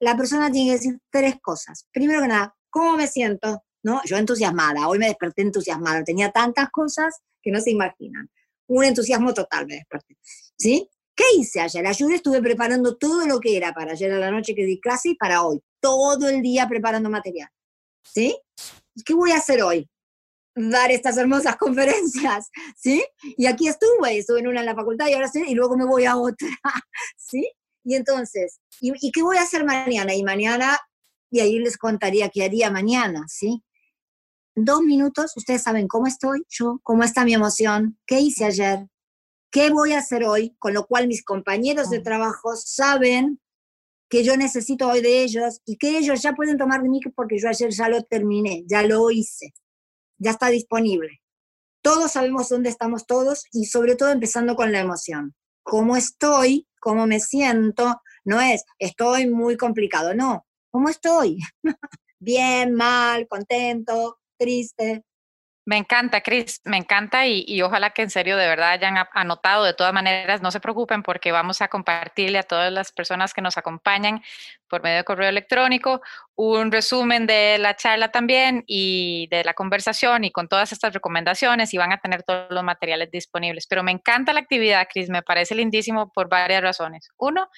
La 0.00 0.16
persona 0.16 0.50
tiene 0.50 0.70
que 0.70 0.76
decir 0.78 0.98
tres 1.10 1.36
cosas. 1.40 1.86
Primero 1.92 2.22
que 2.22 2.28
nada, 2.28 2.56
¿cómo 2.68 2.96
me 2.96 3.06
siento? 3.06 3.62
¿No? 3.84 4.00
Yo 4.04 4.16
entusiasmada, 4.16 4.88
hoy 4.88 4.98
me 4.98 5.06
desperté 5.06 5.42
entusiasmada, 5.42 6.02
tenía 6.02 6.32
tantas 6.32 6.70
cosas 6.70 7.20
que 7.40 7.52
no 7.52 7.60
se 7.60 7.70
imaginan. 7.70 8.28
Un 8.66 8.84
entusiasmo 8.84 9.32
total 9.32 9.68
me 9.68 9.76
desperté. 9.76 10.16
¿Sí? 10.58 10.90
¿Qué 11.16 11.24
hice 11.38 11.60
ayer? 11.60 11.86
Ayer 11.86 12.12
estuve 12.12 12.42
preparando 12.42 12.96
todo 12.96 13.26
lo 13.26 13.40
que 13.40 13.56
era 13.56 13.72
para 13.72 13.92
ayer 13.92 14.12
a 14.12 14.18
la 14.18 14.30
noche 14.30 14.54
que 14.54 14.66
di 14.66 14.78
clase 14.78 15.10
y 15.10 15.14
para 15.14 15.42
hoy. 15.42 15.62
Todo 15.80 16.28
el 16.28 16.42
día 16.42 16.68
preparando 16.68 17.08
material. 17.08 17.48
¿Sí? 18.04 18.38
¿Qué 19.04 19.14
voy 19.14 19.30
a 19.30 19.38
hacer 19.38 19.62
hoy? 19.62 19.88
Dar 20.54 20.90
estas 20.90 21.16
hermosas 21.16 21.56
conferencias. 21.58 22.50
¿Sí? 22.76 23.02
Y 23.38 23.46
aquí 23.46 23.66
estuve, 23.66 24.18
estuve 24.18 24.40
en 24.40 24.48
una 24.48 24.60
en 24.60 24.66
la 24.66 24.74
facultad 24.74 25.08
y 25.08 25.14
ahora 25.14 25.28
sí, 25.28 25.42
y 25.46 25.54
luego 25.54 25.78
me 25.78 25.86
voy 25.86 26.04
a 26.04 26.16
otra. 26.16 26.48
¿Sí? 27.16 27.50
Y 27.82 27.94
entonces, 27.94 28.58
¿y, 28.80 29.12
qué 29.12 29.22
voy 29.22 29.38
a 29.38 29.42
hacer 29.42 29.64
mañana? 29.64 30.12
Y 30.12 30.22
mañana, 30.22 30.76
y 31.30 31.40
ahí 31.40 31.58
les 31.60 31.78
contaría 31.78 32.28
qué 32.28 32.44
haría 32.44 32.68
mañana, 32.68 33.24
¿sí? 33.28 33.62
Dos 34.56 34.82
minutos, 34.82 35.32
ustedes 35.36 35.62
saben 35.62 35.86
cómo 35.86 36.08
estoy 36.08 36.42
yo, 36.48 36.80
cómo 36.82 37.04
está 37.04 37.24
mi 37.24 37.32
emoción, 37.32 37.96
qué 38.04 38.18
hice 38.18 38.44
ayer, 38.44 38.88
¿Qué 39.50 39.70
voy 39.70 39.92
a 39.92 39.98
hacer 39.98 40.24
hoy? 40.24 40.54
Con 40.58 40.74
lo 40.74 40.86
cual 40.86 41.08
mis 41.08 41.24
compañeros 41.24 41.90
de 41.90 42.00
trabajo 42.00 42.56
saben 42.56 43.40
que 44.08 44.22
yo 44.22 44.36
necesito 44.36 44.88
hoy 44.88 45.00
de 45.00 45.22
ellos 45.22 45.60
y 45.64 45.76
que 45.78 45.98
ellos 45.98 46.22
ya 46.22 46.34
pueden 46.34 46.58
tomar 46.58 46.82
de 46.82 46.88
mí 46.88 47.00
porque 47.14 47.38
yo 47.38 47.48
ayer 47.48 47.70
ya 47.70 47.88
lo 47.88 48.02
terminé, 48.02 48.64
ya 48.66 48.82
lo 48.82 49.10
hice, 49.10 49.52
ya 50.18 50.32
está 50.32 50.48
disponible. 50.48 51.20
Todos 51.82 52.12
sabemos 52.12 52.48
dónde 52.48 52.68
estamos 52.68 53.06
todos 53.06 53.46
y 53.52 53.66
sobre 53.66 53.96
todo 53.96 54.10
empezando 54.10 54.56
con 54.56 54.72
la 54.72 54.80
emoción. 54.80 55.34
¿Cómo 55.62 55.96
estoy? 55.96 56.68
¿Cómo 56.80 57.06
me 57.06 57.20
siento? 57.20 58.00
No 58.24 58.40
es, 58.40 58.64
estoy 58.78 59.28
muy 59.28 59.56
complicado, 59.56 60.14
no. 60.14 60.46
¿Cómo 60.70 60.88
estoy? 60.88 61.38
Bien, 62.18 62.74
mal, 62.74 63.26
contento, 63.28 64.18
triste, 64.36 65.04
me 65.66 65.76
encanta, 65.76 66.20
Cris, 66.20 66.60
me 66.64 66.76
encanta 66.76 67.26
y, 67.26 67.60
ojalá 67.60 67.90
que 67.90 68.02
en 68.02 68.10
serio 68.10 68.36
de 68.36 68.46
verdad 68.46 68.70
hayan 68.70 68.96
anotado. 69.12 69.64
De 69.64 69.74
todas 69.74 69.92
maneras, 69.92 70.40
no 70.40 70.52
se 70.52 70.60
preocupen 70.60 71.02
porque 71.02 71.32
vamos 71.32 71.60
a 71.60 71.66
compartirle 71.66 72.38
a 72.38 72.44
todas 72.44 72.72
las 72.72 72.92
personas 72.92 73.34
que 73.34 73.42
nos 73.42 73.58
acompañan 73.58 74.22
por 74.68 74.82
medio 74.82 74.98
de 74.98 75.04
correo 75.04 75.28
electrónico 75.28 76.00
un 76.36 76.70
resumen 76.70 77.26
de 77.26 77.56
la 77.58 77.76
charla 77.76 78.12
también 78.12 78.62
y 78.66 79.26
de 79.30 79.42
la 79.42 79.54
conversación 79.54 80.24
y 80.24 80.30
con 80.30 80.48
todas 80.48 80.70
estas 80.70 80.92
recomendaciones 80.92 81.72
y 81.72 81.78
van 81.78 81.92
a 81.92 81.98
tener 81.98 82.22
todos 82.22 82.50
los 82.50 82.62
materiales 82.62 83.10
disponibles. 83.10 83.66
Pero 83.66 83.82
me 83.82 83.90
encanta 83.90 84.34
la 84.34 84.40
actividad, 84.40 84.86
Cris, 84.92 85.08
me 85.08 85.22
parece 85.22 85.54
lindísimo 85.54 86.12
por 86.12 86.28
varias 86.28 86.62
razones. 86.62 87.08
Uno, 87.16 87.48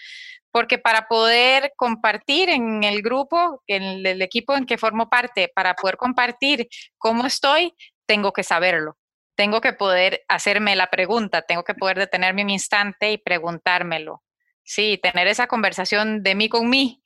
porque 0.51 0.79
para 0.79 1.09
poder 1.09 1.73
compartir 1.77 2.49
en 2.51 2.85
el 2.85 3.03
grupo, 3.03 3.63
en 3.67 4.07
el 4.07 4.23
equipo 4.23 4.57
en 4.57 4.65
que 4.65 4.79
formo 4.79 5.11
parte, 5.11 5.51
para 5.55 5.75
poder 5.75 5.97
compartir 5.97 6.69
cómo 6.99 7.27
estoy, 7.27 7.75
tengo 8.09 8.33
que 8.33 8.43
saberlo. 8.43 8.97
Tengo 9.37 9.61
que 9.61 9.73
poder 9.73 10.25
hacerme 10.27 10.75
la 10.75 10.89
pregunta, 10.89 11.43
tengo 11.43 11.63
que 11.63 11.75
poder 11.75 11.99
detenerme 11.99 12.43
un 12.43 12.51
instante 12.51 13.13
y 13.13 13.19
preguntármelo. 13.19 14.25
Sí, 14.65 14.99
tener 15.01 15.29
esa 15.29 15.47
conversación 15.47 16.25
de 16.25 16.35
mí 16.35 16.49
con 16.49 16.69
mí 16.69 17.03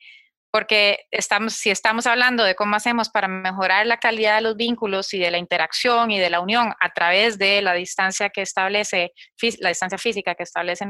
porque 0.52 1.06
estamos, 1.10 1.54
si 1.54 1.70
estamos 1.70 2.06
hablando 2.06 2.44
de 2.44 2.54
cómo 2.54 2.76
hacemos 2.76 3.08
para 3.08 3.26
mejorar 3.26 3.86
la 3.86 3.96
calidad 3.96 4.36
de 4.36 4.42
los 4.42 4.56
vínculos 4.56 5.14
y 5.14 5.18
de 5.18 5.30
la 5.30 5.38
interacción 5.38 6.10
y 6.10 6.18
de 6.18 6.28
la 6.28 6.40
unión 6.40 6.74
a 6.78 6.92
través 6.92 7.38
de 7.38 7.62
la 7.62 7.72
distancia 7.72 8.28
que 8.28 8.42
establece, 8.42 9.12
la 9.60 9.70
distancia 9.70 9.96
física 9.96 10.34
que 10.34 10.42
establece 10.42 10.86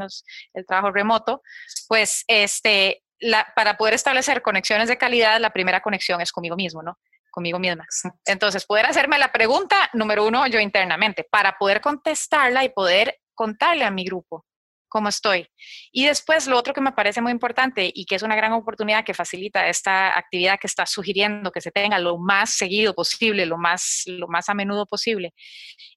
el 0.53 0.67
trabajo 0.67 0.91
remoto, 0.91 1.43
pues 1.87 2.25
este, 2.27 3.05
para 3.55 3.77
poder 3.77 3.95
establecer 3.95 4.43
conexiones 4.43 4.89
de 4.89 4.99
calidad, 4.99 5.41
la 5.41 5.51
primera 5.51 5.81
conexión 5.81 6.21
es 6.21 6.33
conmigo 6.33 6.57
mismo, 6.57 6.83
¿no? 6.83 6.99
Conmigo 7.33 7.59
misma. 7.59 7.87
Entonces, 8.26 8.66
poder 8.66 8.85
hacerme 8.85 9.18
la 9.18 9.33
pregunta, 9.33 9.89
número 9.95 10.26
uno, 10.26 10.47
yo 10.47 10.61
internamente, 10.61 11.24
para 11.24 11.57
poder 11.59 11.80
contestarla 11.80 12.62
y 12.62 12.68
poder 12.68 13.20
contarle 13.35 13.85
a 13.85 13.91
mi 13.91 14.05
grupo 14.05 14.45
cómo 14.93 15.09
estoy. 15.09 15.49
Y 15.91 16.05
después 16.05 16.47
lo 16.47 16.59
otro 16.59 16.74
que 16.74 16.83
me 16.83 16.93
parece 16.93 17.22
muy 17.22 17.33
importante 17.33 17.91
y 17.93 18.05
que 18.05 18.14
es 18.14 18.22
una 18.22 18.37
gran 18.37 18.53
oportunidad 18.53 19.05
que 19.05 19.14
facilita 19.14 19.66
esta 19.66 20.18
actividad 20.18 20.59
que 20.61 20.66
está 20.66 20.85
sugiriendo 20.85 21.51
que 21.51 21.62
se 21.62 21.70
tenga 21.70 21.99
lo 21.99 22.18
más 22.18 22.51
seguido 22.51 22.95
posible, 22.95 23.47
lo 23.47 23.57
más, 23.57 24.03
lo 24.07 24.28
más 24.28 24.51
a 24.51 24.55
menudo 24.55 24.85
posible, 24.85 25.33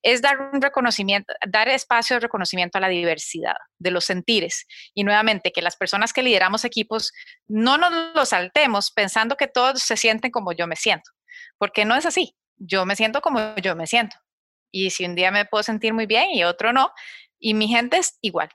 es 0.02 0.22
dar 0.22 0.40
un 0.54 0.62
reconocimiento, 0.62 1.34
dar 1.46 1.68
espacio 1.68 2.16
de 2.16 2.22
reconocimiento 2.22 2.78
a 2.78 2.82
la 2.82 2.88
diversidad 2.88 3.56
de 3.78 3.92
los 3.92 4.06
sentires. 4.06 4.66
Y 4.94 5.04
nuevamente, 5.04 5.52
que 5.52 5.62
las 5.62 5.76
personas 5.76 6.14
que 6.14 6.24
lideramos 6.24 6.64
equipos 6.64 7.12
no 7.50 7.78
nos 7.78 8.16
lo 8.16 8.26
saltemos 8.26 8.92
pensando 8.92 9.36
que 9.36 9.48
todos 9.48 9.82
se 9.82 9.98
sienten 9.98 10.32
como 10.32 10.54
yo 10.54 10.68
me 10.68 10.78
siento, 10.78 11.12
porque 11.58 11.86
no 11.86 11.96
es 11.96 12.06
así. 12.06 12.36
Yo 12.58 12.86
me 12.86 12.96
siento 12.96 13.22
como 13.22 13.56
yo 13.58 13.76
me 13.76 13.88
siento. 13.88 14.18
Y 14.72 14.90
si 14.90 15.06
un 15.06 15.16
día 15.16 15.32
me 15.32 15.46
puedo 15.46 15.64
sentir 15.64 15.94
muy 15.94 16.06
bien 16.06 16.32
y 16.32 16.44
otro 16.44 16.74
no, 16.74 16.92
y 17.40 17.54
mi 17.54 17.68
gente 17.68 17.98
es 17.98 18.18
igual. 18.22 18.50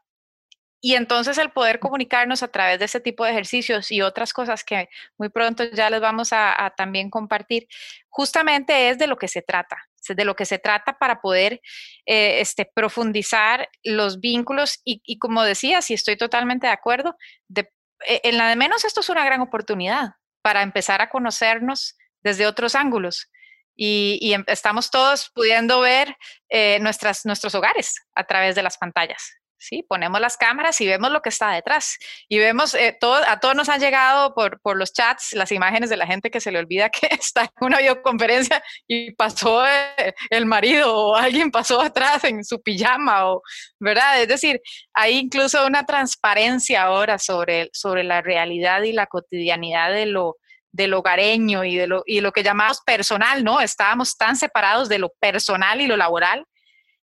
Y 0.82 0.94
entonces 0.94 1.36
el 1.36 1.50
poder 1.50 1.78
comunicarnos 1.78 2.42
a 2.42 2.48
través 2.48 2.78
de 2.78 2.86
este 2.86 3.00
tipo 3.00 3.24
de 3.24 3.32
ejercicios 3.32 3.90
y 3.92 4.00
otras 4.00 4.32
cosas 4.32 4.64
que 4.64 4.88
muy 5.18 5.28
pronto 5.28 5.64
ya 5.64 5.90
les 5.90 6.00
vamos 6.00 6.30
a, 6.32 6.72
también 6.76 7.10
compartir, 7.10 7.68
justamente 8.08 8.88
es 8.88 8.98
de 8.98 9.06
lo 9.06 9.18
que 9.18 9.28
se 9.28 9.42
trata, 9.42 9.76
de 10.08 10.24
lo 10.24 10.34
que 10.34 10.46
se 10.46 10.58
trata 10.58 10.98
para 10.98 11.20
poder 11.20 11.60
eh, 12.06 12.40
este, 12.40 12.64
profundizar 12.64 13.68
los 13.84 14.20
vínculos 14.20 14.80
y, 14.82 15.18
como 15.18 15.42
decía, 15.42 15.82
si 15.82 15.92
estoy 15.92 16.16
totalmente 16.16 16.66
de 16.66 16.72
acuerdo, 16.72 17.14
de, 17.48 17.70
e, 18.06 18.22
en 18.24 18.38
la 18.38 18.48
de 18.48 18.56
menos 18.56 18.86
esto 18.86 19.00
es 19.00 19.10
una 19.10 19.24
gran 19.24 19.42
oportunidad 19.42 20.14
para 20.42 20.62
empezar 20.62 21.02
a 21.02 21.10
conocernos 21.10 21.98
desde 22.22 22.46
otros 22.46 22.74
ángulos. 22.74 23.30
Y, 23.76 24.32
em, 24.34 24.44
estamos 24.46 24.90
todos 24.90 25.30
pudiendo 25.34 25.80
ver 25.80 26.14
eh, 26.50 26.78
nuestros 26.80 27.54
hogares 27.54 27.94
a 28.14 28.24
través 28.24 28.54
de 28.54 28.62
las 28.62 28.76
pantallas. 28.76 29.40
¿sí? 29.60 29.84
Ponemos 29.86 30.20
las 30.20 30.36
cámaras 30.36 30.80
y 30.80 30.86
vemos 30.86 31.10
lo 31.12 31.22
que 31.22 31.28
está 31.28 31.52
detrás. 31.52 31.98
Y 32.28 32.38
vemos, 32.38 32.74
eh, 32.74 32.96
todo, 32.98 33.14
a 33.14 33.38
todos 33.38 33.54
nos 33.54 33.68
han 33.68 33.80
llegado 33.80 34.34
por, 34.34 34.60
por, 34.60 34.76
los 34.76 34.92
chats 34.92 35.32
las 35.34 35.52
imágenes 35.52 35.90
de 35.90 35.96
la 35.96 36.06
gente 36.06 36.30
que 36.30 36.40
se 36.40 36.50
le 36.50 36.58
olvida 36.58 36.90
que 36.90 37.06
está 37.10 37.42
en 37.42 37.66
una 37.66 37.78
videoconferencia 37.78 38.62
y 38.88 39.12
pasó 39.12 39.66
eh, 39.66 40.14
el 40.30 40.46
marido 40.46 40.96
o 40.96 41.14
alguien 41.14 41.50
pasó 41.50 41.80
atrás 41.80 42.24
en 42.24 42.44
su 42.44 42.60
pijama, 42.62 43.30
o, 43.30 43.42
¿verdad? 43.78 44.22
Es 44.22 44.28
decir, 44.28 44.60
hay 44.94 45.18
incluso 45.18 45.64
una 45.66 45.84
transparencia 45.84 46.82
ahora 46.82 47.18
sobre, 47.18 47.70
sobre 47.72 48.02
la 48.02 48.22
realidad 48.22 48.82
y 48.82 48.92
la 48.92 49.06
cotidianidad 49.06 49.92
de 49.92 50.06
lo, 50.06 50.38
del 50.72 50.94
hogareño 50.94 51.64
y 51.64 51.76
de 51.76 51.86
lo, 51.86 52.02
y 52.06 52.20
lo 52.20 52.32
que 52.32 52.42
llamamos 52.42 52.80
personal, 52.80 53.42
¿no? 53.42 53.60
Estábamos 53.60 54.16
tan 54.16 54.36
separados 54.36 54.88
de 54.88 54.98
lo 54.98 55.10
personal 55.20 55.80
y 55.80 55.86
lo 55.86 55.96
laboral 55.96 56.44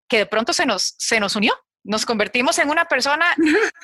que 0.08 0.18
de 0.18 0.26
pronto 0.26 0.52
se 0.52 0.66
nos, 0.66 0.94
se 0.98 1.18
nos 1.18 1.34
unió 1.34 1.52
nos 1.86 2.04
convertimos 2.04 2.58
en 2.58 2.68
una 2.68 2.84
persona, 2.84 3.34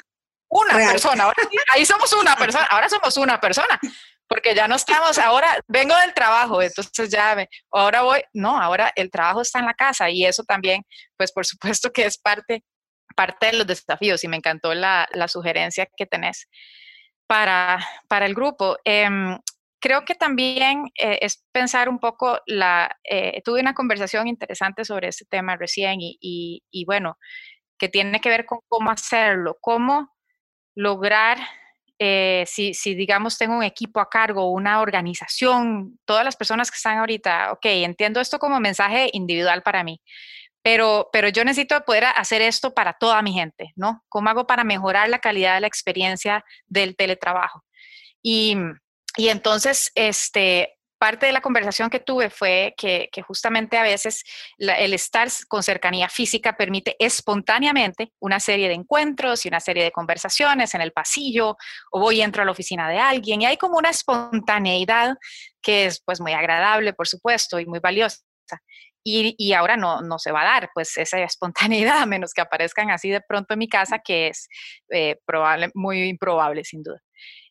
una 0.51 0.75
persona, 0.75 1.33
ahí 1.73 1.87
somos 1.87 2.13
una 2.13 2.37
persona, 2.37 2.67
ahora 2.67 2.89
somos 2.89 3.17
una 3.17 3.41
persona, 3.41 3.79
porque 4.27 4.55
ya 4.55 4.69
no 4.69 4.75
estamos, 4.75 5.19
ahora 5.19 5.59
vengo 5.69 5.97
del 5.97 6.13
trabajo, 6.13 6.61
entonces 6.61 7.11
ya, 7.11 7.47
ahora 7.71 8.03
voy, 8.03 8.23
no, 8.33 8.61
ahora 8.61 8.93
el 8.97 9.11
trabajo 9.11 9.43
está 9.43 9.61
en 9.61 9.67
la 9.67 9.75
casa 9.75 10.11
y 10.11 10.27
eso 10.27 10.43
también, 10.45 10.85
pues 11.17 11.33
por 11.33 11.47
supuesto 11.47 11.93
que 11.93 12.05
es 12.05 12.19
parte, 12.19 12.65
parte 13.17 13.47
de 13.47 13.53
los 13.55 13.67
desafíos 13.67 14.25
y 14.25 14.29
me 14.29 14.37
encantó 14.37 14.75
la, 14.75 15.09
la 15.13 15.29
sugerencia 15.29 15.87
que 15.97 16.07
tenés 16.07 16.49
para, 17.27 17.87
para 18.09 18.27
el 18.27 18.35
grupo. 18.35 18.79
Em, 18.85 19.39
creo 19.83 20.05
que 20.05 20.15
también 20.15 20.85
eh, 20.95 21.19
es 21.23 21.45
pensar 21.53 21.89
un 21.89 21.99
poco, 21.99 22.39
la, 22.47 22.97
eh, 23.05 23.43
tuve 23.45 23.61
una 23.61 23.75
conversación 23.75 24.29
interesante 24.29 24.85
sobre 24.85 25.09
este 25.09 25.25
tema 25.27 25.57
recién 25.57 26.01
y, 26.01 26.17
y, 26.21 26.63
y 26.71 26.85
bueno, 26.85 27.19
que 27.79 27.89
tiene 27.89 28.21
que 28.21 28.29
ver 28.31 28.47
con 28.47 28.61
cómo 28.69 28.91
hacerlo, 28.93 29.59
cómo 29.61 30.15
lograr, 30.77 31.39
eh, 31.99 32.45
si, 32.47 32.75
si, 32.75 32.95
digamos 32.95 33.37
tengo 33.39 33.57
un 33.57 33.65
equipo 33.65 33.99
a 34.01 34.09
cargo, 34.09 34.53
una 34.53 34.81
organización, 34.81 35.99
todas 36.05 36.25
las 36.25 36.37
personas 36.37 36.71
que 36.71 36.77
están 36.77 36.99
ahorita, 36.99 37.53
ok, 37.53 37.65
entiendo 37.65 38.21
esto 38.21 38.39
como 38.39 38.61
mensaje 38.61 39.11
individual 39.13 39.63
para 39.63 39.83
mí, 39.83 40.01
pero, 40.63 41.09
pero 41.13 41.29
yo 41.29 41.45
necesito 41.45 41.85
poder 41.85 42.05
hacer 42.05 42.41
esto 42.41 42.73
para 42.73 42.93
toda 42.93 43.21
mi 43.21 43.33
gente, 43.33 43.73
¿no? 43.75 44.05
¿Cómo 44.09 44.31
hago 44.31 44.47
para 44.47 44.63
mejorar 44.63 45.09
la 45.09 45.19
calidad 45.19 45.55
de 45.57 45.63
la 45.63 45.67
experiencia 45.67 46.45
del 46.69 46.95
teletrabajo? 46.95 47.65
Y, 48.23 48.57
y 49.17 49.29
entonces, 49.29 49.91
este, 49.95 50.79
parte 51.03 51.27
de 51.27 51.33
la 51.33 51.41
conversación 51.41 51.91
que 51.91 51.99
tuve 51.99 52.31
fue 52.31 52.75
que, 52.77 53.11
justamente 53.27 53.77
a 53.77 53.83
veces 53.83 54.23
el 54.57 54.95
estar 54.95 55.27
con 55.49 55.65
cercanía 55.65 56.09
física 56.09 56.57
permite 56.57 56.95
espontáneamente 57.01 58.13
una 58.21 58.39
serie 58.39 58.69
de 58.69 58.75
encuentros 58.75 59.45
y 59.45 59.49
una 59.49 59.59
serie 59.59 59.83
de 59.83 59.91
conversaciones 59.91 60.77
en 60.77 60.81
el 60.81 60.93
pasillo 60.93 61.57
o 61.91 61.99
voy 61.99 62.19
y 62.19 62.23
entro 62.23 62.43
a 62.43 62.45
la 62.45 62.53
oficina 62.53 62.89
de 62.89 62.99
alguien 62.99 63.43
y 63.43 63.47
hay 63.47 63.57
como 63.57 63.79
una 63.79 63.91
espontaneidad 63.91 65.17
que 65.61 65.87
es 65.87 66.01
pues 66.05 66.21
muy 66.21 66.35
agradable, 66.35 66.93
por 66.93 67.09
supuesto, 67.09 67.59
y 67.59 67.67
muy 67.67 67.81
valiosa. 67.81 68.21
Y, 69.05 69.53
ahora 69.53 69.77
no, 69.77 70.01
no, 70.01 70.19
se 70.19 70.31
va 70.31 70.43
a 70.43 70.61
dar, 70.61 70.71
pues 70.75 70.97
esa 70.97 71.19
espontaneidad, 71.23 72.03
a 72.03 72.07
menos 72.07 72.33
que 72.33 72.41
aparezcan 72.41 72.91
así 72.91 73.11
de 73.11 73.21
pronto 73.21 73.55
en 73.55 73.59
mi 73.59 73.69
casa, 73.69 73.99
que 73.99 74.29
es 74.29 74.49
eh, 74.91 75.17
probable, 75.27 75.71
muy 75.75 76.03
improbable, 76.05 76.65
sin 76.65 76.83
duda. 76.83 77.01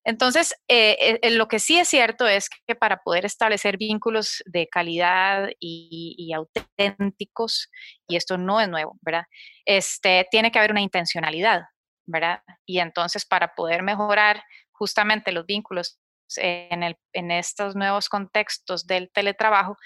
Entonces, 0.04 0.56
eh, 0.68 1.20
eh, 1.22 1.30
lo 1.32 1.48
que 1.48 1.60
sí 1.60 1.78
es 1.78 1.88
cierto 1.88 2.28
es 2.28 2.50
que 2.68 2.76
para 2.76 2.98
poder 2.98 3.26
establecer 3.26 3.78
vínculos 3.78 4.42
de 4.48 4.68
calidad 4.68 5.50
y, 5.60 6.32
auténticos, 6.34 7.70
y 8.08 8.16
esto 8.16 8.38
no 8.38 8.60
es 8.60 8.68
nuevo, 8.68 8.98
¿verdad? 9.02 9.26
Este, 9.66 10.26
tiene 10.32 10.52
que 10.52 10.58
haber 10.58 10.72
una 10.72 10.82
intencionalidad, 10.82 11.62
¿verdad? 12.08 12.42
Y 12.66 12.80
entonces, 12.80 13.26
para 13.26 13.54
poder 13.54 13.84
mejorar 13.84 14.44
justamente 14.72 15.32
los 15.32 15.46
vínculos 15.46 16.00
en, 16.38 16.96
en 17.14 17.32
estos 17.32 17.76
nuevos 17.76 18.10
contextos 18.10 18.88
del 18.88 19.12
teletrabajo, 19.12 19.78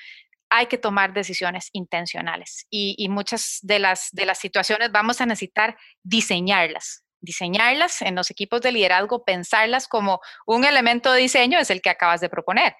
hay 0.55 0.67
que 0.67 0.77
tomar 0.77 1.13
decisiones 1.13 1.69
intencionales 1.73 2.65
y, 2.69 2.95
y, 2.97 3.09
muchas 3.09 3.59
de 3.61 3.79
las, 3.79 4.09
de 4.11 4.25
las 4.25 4.39
situaciones 4.39 4.91
vamos 4.91 5.19
a 5.19 5.25
necesitar 5.25 5.77
diseñarlas, 6.03 7.03
diseñarlas 7.19 8.01
en 8.01 8.15
los 8.15 8.31
equipos 8.31 8.61
de 8.61 8.71
liderazgo, 8.71 9.25
pensarlas 9.25 9.87
como 9.87 10.21
un 10.45 10.63
elemento 10.63 11.11
de 11.11 11.21
diseño 11.21 11.59
es 11.59 11.69
el 11.69 11.81
que 11.81 11.89
acabas 11.89 12.21
de 12.21 12.29
proponer, 12.29 12.75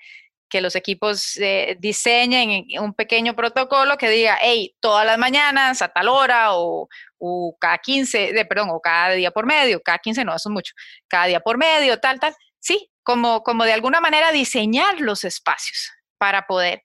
que 0.50 0.62
los 0.62 0.76
equipos 0.76 1.38
eh, 1.38 1.76
diseñen 1.80 2.66
un 2.80 2.94
pequeño 2.94 3.36
protocolo 3.36 3.98
que 3.98 4.10
diga, 4.10 4.38
hey, 4.42 4.76
todas 4.80 5.06
las 5.06 5.18
mañanas 5.18 5.82
a 5.82 5.90
tal 5.90 6.08
hora 6.08 6.50
o, 6.52 6.88
cada 7.60 7.80
15, 7.80 8.34
de, 8.34 8.46
perdón, 8.46 8.70
o 8.72 8.80
cada 8.80 9.12
día 9.12 9.32
por 9.32 9.46
medio, 9.46 9.82
cada 9.82 9.98
15 9.98 10.24
no, 10.24 10.36
eso 10.36 10.50
es 10.50 10.54
mucho, 10.54 10.74
cada 11.08 11.26
día 11.26 11.40
por 11.40 11.58
medio, 11.58 12.00
tal, 12.00 12.20
tal, 12.20 12.36
sí, 12.60 12.92
como, 13.04 13.44
como 13.44 13.66
de 13.66 13.74
alguna 13.74 14.00
manera 14.00 14.32
diseñar 14.32 15.02
los 15.02 15.24
espacios 15.24 15.92
para 16.18 16.46
poder. 16.46 16.84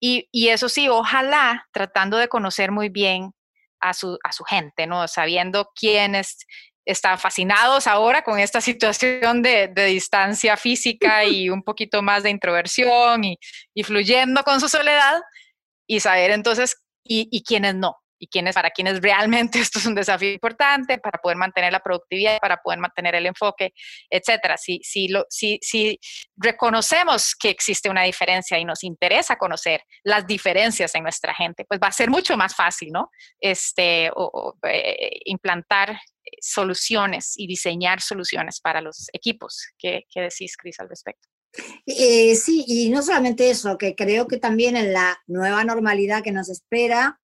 Y, 0.00 0.28
y 0.32 0.48
eso 0.48 0.68
sí, 0.68 0.88
ojalá 0.88 1.66
tratando 1.72 2.16
de 2.16 2.28
conocer 2.28 2.72
muy 2.72 2.88
bien 2.88 3.32
a 3.80 3.94
su, 3.94 4.18
a 4.24 4.32
su 4.32 4.44
gente, 4.44 4.86
¿no? 4.86 5.06
Sabiendo 5.08 5.70
quiénes 5.74 6.38
están 6.86 7.18
fascinados 7.18 7.86
ahora 7.86 8.22
con 8.22 8.38
esta 8.38 8.60
situación 8.60 9.42
de, 9.42 9.68
distancia 9.68 10.56
física 10.56 11.24
y 11.26 11.50
un 11.50 11.62
poquito 11.62 12.02
más 12.02 12.22
de 12.22 12.30
introversión 12.30 13.24
y, 13.24 13.38
fluyendo 13.84 14.42
con 14.42 14.60
su 14.60 14.68
soledad 14.68 15.20
y 15.86 16.00
saber 16.00 16.30
entonces 16.30 16.76
y, 17.04 17.28
y 17.30 17.42
quiénes 17.42 17.74
no 17.74 17.99
y 18.20 18.28
quienes, 18.28 18.54
para 18.54 18.70
quienes 18.70 19.00
realmente 19.00 19.58
esto 19.60 19.80
es 19.80 19.86
un 19.86 19.94
desafío 19.96 20.30
importante 20.30 20.98
para 20.98 21.18
poder 21.18 21.36
mantener 21.36 21.72
la 21.72 21.80
productividad, 21.80 22.38
para 22.38 22.58
poder 22.58 22.78
mantener 22.78 23.16
el 23.16 23.26
enfoque, 23.26 23.72
etcétera. 24.08 24.56
Si, 24.56 24.80
si, 24.84 25.08
lo, 25.08 25.24
si, 25.28 25.58
si 25.62 25.98
reconocemos 26.36 27.34
que 27.34 27.50
existe 27.50 27.88
una 27.88 28.02
diferencia 28.02 28.58
y 28.58 28.64
nos 28.64 28.84
interesa 28.84 29.36
conocer 29.36 29.82
las 30.04 30.26
diferencias 30.26 30.94
en 30.94 31.02
nuestra 31.02 31.34
gente, 31.34 31.64
pues 31.64 31.80
va 31.82 31.88
a 31.88 31.92
ser 31.92 32.10
mucho 32.10 32.36
más 32.36 32.54
fácil, 32.54 32.90
¿no? 32.92 33.10
Este, 33.40 34.10
o, 34.14 34.54
eh, 34.68 35.20
implantar 35.24 35.98
soluciones 36.40 37.32
y 37.36 37.46
diseñar 37.46 38.00
soluciones 38.02 38.60
para 38.60 38.80
los 38.80 39.08
equipos. 39.12 39.66
¿Qué, 39.78 40.04
qué 40.10 40.20
decís, 40.20 40.56
Cris, 40.56 40.78
al 40.78 40.88
respecto? 40.88 41.26
Eh, 41.86 42.36
sí, 42.36 42.64
y 42.66 42.90
no 42.90 43.02
solamente 43.02 43.50
eso, 43.50 43.76
que 43.76 43.94
creo 43.96 44.28
que 44.28 44.36
también 44.36 44.76
en 44.76 44.92
la 44.92 45.18
nueva 45.26 45.64
normalidad 45.64 46.22
que 46.22 46.32
nos 46.32 46.48
espera, 46.48 47.20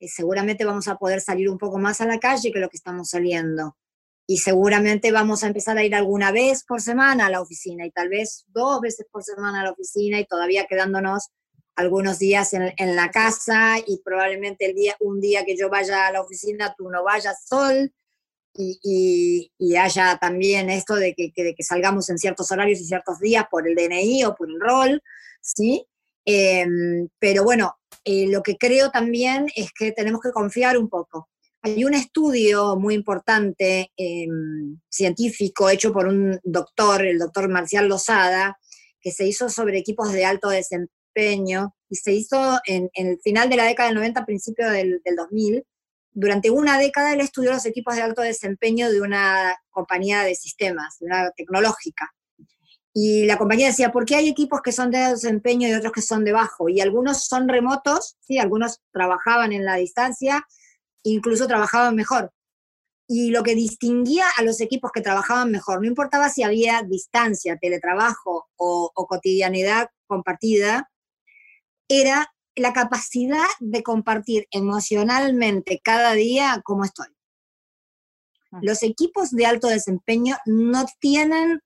eh, 0.00 0.08
seguramente 0.08 0.64
vamos 0.64 0.88
a 0.88 0.96
poder 0.96 1.20
salir 1.20 1.48
un 1.48 1.58
poco 1.58 1.78
más 1.78 2.00
a 2.00 2.06
la 2.06 2.18
calle 2.18 2.52
que 2.52 2.58
lo 2.58 2.68
que 2.68 2.76
estamos 2.76 3.10
saliendo. 3.10 3.76
y 4.26 4.38
seguramente 4.38 5.10
vamos 5.12 5.42
a 5.42 5.48
empezar 5.48 5.76
a 5.76 5.84
ir 5.84 5.94
alguna 5.94 6.30
vez 6.32 6.64
por 6.64 6.80
semana 6.80 7.26
a 7.26 7.30
la 7.30 7.40
oficina 7.40 7.84
y 7.84 7.90
tal 7.90 8.08
vez 8.08 8.44
dos 8.48 8.80
veces 8.80 9.06
por 9.10 9.24
semana 9.24 9.60
a 9.60 9.64
la 9.64 9.72
oficina 9.72 10.20
y 10.20 10.26
todavía 10.26 10.66
quedándonos 10.66 11.30
algunos 11.76 12.18
días 12.18 12.52
en, 12.52 12.96
la 12.96 13.10
casa 13.10 13.76
y 13.84 14.00
probablemente 14.04 14.66
el 14.66 14.74
día, 14.74 14.94
un 15.00 15.20
día 15.20 15.44
que 15.44 15.56
yo 15.56 15.68
vaya 15.68 16.06
a 16.06 16.12
la 16.12 16.20
oficina 16.20 16.74
tú 16.76 16.90
no 16.90 17.02
vayas 17.02 17.46
sol 17.46 17.92
y, 18.54 19.50
y, 19.58 19.76
haya 19.76 20.18
también 20.18 20.70
esto 20.70 20.96
de 20.96 21.14
que, 21.14 21.32
que, 21.32 21.54
salgamos 21.62 22.10
en 22.10 22.18
ciertos 22.18 22.50
horarios 22.50 22.80
y 22.80 22.84
ciertos 22.84 23.18
días 23.20 23.44
por 23.50 23.66
el 23.66 23.74
DNI 23.74 24.24
o 24.24 24.34
por 24.34 24.50
el 24.50 24.60
rol, 24.60 25.02
¿sí? 25.40 25.86
Em, 26.24 27.08
pero 27.18 27.44
bueno, 27.44 27.76
eh, 28.04 28.28
lo 28.28 28.42
que 28.42 28.56
creo 28.56 28.90
también 28.90 29.46
es 29.54 29.72
que 29.72 29.92
tenemos 29.92 30.20
que 30.20 30.32
confiar 30.32 30.78
un 30.78 30.88
poco. 30.88 31.28
Hay 31.62 31.84
un 31.84 31.94
estudio 31.94 32.76
muy 32.76 32.94
importante 32.94 33.90
em, 33.96 34.78
científico 34.88 35.68
hecho 35.68 35.92
por 35.92 36.06
un 36.06 36.38
doctor, 36.42 37.04
el 37.04 37.18
doctor 37.18 37.48
Marcial 37.48 37.88
Lozada, 37.88 38.58
que 39.00 39.12
se 39.12 39.26
hizo 39.26 39.48
sobre 39.50 39.78
equipos 39.78 40.12
de 40.12 40.24
alto 40.24 40.48
desempeño 40.48 41.74
y 41.88 41.96
se 41.96 42.12
hizo 42.12 42.58
en, 42.66 42.88
el 42.94 43.18
final 43.22 43.50
de 43.50 43.56
la 43.56 43.64
década 43.64 43.88
del 43.88 43.96
90, 43.96 44.24
principio 44.24 44.70
del, 44.70 45.00
del 45.04 45.16
2000. 45.16 45.64
Durante 46.12 46.50
una 46.50 46.78
década 46.78 47.12
él 47.12 47.20
estudió 47.20 47.52
los 47.52 47.66
equipos 47.66 47.96
de 47.96 48.02
alto 48.02 48.22
desempeño 48.22 48.90
de 48.90 49.00
una 49.00 49.56
compañía 49.70 50.22
de 50.22 50.34
sistemas, 50.34 50.98
de 50.98 51.06
una 51.06 51.30
tecnológica. 51.32 52.10
Y 52.92 53.24
la 53.24 53.38
compañía 53.38 53.68
decía, 53.68 53.92
¿por 53.92 54.04
qué 54.04 54.16
hay 54.16 54.28
equipos 54.28 54.62
que 54.62 54.72
son 54.72 54.90
de 54.90 54.98
desempeño 54.98 55.68
y 55.68 55.74
otros 55.74 55.92
que 55.92 56.02
son 56.02 56.24
de 56.24 56.32
bajo? 56.32 56.68
Y 56.68 56.80
algunos 56.80 57.26
son 57.26 57.48
remotos, 57.48 58.16
¿sí? 58.20 58.38
algunos 58.38 58.80
trabajaban 58.92 59.52
en 59.52 59.64
la 59.64 59.76
distancia 59.76 60.44
incluso 61.02 61.46
trabajaban 61.46 61.94
mejor. 61.94 62.32
Y 63.08 63.30
lo 63.30 63.42
que 63.42 63.54
distinguía 63.54 64.26
a 64.36 64.42
los 64.42 64.60
equipos 64.60 64.92
que 64.92 65.00
trabajaban 65.00 65.50
mejor, 65.50 65.80
no 65.80 65.88
importaba 65.88 66.28
si 66.28 66.42
había 66.42 66.82
distancia, 66.82 67.58
teletrabajo 67.60 68.48
o, 68.56 68.92
cotidianidad 69.08 69.88
compartida, 70.06 70.90
era 71.88 72.32
la 72.54 72.72
capacidad 72.72 73.48
de 73.58 73.82
compartir 73.82 74.46
emocionalmente 74.52 75.80
cada 75.82 76.12
día 76.12 76.60
cómo 76.64 76.84
estoy. 76.84 77.08
Los 78.62 78.82
equipos 78.82 79.30
de 79.30 79.46
alto 79.46 79.68
desempeño 79.68 80.36
no 80.44 80.84
tienen 81.00 81.60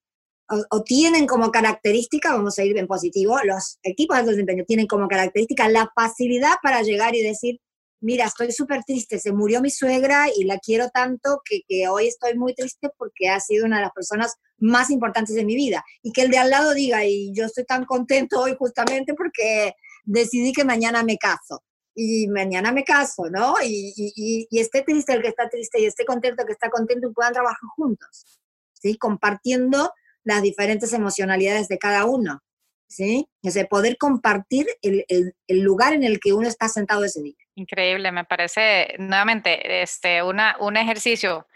o, 0.49 0.83
tienen 0.83 1.27
como 1.27 1.51
característica, 1.51 2.33
vamos 2.33 2.59
a 2.59 2.65
ir 2.65 2.77
en 2.77 2.87
positivo, 2.87 3.39
los 3.45 3.79
equipos 3.83 4.17
de 4.17 4.21
alto 4.21 4.31
desempeño 4.33 4.65
tienen 4.67 4.87
como 4.87 5.09
característica 5.09 5.69
la 5.69 5.91
facilidad 5.95 6.55
para 6.63 6.83
llegar 6.83 7.15
y 7.15 7.23
decir, 7.23 7.61
mira, 8.01 8.27
estoy 8.27 8.53
súper 8.53 8.85
triste, 8.85 9.19
se 9.19 9.33
murió 9.33 9.63
mi 9.63 9.71
suegra 9.71 10.27
y 10.35 10.45
la 10.45 10.59
quiero 10.59 10.91
tanto 10.91 11.41
que, 11.45 11.89
hoy 11.89 12.09
estoy 12.09 12.37
muy 12.37 12.55
triste 12.55 12.91
porque 12.99 13.31
ha 13.31 13.41
sido 13.41 13.65
una 13.65 13.77
de 13.77 13.85
las 13.85 13.93
personas 13.93 14.35
más 14.59 14.91
importantes 14.91 15.35
de 15.35 15.45
mi 15.45 15.57
vida. 15.57 15.83
Y 16.03 16.13
que 16.13 16.23
el 16.23 16.31
de 16.31 16.39
al 16.39 16.51
lado 16.51 16.75
diga, 16.75 17.05
y 17.07 17.33
yo 17.35 17.47
estoy 17.47 17.65
tan 17.65 17.87
contento 17.87 18.43
hoy 18.43 18.55
justamente 18.59 19.15
porque 19.15 19.73
decidí 20.05 20.53
que 20.53 20.65
mañana 20.65 21.03
me 21.03 21.17
caso. 21.17 21.63
Y 21.95 22.29
mañana 22.29 22.73
me 22.73 22.85
caso, 22.85 23.31
¿no? 23.31 23.55
Y, 23.65 23.95
y, 23.97 24.59
esté 24.59 24.83
triste 24.83 25.13
el 25.13 25.23
que 25.23 25.29
está 25.29 25.49
triste 25.49 25.81
y 25.81 25.87
esté 25.87 26.05
contento 26.05 26.43
el 26.43 26.47
que 26.47 26.53
está 26.53 26.69
contento 26.69 27.09
y 27.09 27.13
puedan 27.13 27.33
trabajar 27.33 27.69
juntos, 27.77 28.41
¿sí? 28.73 28.99
Compartiendo 28.99 29.93
las 30.25 30.43
diferentes 30.43 30.93
emocionalidades 30.93 31.69
de 31.69 31.79
cada 31.79 32.05
uno, 32.05 32.43
¿sí? 32.89 33.27
O 33.43 33.51
sea, 33.51 33.67
poder 33.67 33.97
compartir 33.99 34.67
el, 34.83 35.05
el 35.09 35.61
lugar 35.61 35.93
en 35.93 36.03
el 36.03 36.19
que 36.21 36.33
uno 36.33 36.49
está 36.49 36.69
sentado 36.69 37.05
ese 37.05 37.23
día. 37.23 37.37
Increíble, 37.57 38.11
me 38.11 38.25
parece 38.25 38.95
nuevamente 38.99 39.83
este, 39.83 40.23
una, 40.23 40.57
un 40.59 40.77
ejercicio 40.77 41.47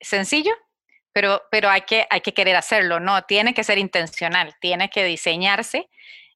sencillo, 0.00 0.52
pero, 1.12 1.42
pero 1.50 1.70
hay, 1.70 1.82
que, 1.82 2.06
hay 2.10 2.20
que 2.20 2.34
querer 2.34 2.56
hacerlo, 2.56 2.98
¿no? 2.98 3.22
Tiene 3.22 3.54
que 3.54 3.64
ser 3.64 3.78
intencional, 3.78 4.54
tiene 4.60 4.90
que 4.90 5.04
diseñarse. 5.04 5.88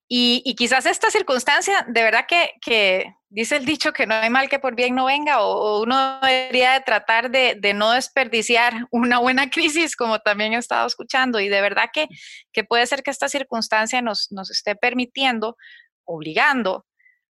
Y, 0.08 0.42
y 0.44 0.54
quizás 0.54 0.86
esta 0.86 1.10
circunstancia, 1.10 1.84
de 1.88 2.02
verdad 2.02 2.26
que, 2.26 2.52
que, 2.60 3.14
dice 3.30 3.56
el 3.56 3.64
dicho 3.64 3.92
que 3.92 4.06
no 4.06 4.14
hay 4.14 4.28
mal 4.28 4.48
que 4.48 4.58
por 4.58 4.74
bien 4.74 4.94
no 4.94 5.06
venga, 5.06 5.40
o, 5.40 5.82
uno 5.82 6.20
debería 6.20 6.72
de 6.72 6.80
tratar 6.80 7.30
de, 7.30 7.56
de, 7.58 7.72
no 7.72 7.92
desperdiciar 7.92 8.74
una 8.90 9.18
buena 9.18 9.48
crisis, 9.48 9.96
como 9.96 10.18
también 10.18 10.52
he 10.52 10.58
estado 10.58 10.86
escuchando, 10.86 11.40
y 11.40 11.48
de 11.48 11.60
verdad 11.60 11.88
que, 11.92 12.08
que 12.52 12.64
puede 12.64 12.86
ser 12.86 13.02
que 13.02 13.10
esta 13.10 13.28
circunstancia 13.28 14.02
nos, 14.02 14.30
nos 14.30 14.50
esté 14.50 14.76
permitiendo, 14.76 15.56
obligando 16.04 16.86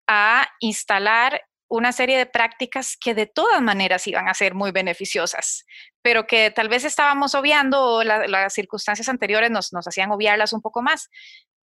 a 0.07 0.49
instalar 0.61 1.43
una 1.69 1.93
serie 1.93 2.17
de 2.17 2.27
prácticas 2.27 2.97
que 2.99 3.15
de 3.15 3.27
todas 3.27 3.61
maneras 3.61 4.07
iban 4.07 4.29
a 4.29 4.35
ser 4.35 4.55
muy 4.55 4.71
beneficiosas, 4.71 5.67
pero 6.01 6.27
que 6.27 6.51
tal 6.51 6.69
vez 6.69 6.85
estábamos 6.85 7.35
obviando 7.35 7.83
o 7.83 8.05
las 8.05 8.55
circunstancias 8.55 9.09
anteriores 9.09 9.51
nos, 9.51 9.73
nos 9.75 9.87
hacían 9.87 10.11
obviarlas 10.11 10.55
un 10.55 10.63
poco 10.63 10.81
más. 10.81 11.11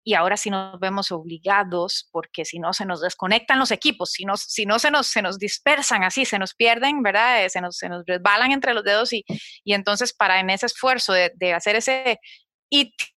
Y 0.06 0.14
ahora 0.14 0.38
sí 0.38 0.50
nos 0.50 0.80
vemos 0.80 1.12
obligados, 1.12 2.08
porque 2.12 2.46
si 2.46 2.60
no 2.60 2.72
se 2.74 2.86
nos 2.86 3.02
desconectan 3.02 3.60
los 3.60 3.72
equipos, 3.72 4.12
si 4.12 4.24
no, 4.24 4.38
si 4.38 4.66
no 4.66 4.80
se, 4.80 4.92
nos, 4.92 5.08
se 5.08 5.22
nos 5.22 5.40
dispersan 5.40 6.04
así, 6.04 6.26
se 6.26 6.40
nos 6.40 6.54
pierden, 6.54 7.04
¿verdad? 7.04 7.44
Eh, 7.44 7.50
se 7.50 7.60
nos, 7.60 7.76
se 7.78 7.90
nos 7.90 8.06
resbalan 8.06 8.52
entre 8.52 8.74
los 8.74 8.84
dedos 8.84 9.12
y, 9.12 9.26
y 9.64 9.74
entonces 9.74 10.14
para 10.14 10.40
en 10.40 10.50
ese 10.52 10.68
esfuerzo 10.68 11.12
de, 11.12 11.32
de 11.36 11.54
hacer 11.54 11.76
ese 11.76 12.20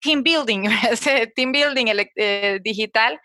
team 0.00 0.22
building, 0.22 0.68
ese 0.90 1.26
team 1.28 1.52
building 1.52 1.86
eh, 2.16 2.58
digital, 2.62 3.20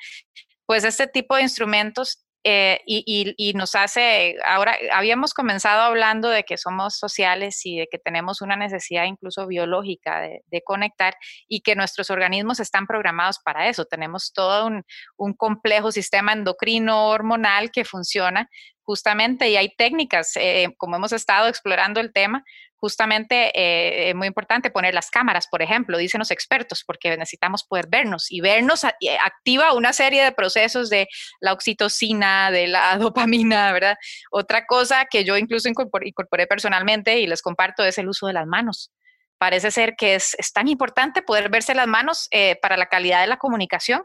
pues 0.65 0.83
este 0.83 1.07
tipo 1.07 1.35
de 1.35 1.43
instrumentos 1.43 2.23
eh, 2.45 2.81
y, 2.85 3.53
nos 3.55 3.73
hace, 3.73 4.35
ahora 4.45 4.75
habíamos 4.93 5.33
comenzado 5.33 5.81
hablando 5.81 6.27
de 6.27 6.43
que 6.43 6.57
somos 6.57 6.97
sociales 6.97 7.65
y 7.65 7.79
de 7.79 7.87
que 7.89 7.99
tenemos 7.99 8.41
una 8.41 8.57
necesidad 8.57 9.05
incluso 9.05 9.47
biológica 9.47 10.19
de, 10.19 10.61
conectar 10.65 11.15
y 11.47 11.61
que 11.61 11.75
nuestros 11.75 12.09
organismos 12.09 12.59
están 12.59 12.85
programados 12.85 13.39
para 13.39 13.69
eso. 13.69 13.85
Tenemos 13.85 14.33
todo 14.33 14.67
un, 14.67 15.33
complejo 15.35 15.91
sistema 15.91 16.33
endocrino 16.33 17.07
hormonal 17.07 17.71
que 17.71 17.85
funciona 17.85 18.49
justamente 18.81 19.49
y 19.49 19.55
hay 19.55 19.73
técnicas, 19.75 20.35
eh, 20.35 20.67
como 20.77 20.97
hemos 20.97 21.13
estado 21.13 21.47
explorando 21.47 22.01
el 22.01 22.11
tema, 22.11 22.43
justamente 22.83 23.57
eh, 23.57 24.09
es 24.09 24.15
muy 24.15 24.27
importante 24.27 24.69
poner 24.69 24.93
las 24.93 25.09
cámaras, 25.09 25.47
por 25.47 25.61
ejemplo, 25.61 25.97
dicen 25.97 26.19
los 26.19 26.31
expertos, 26.31 26.83
porque 26.85 27.15
necesitamos 27.15 27.63
poder 27.63 27.87
vernos 27.87 28.29
y 28.29 28.41
vernos 28.41 28.83
eh, 28.83 28.89
activa 29.23 29.71
una 29.71 29.93
serie 29.93 30.21
de 30.21 30.33
procesos 30.33 30.89
de 30.89 31.07
la 31.39 31.53
oxitocina, 31.53 32.51
de 32.51 32.67
la 32.67 32.97
dopamina, 32.99 33.71
¿verdad? 33.71 33.95
Otra 34.31 34.65
cosa 34.65 35.05
que 35.09 35.23
yo 35.23 35.37
incluso 35.37 35.69
incorporé, 35.69 36.45
personalmente 36.45 37.21
y 37.21 37.25
les 37.27 37.41
comparto 37.41 37.85
es 37.85 37.97
el 37.97 38.09
uso 38.09 38.27
de 38.27 38.33
las 38.33 38.47
manos. 38.47 38.91
Parece 39.37 39.71
ser 39.71 39.95
que 39.97 40.15
es, 40.15 40.35
tan 40.53 40.67
importante 40.67 41.21
poder 41.21 41.49
verse 41.49 41.73
las 41.73 41.87
manos 41.87 42.27
eh, 42.31 42.57
para 42.61 42.75
la 42.75 42.87
calidad 42.87 43.21
de 43.21 43.27
la 43.27 43.37
comunicación, 43.37 44.03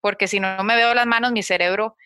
porque 0.00 0.28
si 0.28 0.38
no 0.38 0.62
me 0.62 0.76
veo 0.76 0.94
las 0.94 1.06
manos, 1.06 1.32
mi 1.32 1.42
cerebro 1.42 1.96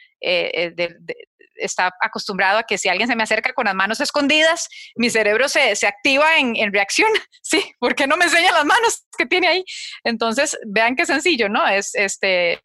está 1.56 1.92
acostumbrado 2.00 2.58
a 2.58 2.62
que 2.62 2.78
si 2.78 2.88
alguien 2.88 3.08
se 3.08 3.16
me 3.16 3.22
acerca 3.22 3.52
con 3.52 3.66
las 3.66 3.74
manos 3.74 4.00
escondidas, 4.00 4.68
mi 4.96 5.10
cerebro 5.10 5.48
se, 5.48 5.76
se 5.76 5.86
activa 5.86 6.38
en, 6.38 6.56
en, 6.56 6.72
reacción. 6.72 7.10
Sí, 7.46 7.62
¿por 7.78 7.94
qué 7.94 8.06
no 8.06 8.16
me 8.16 8.24
enseña 8.24 8.52
las 8.52 8.64
manos 8.64 9.04
que 9.18 9.26
tiene 9.26 9.46
ahí? 9.46 9.64
Entonces, 10.02 10.56
vean 10.66 10.96
qué 10.96 11.04
sencillo, 11.04 11.50
¿no? 11.50 11.68
Es 11.68 11.94
este 11.94 12.58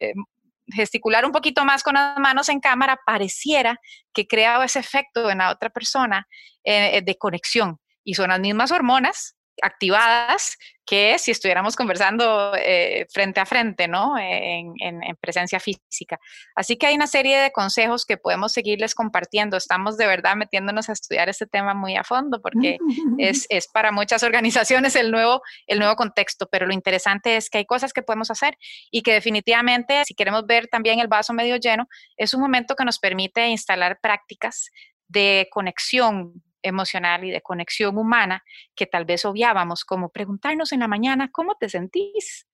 gesticular 0.72 1.24
un 1.24 1.32
poquito 1.32 1.64
más 1.64 1.82
con 1.82 1.94
las 1.94 2.18
manos 2.18 2.48
en 2.48 2.60
cámara 2.60 2.98
pareciera 3.04 3.78
que 4.12 4.26
crea 4.26 4.64
ese 4.64 4.78
efecto 4.78 5.30
en 5.30 5.38
la 5.38 5.50
otra 5.50 5.70
persona 5.70 6.26
eh, 6.64 7.02
de 7.04 7.16
conexión. 7.16 7.78
Y 8.04 8.14
son 8.14 8.30
las 8.30 8.40
mismas 8.40 8.70
hormonas 8.70 9.36
activadas 9.62 10.56
que 10.90 11.20
si 11.20 11.30
estuviéramos 11.30 11.76
conversando 11.76 12.52
eh, 12.56 13.06
frente 13.12 13.38
a 13.38 13.46
frente, 13.46 13.86
¿no? 13.86 14.18
En, 14.18 14.74
presencia 15.20 15.60
física. 15.60 16.18
Así 16.56 16.76
que 16.76 16.86
hay 16.86 16.96
una 16.96 17.06
serie 17.06 17.38
de 17.38 17.52
consejos 17.52 18.04
que 18.04 18.16
podemos 18.16 18.52
seguirles 18.52 18.96
compartiendo. 18.96 19.56
Estamos 19.56 19.96
de 19.96 20.06
verdad 20.08 20.34
metiéndonos 20.34 20.88
a 20.88 20.92
estudiar 20.92 21.28
este 21.28 21.46
tema 21.46 21.74
muy 21.74 21.94
a 21.96 22.02
fondo 22.02 22.40
porque 22.40 22.78
es, 23.18 23.46
es, 23.50 23.68
para 23.68 23.92
muchas 23.92 24.24
organizaciones 24.24 24.96
el 24.96 25.12
nuevo, 25.12 25.42
el 25.68 25.78
nuevo 25.78 25.94
contexto, 25.94 26.48
pero 26.50 26.66
lo 26.66 26.72
interesante 26.72 27.36
es 27.36 27.50
que 27.50 27.58
hay 27.58 27.66
cosas 27.66 27.92
que 27.92 28.02
podemos 28.02 28.30
hacer 28.32 28.56
y 28.90 29.02
que 29.02 29.12
definitivamente, 29.12 30.04
si 30.04 30.14
queremos 30.14 30.44
ver 30.46 30.66
también 30.66 30.98
el 30.98 31.06
vaso 31.06 31.32
medio 31.32 31.56
lleno, 31.56 31.86
es 32.16 32.34
un 32.34 32.40
momento 32.40 32.74
que 32.74 32.84
nos 32.84 32.98
permite 32.98 33.46
instalar 33.46 34.00
prácticas 34.02 34.70
de 35.06 35.46
conexión 35.52 36.42
emocional 36.62 37.24
y 37.24 37.30
de 37.30 37.40
conexión 37.40 37.96
humana 37.96 38.42
que 38.74 38.86
tal 38.86 39.04
vez 39.04 39.24
obviábamos, 39.24 39.84
como 39.84 40.10
preguntarnos 40.10 40.72
en 40.72 40.80
la 40.80 40.88
mañana, 40.88 41.30
¿cómo 41.32 41.56
te 41.58 41.68
sentís? 41.68 42.46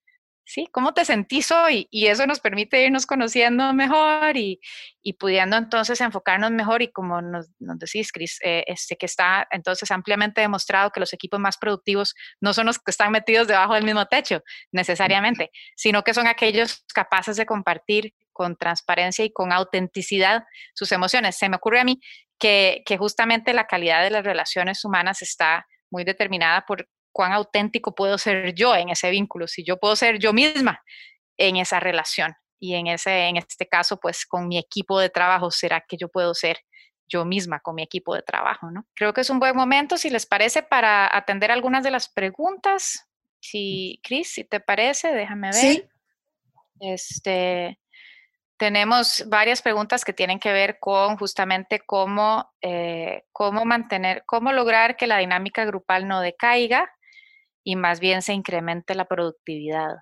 ¿Sí? 0.49 0.65
¿Cómo 0.71 0.93
te 0.93 1.03
sentís 1.03 1.51
hoy? 1.51 1.89
Y 1.91 2.07
eso 2.07 2.25
nos 2.25 2.39
permite 2.39 2.81
irnos 2.81 3.05
conociendo 3.05 3.73
mejor 3.73 4.37
y, 4.37 4.61
y 5.03 5.13
pudiendo 5.13 5.57
entonces 5.57 5.99
enfocarnos 5.99 6.51
mejor 6.51 6.81
y 6.81 6.89
como 6.89 7.21
nos, 7.21 7.49
nos 7.59 7.77
decís, 7.79 8.13
Cris, 8.13 8.39
eh, 8.41 8.63
este, 8.65 8.95
que 8.95 9.07
está 9.07 9.45
entonces 9.51 9.91
ampliamente 9.91 10.39
demostrado 10.39 10.91
que 10.91 11.01
los 11.01 11.11
equipos 11.11 11.37
más 11.41 11.57
productivos 11.57 12.15
no 12.39 12.53
son 12.53 12.67
los 12.67 12.79
que 12.79 12.91
están 12.91 13.11
metidos 13.11 13.49
debajo 13.49 13.73
del 13.73 13.83
mismo 13.83 14.05
techo 14.05 14.41
necesariamente, 14.71 15.51
sino 15.75 16.03
que 16.03 16.13
son 16.13 16.27
aquellos 16.27 16.85
capaces 16.93 17.35
de 17.35 17.45
compartir 17.45 18.13
con 18.37 18.55
transparencia 18.55 19.25
y 19.25 19.33
con 19.33 19.51
autenticidad 19.51 20.45
sus 20.75 20.91
emociones. 20.91 21.35
Se 21.35 21.49
me 21.49 21.57
ocurre 21.57 21.81
a 21.81 21.83
mí 21.83 21.99
que, 22.39 22.83
justamente 22.97 23.53
la 23.53 23.67
calidad 23.67 24.03
de 24.03 24.09
las 24.09 24.23
relaciones 24.23 24.83
humanas 24.85 25.21
está 25.21 25.67
muy 25.89 26.03
determinada 26.03 26.65
por 26.65 26.87
cuán 27.11 27.31
auténtico 27.31 27.95
puedo 27.95 28.17
ser 28.17 28.53
yo 28.53 28.75
en 28.75 28.89
ese 28.89 29.09
vínculo, 29.09 29.47
si 29.47 29.63
yo 29.63 29.77
puedo 29.77 29.95
ser 29.95 30.19
yo 30.19 30.33
misma 30.33 30.81
en 31.37 31.57
esa 31.57 31.79
relación. 31.79 32.33
Y 32.59 32.73
en, 32.73 32.87
ese, 32.87 33.27
en 33.27 33.37
este 33.37 33.67
caso, 33.67 33.99
pues 33.99 34.25
con 34.25 34.47
mi 34.47 34.57
equipo 34.57 34.99
de 34.99 35.09
trabajo, 35.09 35.51
¿será 35.51 35.81
que 35.87 35.97
yo 35.97 36.09
puedo 36.09 36.33
ser 36.33 36.59
yo 37.07 37.23
misma 37.23 37.59
con 37.59 37.75
mi 37.75 37.83
equipo 37.83 38.13
de 38.15 38.21
trabajo, 38.21 38.69
¿no? 38.69 38.85
Creo 38.93 39.13
que 39.13 39.21
es 39.21 39.29
un 39.29 39.39
buen 39.39 39.55
momento, 39.55 39.97
si 39.97 40.09
les 40.09 40.25
parece, 40.25 40.63
para 40.63 41.15
atender 41.15 41.51
algunas 41.51 41.83
de 41.83 41.91
las 41.91 42.09
preguntas. 42.09 43.07
Si, 43.39 43.99
Cris, 44.03 44.33
si 44.33 44.43
te 44.43 44.59
parece, 44.59 45.13
déjame 45.13 45.47
ver. 45.47 45.55
Sí. 45.55 45.83
Este, 46.79 47.79
tenemos 48.57 49.23
varias 49.27 49.61
preguntas 49.61 50.03
que 50.03 50.13
tienen 50.13 50.39
que 50.39 50.51
ver 50.51 50.79
con 50.79 51.17
justamente 51.17 51.81
cómo, 51.85 52.51
eh, 52.61 53.25
cómo 53.31 53.65
mantener, 53.65 54.23
cómo 54.25 54.51
lograr 54.51 54.97
que 54.97 55.07
la 55.07 55.19
dinámica 55.19 55.65
grupal 55.65 56.07
no 56.07 56.21
decaiga 56.21 56.91
y 57.63 57.75
más 57.75 57.99
bien 57.99 58.21
se 58.21 58.33
incremente 58.33 58.95
la 58.95 59.05
productividad. 59.05 59.97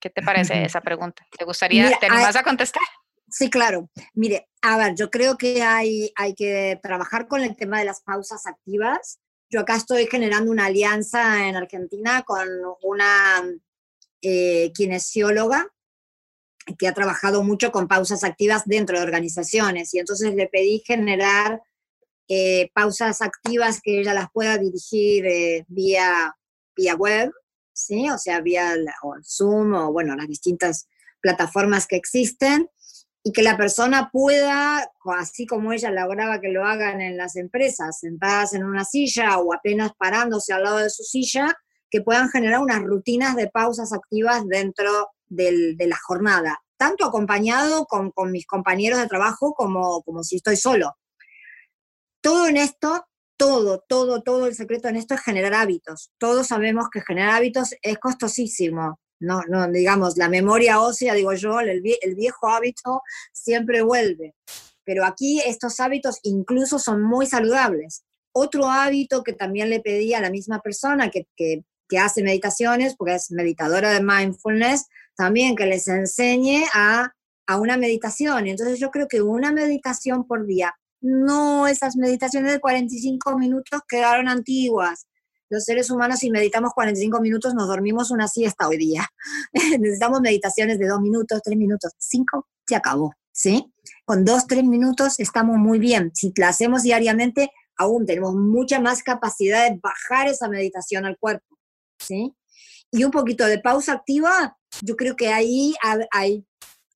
¿Qué 0.00 0.10
te 0.10 0.22
parece 0.22 0.64
esa 0.64 0.80
pregunta? 0.80 1.24
¿Te 1.36 1.44
gustaría, 1.44 1.96
te 1.98 2.06
animas 2.06 2.36
a 2.36 2.42
contestar? 2.42 2.82
Sí, 3.28 3.48
claro. 3.48 3.88
Mire, 4.14 4.48
a 4.60 4.76
ver, 4.76 4.94
yo 4.94 5.10
creo 5.10 5.38
que 5.38 5.62
hay, 5.62 6.12
hay 6.16 6.34
que 6.34 6.78
trabajar 6.82 7.28
con 7.28 7.40
el 7.40 7.56
tema 7.56 7.78
de 7.78 7.84
las 7.86 8.02
pausas 8.02 8.46
activas. 8.46 9.20
Yo 9.48 9.60
acá 9.60 9.76
estoy 9.76 10.06
generando 10.06 10.50
una 10.50 10.66
alianza 10.66 11.48
en 11.48 11.56
Argentina 11.56 12.22
con 12.22 12.48
una 12.82 13.42
eh, 14.20 14.72
kinesióloga 14.74 15.66
que 16.78 16.88
ha 16.88 16.94
trabajado 16.94 17.42
mucho 17.42 17.72
con 17.72 17.88
pausas 17.88 18.24
activas 18.24 18.62
dentro 18.66 18.98
de 18.98 19.04
organizaciones 19.04 19.92
y 19.94 19.98
entonces 19.98 20.34
le 20.34 20.46
pedí 20.46 20.82
generar 20.86 21.60
eh, 22.28 22.70
pausas 22.74 23.20
activas 23.20 23.80
que 23.82 24.00
ella 24.00 24.14
las 24.14 24.30
pueda 24.32 24.58
dirigir 24.58 25.26
eh, 25.26 25.64
vía, 25.68 26.34
vía 26.76 26.94
web, 26.94 27.32
¿sí? 27.72 28.08
o 28.10 28.18
sea, 28.18 28.40
vía 28.40 28.74
Zoom 29.22 29.74
o 29.74 29.92
bueno, 29.92 30.14
las 30.16 30.28
distintas 30.28 30.86
plataformas 31.20 31.86
que 31.86 31.96
existen 31.96 32.68
y 33.24 33.32
que 33.32 33.42
la 33.42 33.56
persona 33.56 34.10
pueda, 34.12 34.90
así 35.18 35.46
como 35.46 35.72
ella 35.72 35.90
lograba 35.90 36.40
que 36.40 36.48
lo 36.48 36.64
hagan 36.64 37.00
en 37.00 37.16
las 37.16 37.36
empresas, 37.36 38.00
sentadas 38.00 38.52
en 38.54 38.64
una 38.64 38.84
silla 38.84 39.38
o 39.38 39.54
apenas 39.54 39.92
parándose 39.96 40.52
al 40.52 40.64
lado 40.64 40.78
de 40.78 40.90
su 40.90 41.04
silla, 41.04 41.56
que 41.90 42.00
puedan 42.00 42.30
generar 42.30 42.60
unas 42.60 42.82
rutinas 42.82 43.36
de 43.36 43.48
pausas 43.48 43.92
activas 43.92 44.46
dentro 44.48 45.10
de 45.21 45.21
la 45.36 45.98
jornada, 46.06 46.62
tanto 46.76 47.04
acompañado 47.04 47.86
con, 47.86 48.10
con, 48.10 48.30
mis 48.30 48.46
compañeros 48.46 48.98
de 48.98 49.06
trabajo 49.06 49.54
como, 49.54 50.02
como 50.02 50.22
si 50.22 50.36
estoy 50.36 50.56
solo. 50.56 50.96
Todo 52.20 52.46
en 52.46 52.56
esto, 52.56 53.06
todo, 53.36 53.82
todo, 53.88 54.22
todo 54.22 54.46
el 54.46 54.54
secreto 54.54 54.88
en 54.88 54.96
esto 54.96 55.14
es 55.14 55.22
generar 55.22 55.54
hábitos. 55.54 56.12
Todos 56.18 56.46
sabemos 56.48 56.88
que 56.90 57.00
generar 57.00 57.36
hábitos 57.36 57.74
es 57.82 57.98
costosísimo 57.98 59.00
no, 59.22 59.42
no, 59.48 59.68
digamos, 59.68 60.16
la 60.16 60.28
memoria 60.28 60.80
ósea, 60.80 61.14
digo 61.14 61.32
yo, 61.34 61.60
el, 61.60 61.80
viejo 61.80 62.48
hábito 62.48 63.02
siempre 63.32 63.80
vuelve. 63.82 64.34
Pero 64.84 65.04
aquí 65.04 65.40
estos 65.46 65.78
hábitos 65.78 66.18
incluso 66.24 66.80
son 66.80 67.02
muy 67.02 67.26
saludables. 67.26 68.02
Otro 68.32 68.66
hábito 68.66 69.22
que 69.22 69.32
también 69.32 69.70
le 69.70 69.80
pedí 69.80 70.12
a 70.12 70.20
la 70.20 70.30
misma 70.30 70.60
persona 70.60 71.08
que, 71.10 71.26
hace 71.96 72.22
meditaciones, 72.22 72.96
porque 72.96 73.14
es 73.14 73.30
meditadora 73.30 73.90
de 73.90 74.02
mindfulness, 74.02 74.86
también 75.16 75.56
que 75.56 75.66
les 75.66 75.88
enseñe 75.88 76.64
a, 76.74 77.12
a 77.46 77.58
una 77.58 77.76
meditación. 77.76 78.46
Entonces 78.46 78.78
yo 78.78 78.90
creo 78.90 79.08
que 79.08 79.22
una 79.22 79.52
meditación 79.52 80.26
por 80.26 80.46
día, 80.46 80.74
no 81.00 81.66
esas 81.66 81.96
meditaciones 81.96 82.52
de 82.52 82.60
45 82.60 83.36
minutos 83.38 83.80
quedaron 83.88 84.28
antiguas, 84.28 85.06
los 85.52 85.64
seres 85.64 85.90
humanos 85.90 86.20
si 86.20 86.30
meditamos 86.30 86.72
45 86.72 87.20
minutos 87.20 87.54
nos 87.54 87.68
dormimos 87.68 88.10
una 88.10 88.26
siesta 88.26 88.66
hoy 88.68 88.78
día. 88.78 89.06
Necesitamos 89.78 90.22
meditaciones 90.22 90.78
de 90.78 90.88
dos 90.88 90.98
minutos, 91.02 91.42
tres 91.44 91.58
minutos, 91.58 91.92
cinco, 91.98 92.48
se 92.66 92.74
acabó, 92.74 93.12
¿sí? 93.32 93.70
Con 94.06 94.24
dos, 94.24 94.46
tres 94.46 94.64
minutos 94.64 95.20
estamos 95.20 95.58
muy 95.58 95.78
bien. 95.78 96.10
Si 96.14 96.32
la 96.36 96.48
hacemos 96.48 96.84
diariamente, 96.84 97.50
aún 97.76 98.06
tenemos 98.06 98.34
mucha 98.34 98.80
más 98.80 99.02
capacidad 99.02 99.68
de 99.68 99.78
bajar 99.82 100.26
esa 100.28 100.48
meditación 100.48 101.04
al 101.04 101.18
cuerpo, 101.18 101.58
¿sí? 101.98 102.34
Y 102.92 103.04
un 103.04 103.10
poquito 103.10 103.46
de 103.46 103.58
pausa 103.58 103.94
activa, 103.94 104.56
yo 104.82 104.96
creo 104.96 105.16
que 105.16 105.32
ahí 105.32 105.74
hay 106.12 106.46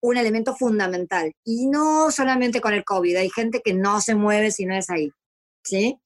un 0.02 0.16
elemento 0.16 0.54
fundamental. 0.54 1.32
Y 1.42 1.66
no 1.66 2.10
solamente 2.10 2.60
con 2.60 2.74
el 2.74 2.84
COVID, 2.84 3.16
hay 3.16 3.30
gente 3.30 3.62
que 3.64 3.74
no 3.74 4.00
se 4.00 4.14
mueve 4.14 4.50
si 4.50 4.66
no 4.66 4.74
es 4.74 4.90
ahí, 4.90 5.10
¿sí? 5.64 6.00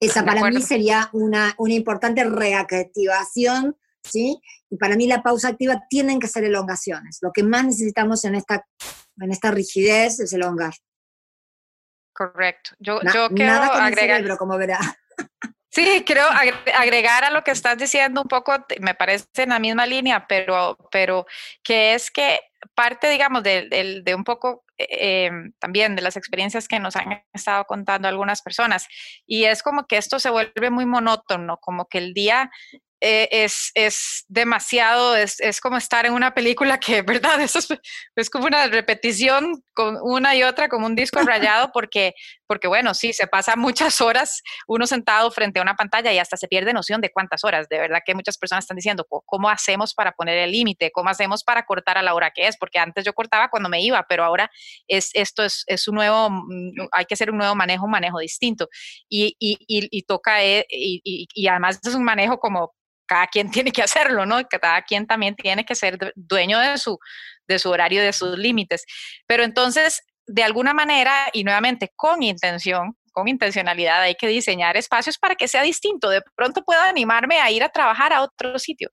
Esa 0.00 0.24
para 0.24 0.50
mí 0.50 0.62
sería 0.62 1.08
una, 1.12 1.54
una 1.58 1.74
importante 1.74 2.24
reactivación, 2.24 3.76
¿sí? 4.02 4.40
Y 4.70 4.76
para 4.76 4.96
mí 4.96 5.06
la 5.06 5.22
pausa 5.22 5.48
activa 5.48 5.84
tienen 5.88 6.18
que 6.18 6.26
ser 6.26 6.44
elongaciones. 6.44 7.18
Lo 7.20 7.32
que 7.32 7.42
más 7.42 7.64
necesitamos 7.64 8.24
en 8.24 8.34
esta, 8.34 8.66
en 9.18 9.30
esta 9.30 9.50
rigidez 9.50 10.20
es 10.20 10.32
elongar. 10.32 10.72
Correcto. 12.12 12.72
Yo, 12.78 13.00
yo 13.14 13.28
quiero 13.30 13.52
agregar... 13.52 14.36
como 14.36 14.56
verá. 14.58 14.78
Sí, 15.70 16.02
quiero 16.04 16.22
agregar 16.74 17.24
a 17.24 17.30
lo 17.30 17.44
que 17.44 17.52
estás 17.52 17.78
diciendo 17.78 18.22
un 18.22 18.28
poco, 18.28 18.52
me 18.80 18.94
parece 18.94 19.26
en 19.36 19.50
la 19.50 19.60
misma 19.60 19.86
línea, 19.86 20.26
pero, 20.28 20.76
pero 20.90 21.26
que 21.62 21.94
es 21.94 22.10
que 22.10 22.40
parte, 22.74 23.08
digamos, 23.08 23.42
de, 23.42 24.02
de 24.04 24.14
un 24.14 24.24
poco 24.24 24.64
eh, 24.78 25.30
también 25.58 25.94
de 25.94 26.02
las 26.02 26.16
experiencias 26.16 26.66
que 26.66 26.78
nos 26.78 26.96
han 26.96 27.22
estado 27.32 27.64
contando 27.64 28.08
algunas 28.08 28.42
personas. 28.42 28.86
Y 29.26 29.44
es 29.44 29.62
como 29.62 29.86
que 29.86 29.96
esto 29.96 30.18
se 30.18 30.30
vuelve 30.30 30.70
muy 30.70 30.86
monótono, 30.86 31.58
como 31.58 31.86
que 31.86 31.98
el 31.98 32.14
día 32.14 32.50
eh, 33.02 33.28
es, 33.30 33.72
es, 33.74 34.24
demasiado, 34.28 35.16
es, 35.16 35.40
es, 35.40 35.60
como 35.60 35.76
estar 35.76 36.06
en 36.06 36.12
una 36.12 36.34
película 36.34 36.78
que, 36.78 37.02
¿verdad? 37.02 37.40
Eso 37.40 37.58
es, 37.58 37.68
es, 38.16 38.30
como 38.30 38.46
una 38.46 38.66
repetición 38.66 39.62
con 39.74 39.98
una 40.02 40.34
y 40.34 40.42
otra, 40.42 40.68
como 40.68 40.86
un 40.86 40.94
disco 40.96 41.20
rayado, 41.20 41.70
porque, 41.72 42.14
porque, 42.50 42.66
bueno, 42.66 42.94
sí, 42.94 43.12
se 43.12 43.28
pasa 43.28 43.54
muchas 43.56 44.00
horas 44.00 44.42
uno 44.66 44.84
sentado 44.84 45.30
frente 45.30 45.60
a 45.60 45.62
una 45.62 45.76
pantalla 45.76 46.12
y 46.12 46.18
hasta 46.18 46.36
se 46.36 46.48
pierde 46.48 46.72
noción 46.72 47.00
de 47.00 47.12
cuántas 47.12 47.44
horas. 47.44 47.68
De 47.68 47.78
verdad 47.78 48.00
que 48.04 48.12
muchas 48.12 48.36
personas 48.38 48.64
están 48.64 48.74
diciendo, 48.74 49.06
¿cómo 49.24 49.48
hacemos 49.48 49.94
para 49.94 50.10
poner 50.10 50.36
el 50.36 50.50
límite? 50.50 50.90
¿Cómo 50.90 51.10
hacemos 51.10 51.44
para 51.44 51.64
cortar 51.64 51.96
a 51.96 52.02
la 52.02 52.12
hora 52.12 52.32
que 52.32 52.48
es? 52.48 52.56
Porque 52.56 52.80
antes 52.80 53.04
yo 53.04 53.12
cortaba 53.12 53.50
cuando 53.50 53.68
me 53.68 53.80
iba, 53.80 54.04
pero 54.08 54.24
ahora 54.24 54.50
es, 54.88 55.10
esto 55.14 55.44
es, 55.44 55.62
es 55.68 55.86
un 55.86 55.94
nuevo, 55.94 56.28
mm, 56.28 56.88
hay 56.90 57.04
que 57.04 57.14
hacer 57.14 57.30
un 57.30 57.38
nuevo 57.38 57.54
manejo, 57.54 57.84
un 57.84 57.92
manejo 57.92 58.18
distinto. 58.18 58.68
Y, 59.08 59.36
y, 59.38 59.56
y, 59.68 59.86
y 59.88 60.02
toca, 60.02 60.42
eh, 60.42 60.66
y, 60.68 61.28
y 61.32 61.46
además 61.46 61.78
es 61.84 61.94
un 61.94 62.02
manejo 62.02 62.40
como 62.40 62.74
cada 63.06 63.28
quien 63.28 63.50
tiene 63.52 63.70
que 63.70 63.82
hacerlo, 63.82 64.26
¿no? 64.26 64.40
Cada 64.48 64.82
quien 64.82 65.06
también 65.06 65.36
tiene 65.36 65.64
que 65.64 65.76
ser 65.76 65.98
dueño 66.16 66.58
de 66.58 66.78
su, 66.78 66.98
de 67.46 67.58
su 67.60 67.70
horario, 67.70 68.02
de 68.02 68.12
sus 68.12 68.38
límites. 68.38 68.86
Pero 69.26 69.44
entonces, 69.44 70.02
de 70.32 70.44
alguna 70.44 70.74
manera, 70.74 71.12
y 71.32 71.44
nuevamente 71.44 71.92
con 71.96 72.22
intención, 72.22 72.96
con 73.12 73.28
intencionalidad, 73.28 74.02
hay 74.02 74.14
que 74.14 74.28
diseñar 74.28 74.76
espacios 74.76 75.18
para 75.18 75.34
que 75.34 75.48
sea 75.48 75.62
distinto. 75.62 76.08
De 76.08 76.22
pronto 76.36 76.62
puedo 76.64 76.80
animarme 76.80 77.40
a 77.40 77.50
ir 77.50 77.64
a 77.64 77.68
trabajar 77.68 78.12
a 78.12 78.22
otro 78.22 78.58
sitio. 78.58 78.90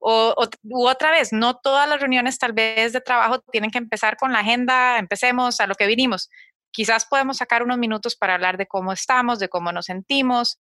O, 0.00 0.34
u 0.64 0.88
otra 0.88 1.10
vez, 1.10 1.32
no 1.32 1.58
todas 1.58 1.88
las 1.88 2.00
reuniones 2.00 2.38
tal 2.38 2.54
vez 2.54 2.92
de 2.92 3.02
trabajo 3.02 3.40
tienen 3.52 3.70
que 3.70 3.78
empezar 3.78 4.16
con 4.16 4.32
la 4.32 4.38
agenda, 4.40 4.98
empecemos 4.98 5.60
a 5.60 5.66
lo 5.66 5.74
que 5.74 5.86
vinimos 5.86 6.30
quizás 6.72 7.04
podemos 7.06 7.38
sacar 7.38 7.62
unos 7.62 7.78
minutos 7.78 8.16
para 8.16 8.34
hablar 8.34 8.56
de 8.56 8.66
cómo 8.66 8.92
estamos, 8.92 9.38
de 9.38 9.48
cómo 9.48 9.72
nos 9.72 9.86
sentimos, 9.86 10.60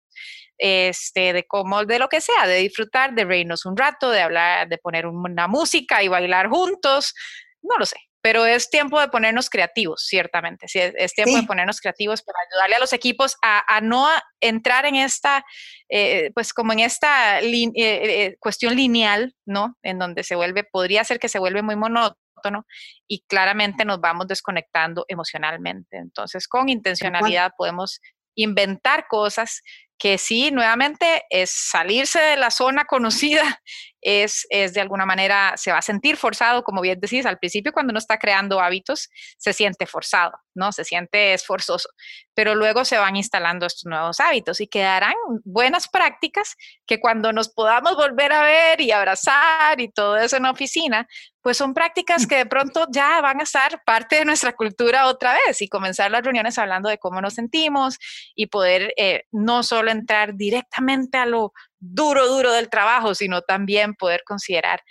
este, 0.58 1.34
de 1.34 1.46
cómo, 1.46 1.86
de 1.86 2.00
lo 2.00 2.10
que 2.10 2.22
sea, 2.22 2.48
de 2.48 2.56
disfrutar, 2.56 3.14
de 3.14 3.26
reírnos 3.26 3.66
un 3.66 3.78
rato, 3.78 4.10
de 4.10 4.22
hablar, 4.22 4.68
de 4.68 4.78
poner 4.78 5.06
una 5.06 5.48
música 5.48 6.04
y 6.04 6.08
bailar 6.08 6.50
juntos, 6.50 7.14
no 7.62 7.78
lo 7.78 7.86
sé. 7.86 8.09
Pero 8.22 8.46
es 8.46 8.70
tiempo 8.70 9.00
de 9.00 9.08
ponernos 9.08 9.50
creativos, 9.50 10.06
ciertamente. 10.06 10.68
Sí, 10.68 10.80
es, 10.80 11.14
tiempo 11.14 11.38
de 11.38 11.44
ponernos 11.44 11.80
creativos 11.80 12.22
para 12.22 12.38
ayudarle 12.50 12.76
a 12.76 12.80
los 12.80 12.94
equipos 12.94 13.38
a, 13.42 13.80
no 13.82 14.08
entrar 14.42 14.86
en 14.86 14.96
esta, 14.96 15.46
eh, 15.90 16.32
pues 16.34 16.54
como 16.54 16.74
en 16.74 16.80
esta 16.80 17.40
eh, 17.40 17.72
eh, 17.76 18.36
cuestión 18.40 18.76
lineal, 18.76 19.34
¿no? 19.46 19.78
En 19.84 20.00
donde 20.00 20.24
se 20.24 20.36
vuelve, 20.36 20.64
podría 20.64 21.04
ser 21.04 21.20
que 21.20 21.30
se 21.30 21.40
vuelve 21.40 21.62
muy 21.62 21.76
monótono 21.76 22.66
y 23.08 23.22
claramente 23.28 23.86
nos 23.86 24.00
vamos 24.02 24.28
desconectando 24.28 25.06
emocionalmente. 25.08 25.98
Entonces, 25.98 26.48
con 26.48 26.70
intencionalidad 26.70 27.54
podemos 27.58 28.02
inventar 28.36 29.08
cosas 29.08 29.62
que 30.00 30.18
sí, 30.18 30.50
nuevamente, 30.50 31.24
es 31.30 31.52
salirse 31.52 32.20
de 32.20 32.38
la 32.38 32.52
zona 32.52 32.86
conocida, 32.86 33.62
es, 34.02 34.46
es, 34.50 34.74
de 34.74 34.82
alguna 34.82 35.06
manera, 35.06 35.54
se 35.58 35.72
va 35.72 35.80
a 35.80 35.82
sentir 35.82 36.18
forzado, 36.18 36.64
como 36.64 36.82
bien 36.82 37.00
decís, 37.00 37.26
al 37.26 37.40
principio 37.40 37.72
cuando 37.72 37.92
uno 37.92 38.00
está 38.00 38.18
creando 38.18 38.60
hábitos, 38.60 39.10
se 39.38 39.54
siente 39.54 39.86
forzado, 39.86 40.38
¿no? 40.54 40.72
Se 40.72 40.84
siente 40.84 41.34
esforzoso, 41.34 41.90
pero 42.34 42.56
luego 42.56 42.86
se 42.86 42.98
van 42.98 43.16
instalando 43.16 43.66
estos 43.66 43.86
nuevos 43.86 44.20
hábitos 44.20 44.62
y 44.62 44.68
quedarán 44.68 45.16
buenas 45.44 45.88
prácticas 45.88 46.56
que 46.86 47.00
cuando 47.00 47.34
nos 47.34 47.50
podamos 47.50 47.96
volver 47.96 48.32
a 48.32 48.44
ver 48.44 48.82
y 48.82 48.92
abrazar 48.92 49.80
y 49.80 49.92
todo 49.92 50.18
eso 50.18 50.38
en 50.38 50.44
la 50.44 50.52
oficina, 50.52 51.08
pues 51.42 51.58
son 51.58 51.74
prácticas 51.74 52.28
que 52.28 52.36
de 52.36 52.46
pronto 52.46 52.88
ya 52.92 53.22
van 53.22 53.40
a 53.40 53.44
estar 53.44 53.82
parte 53.86 54.18
de 54.18 54.26
nuestra 54.26 54.54
cultura 54.54 55.08
otra 55.08 55.38
vez 55.46 55.62
y 55.62 55.70
comenzar 55.70 56.12
las 56.12 56.24
reuniones 56.24 56.58
hablando 56.58 56.90
de 56.90 56.98
cómo 56.98 57.22
nos 57.22 57.36
sentimos 57.36 57.98
y 58.36 58.48
poder 58.48 58.94
eh, 58.98 59.24
no 59.32 59.64
solo 59.64 59.92
entrar 59.92 60.36
directamente 60.36 61.18
a 61.18 61.26
lo 61.26 61.54
duro, 61.80 62.28
duro 62.28 62.52
del 62.52 62.70
trabajo, 62.70 63.16
sino 63.16 63.42
también 63.42 63.96
poder 63.96 64.24
considerar 64.26 64.82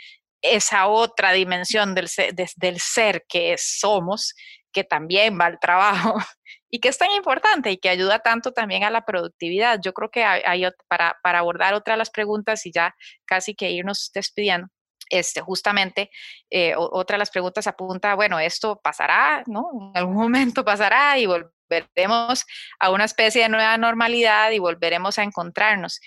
esa 0.43 0.86
otra 0.86 1.32
dimensión 1.32 1.95
del 1.95 2.09
ser, 2.09 2.34
del 2.34 2.78
ser 2.80 3.24
que 3.28 3.57
somos, 3.59 4.34
que 4.72 4.84
también 4.84 5.39
va 5.39 5.47
al 5.47 5.59
trabajo 5.59 6.14
y 6.70 6.80
que 6.80 6.89
es 6.89 6.99
tan 6.99 7.11
importante 7.12 7.70
y 7.70 7.78
que 7.78 7.89
ayuda 7.89 8.20
tanto 8.20 8.53
también 8.53 8.84
a 8.84 8.91
la 8.91 9.05
productividad. 9.05 9.80
Yo 9.82 9.93
creo 9.93 10.11
que 10.11 10.24
hay, 10.24 10.64
para, 10.89 11.18
para 11.22 11.41
abordar 11.41 11.74
otra 11.74 11.95
de 11.95 11.99
las 11.99 12.11
preguntas 12.11 12.64
y 12.66 12.72
ya 12.72 12.95
casi 13.24 13.55
que 13.55 13.70
irnos 13.70 14.11
despidiendo, 14.14 14.68
este, 15.11 15.41
justamente 15.41 16.11
eh, 16.51 16.74
otra 16.76 17.14
de 17.14 17.18
las 17.18 17.30
preguntas 17.30 17.66
apunta, 17.66 18.14
bueno, 18.14 18.39
esto 18.39 18.78
pasará, 18.82 19.43
¿no? 19.47 19.70
En 19.95 19.97
algún 19.97 20.16
momento 20.16 20.64
pasará 20.64 21.18
y 21.18 21.26
volveremos 21.26 22.45
a 22.78 22.91
una 22.91 23.05
especie 23.05 23.43
de 23.43 23.49
nueva 23.49 23.76
normalidad 23.78 24.51
y 24.51 24.59
volveremos 24.59 25.18
a 25.18 25.22
encontrarnos. 25.22 26.01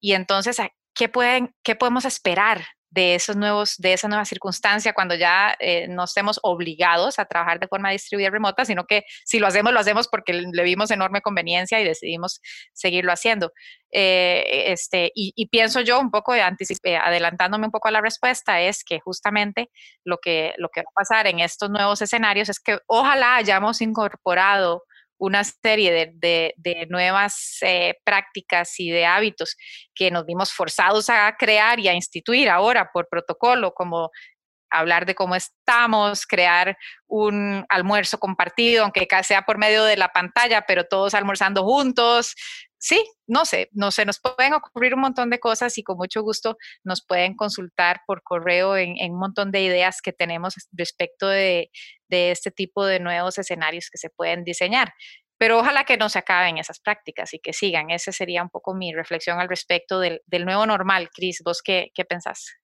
Y 0.00 0.12
entonces, 0.12 0.58
¿qué, 0.94 1.08
pueden, 1.08 1.54
qué 1.62 1.74
podemos 1.76 2.04
esperar 2.04 2.64
de 2.90 3.14
esos 3.14 3.36
nuevos, 3.36 3.76
de 3.78 3.92
esa 3.92 4.08
nueva 4.08 4.24
circunstancia 4.24 4.94
cuando 4.94 5.14
ya 5.14 5.54
eh, 5.58 5.86
no 5.88 6.04
estemos 6.04 6.40
obligados 6.42 7.18
a 7.18 7.26
trabajar 7.26 7.60
de 7.60 7.68
forma 7.68 7.90
distribuida 7.90 8.30
remota, 8.30 8.64
sino 8.64 8.86
que 8.86 9.04
si 9.24 9.38
lo 9.38 9.46
hacemos, 9.46 9.72
lo 9.72 9.80
hacemos 9.80 10.08
porque 10.08 10.32
le 10.32 10.62
vimos 10.62 10.90
enorme 10.90 11.20
conveniencia 11.20 11.80
y 11.80 11.84
decidimos 11.84 12.40
seguirlo 12.72 13.12
haciendo. 13.12 13.52
Eh, 13.90 14.72
este, 14.72 15.12
y, 15.14 15.46
pienso 15.48 15.80
yo 15.80 16.00
un 16.00 16.10
poco, 16.10 16.32
adelantándome 16.32 17.66
un 17.66 17.72
poco 17.72 17.88
a 17.88 17.90
la 17.90 18.00
respuesta, 18.00 18.60
es 18.60 18.84
que 18.84 19.00
justamente 19.00 19.70
lo 20.04 20.18
que, 20.18 20.54
lo 20.56 20.68
que 20.70 20.80
va 20.80 20.90
a 20.90 21.00
pasar 21.00 21.26
en 21.26 21.40
estos 21.40 21.70
nuevos 21.70 22.00
escenarios 22.00 22.48
es 22.48 22.60
que 22.60 22.78
ojalá 22.86 23.36
hayamos 23.36 23.80
incorporado 23.82 24.84
una 25.18 25.44
serie 25.44 26.12
de, 26.14 26.86
nuevas 26.88 27.58
eh, 27.62 27.96
prácticas 28.04 28.78
y 28.78 28.90
de 28.90 29.04
hábitos 29.04 29.56
que 29.94 30.10
nos 30.10 30.24
vimos 30.24 30.52
forzados 30.52 31.10
a 31.10 31.34
crear 31.38 31.80
y 31.80 31.88
a 31.88 31.94
instituir 31.94 32.48
ahora 32.48 32.90
por 32.92 33.08
protocolo, 33.08 33.74
como 33.74 34.10
hablar 34.70 35.06
de 35.06 35.14
cómo 35.14 35.34
estamos, 35.34 36.26
crear 36.26 36.76
un 37.06 37.64
almuerzo 37.68 38.18
compartido, 38.18 38.84
aunque 38.84 39.06
sea 39.22 39.42
por 39.42 39.58
medio 39.58 39.84
de 39.84 39.96
la 39.96 40.08
pantalla, 40.08 40.64
pero 40.66 40.84
todos 40.84 41.14
almorzando 41.14 41.64
juntos. 41.64 42.34
Sí, 42.80 43.04
no 43.26 43.44
sé, 43.44 43.68
no 43.72 43.90
sé, 43.90 44.04
nos 44.04 44.20
pueden 44.20 44.54
ocurrir 44.54 44.94
un 44.94 45.00
montón 45.00 45.30
de 45.30 45.40
cosas 45.40 45.76
y 45.78 45.82
con 45.82 45.96
mucho 45.96 46.22
gusto 46.22 46.56
nos 46.84 47.04
pueden 47.04 47.34
consultar 47.34 48.02
por 48.06 48.22
correo 48.22 48.76
en, 48.76 48.94
un 49.10 49.18
montón 49.18 49.50
de 49.50 49.62
ideas 49.62 50.00
que 50.00 50.12
tenemos 50.12 50.54
respecto 50.72 51.26
de, 51.28 51.70
este 52.08 52.52
tipo 52.52 52.86
de 52.86 53.00
nuevos 53.00 53.36
escenarios 53.38 53.90
que 53.90 53.98
se 53.98 54.10
pueden 54.10 54.44
diseñar. 54.44 54.94
Pero 55.38 55.58
ojalá 55.58 55.84
que 55.84 55.96
no 55.96 56.08
se 56.08 56.18
acaben 56.18 56.58
esas 56.58 56.80
prácticas 56.80 57.34
y 57.34 57.38
que 57.40 57.52
sigan. 57.52 57.90
Esa 57.90 58.12
sería 58.12 58.42
un 58.42 58.50
poco 58.50 58.74
mi 58.74 58.92
reflexión 58.92 59.40
al 59.40 59.48
respecto 59.48 60.00
del, 60.00 60.20
nuevo 60.44 60.66
normal. 60.66 61.10
Cris, 61.12 61.42
¿vos 61.44 61.62
qué 61.62 61.90
pensás? 62.08 62.58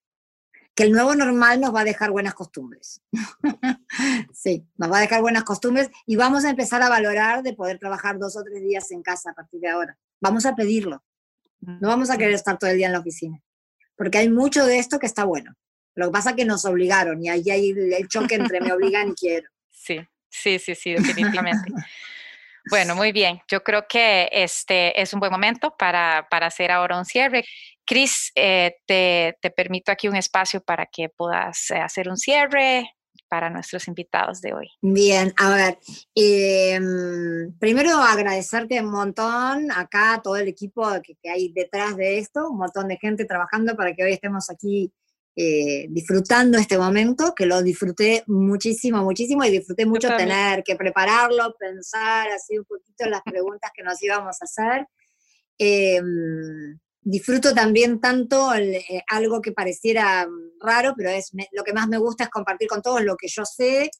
Que 0.75 0.83
el 0.83 0.93
nuevo 0.93 1.14
normal 1.14 1.61
nos 1.61 1.75
va 1.75 1.81
a 1.81 1.85
dejar 1.85 2.11
buenas 2.11 2.35
costumbres. 2.35 3.01
sí, 4.33 4.66
nos 4.77 4.91
va 4.91 4.99
a 4.99 5.01
dejar 5.03 5.20
buenas 5.20 5.45
costumbres 5.45 5.91
y 6.07 6.16
vamos 6.16 6.45
a 6.45 6.51
empezar 6.51 6.83
a 6.83 6.89
valorar 6.89 7.43
de 7.43 7.55
poder 7.55 7.79
trabajar 7.79 8.18
dos 8.18 8.37
o 8.37 8.43
tres 8.43 8.62
días 8.62 8.91
en 8.91 9.03
casa 9.03 9.31
a 9.31 9.35
partir 9.35 9.61
de 9.61 9.68
ahora. 9.68 9.99
Vamos 10.20 10.47
a 10.47 10.55
pedirlo. 10.55 11.05
No 11.61 11.89
vamos 11.89 12.11
a 12.11 12.18
querer 12.18 12.35
estar 12.35 12.59
todo 12.59 12.70
el 12.70 12.77
día 12.77 12.87
en 12.87 12.93
la 12.93 12.99
oficina, 12.99 13.41
porque 13.97 14.18
hay 14.18 14.29
mucho 14.29 14.66
de 14.66 14.79
esto 14.79 14.99
que 14.99 15.07
está 15.07 15.25
bueno. 15.25 15.55
Lo 15.95 16.07
que 16.07 16.12
pasa 16.12 16.31
es 16.31 16.37
que 16.37 16.45
nos 16.45 16.64
obligaron 16.64 17.22
y 17.22 17.29
ahí 17.29 17.49
hay 17.51 17.70
el 17.70 18.09
choque 18.09 18.35
entre 18.35 18.61
me 18.61 18.72
obligan 18.72 19.11
y 19.11 19.14
quiero. 19.18 19.49
Sí, 19.70 20.01
sí, 20.29 20.59
sí, 20.59 20.75
sí, 20.75 20.93
definitivamente. 20.93 21.72
Bueno, 22.71 22.95
muy 22.95 23.12
bien. 23.12 23.41
Yo 23.49 23.62
creo 23.62 23.87
que 23.89 24.29
este 24.33 25.01
es 25.01 25.12
un 25.12 25.21
buen 25.21 25.33
momento 25.33 25.75
para, 25.77 26.27
para 26.31 26.47
hacer 26.47 26.71
ahora 26.71 26.99
un 26.99 27.05
cierre. 27.05 27.45
Cris, 27.85 28.33
eh, 28.35 28.77
te, 28.87 29.37
te, 29.41 29.51
permito 29.51 29.93
aquí 29.93 30.09
un 30.09 30.17
espacio 30.17 30.62
para 30.62 30.87
que 30.87 31.11
puedas 31.11 31.71
eh, 31.71 31.77
hacer 31.77 32.09
un 32.09 32.17
cierre 32.17 32.91
para 33.29 33.51
nuestros 33.51 33.89
invitados 33.89 34.41
de 34.41 34.55
hoy. 34.55 34.69
Bien, 34.81 35.35
a 35.37 35.51
ver, 35.51 35.79
em, 36.15 37.53
primero 37.59 37.99
agradecerte 37.99 38.81
un 38.81 38.91
montón 38.91 39.71
acá, 39.73 40.21
todo 40.23 40.37
el 40.37 40.49
equipo 40.49 40.89
que, 41.03 41.17
que 41.17 41.31
hay 41.31 41.53
detrás 41.53 41.97
de 41.97 42.19
esto, 42.19 42.49
un 42.49 42.59
montón 42.59 42.89
de 42.89 42.97
gente 42.97 43.25
trabajando 43.25 43.77
para 43.77 43.93
que 43.93 44.05
hoy 44.05 44.12
estemos 44.12 44.51
aquí 44.51 44.93
eh, 45.37 45.87
disfrutando 45.91 46.59
este 46.59 46.78
momento, 46.78 47.35
que 47.35 47.47
lo 47.47 47.61
disfruté 47.61 48.22
muchísimo, 48.28 49.03
muchísimo 49.03 49.45
y 49.45 49.51
disfruté 49.51 49.85
mucho 49.85 50.09
tener 50.16 50.62
que 50.62 50.76
prepararlo, 50.76 51.57
pensar 51.59 52.28
así 52.30 52.57
un 52.57 52.64
poquito 52.64 53.09
las 53.09 53.22
preguntas 53.22 53.72
que 53.74 53.82
nos 53.82 54.01
íbamos 54.01 54.37
a 54.41 54.45
hacer. 54.45 54.87
Em, 55.59 56.78
disfruto 57.01 57.53
también 57.53 58.01
tanto 58.01 58.55
eh, 58.55 59.03
algo 59.09 59.43
que 59.43 59.51
pareciera 59.51 60.26
raro, 60.61 60.95
pero 60.97 61.11
es 61.11 61.32
lo 61.51 61.64
que 61.64 61.72
más 61.72 61.89
me 61.89 61.99
gusta 61.99 62.24
es 62.24 62.30
compartir 62.30 62.68
con 62.68 62.80
todos 62.80 63.03
lo 63.03 63.16
que 63.16 63.28
yo 63.28 63.45
sé 63.45 63.91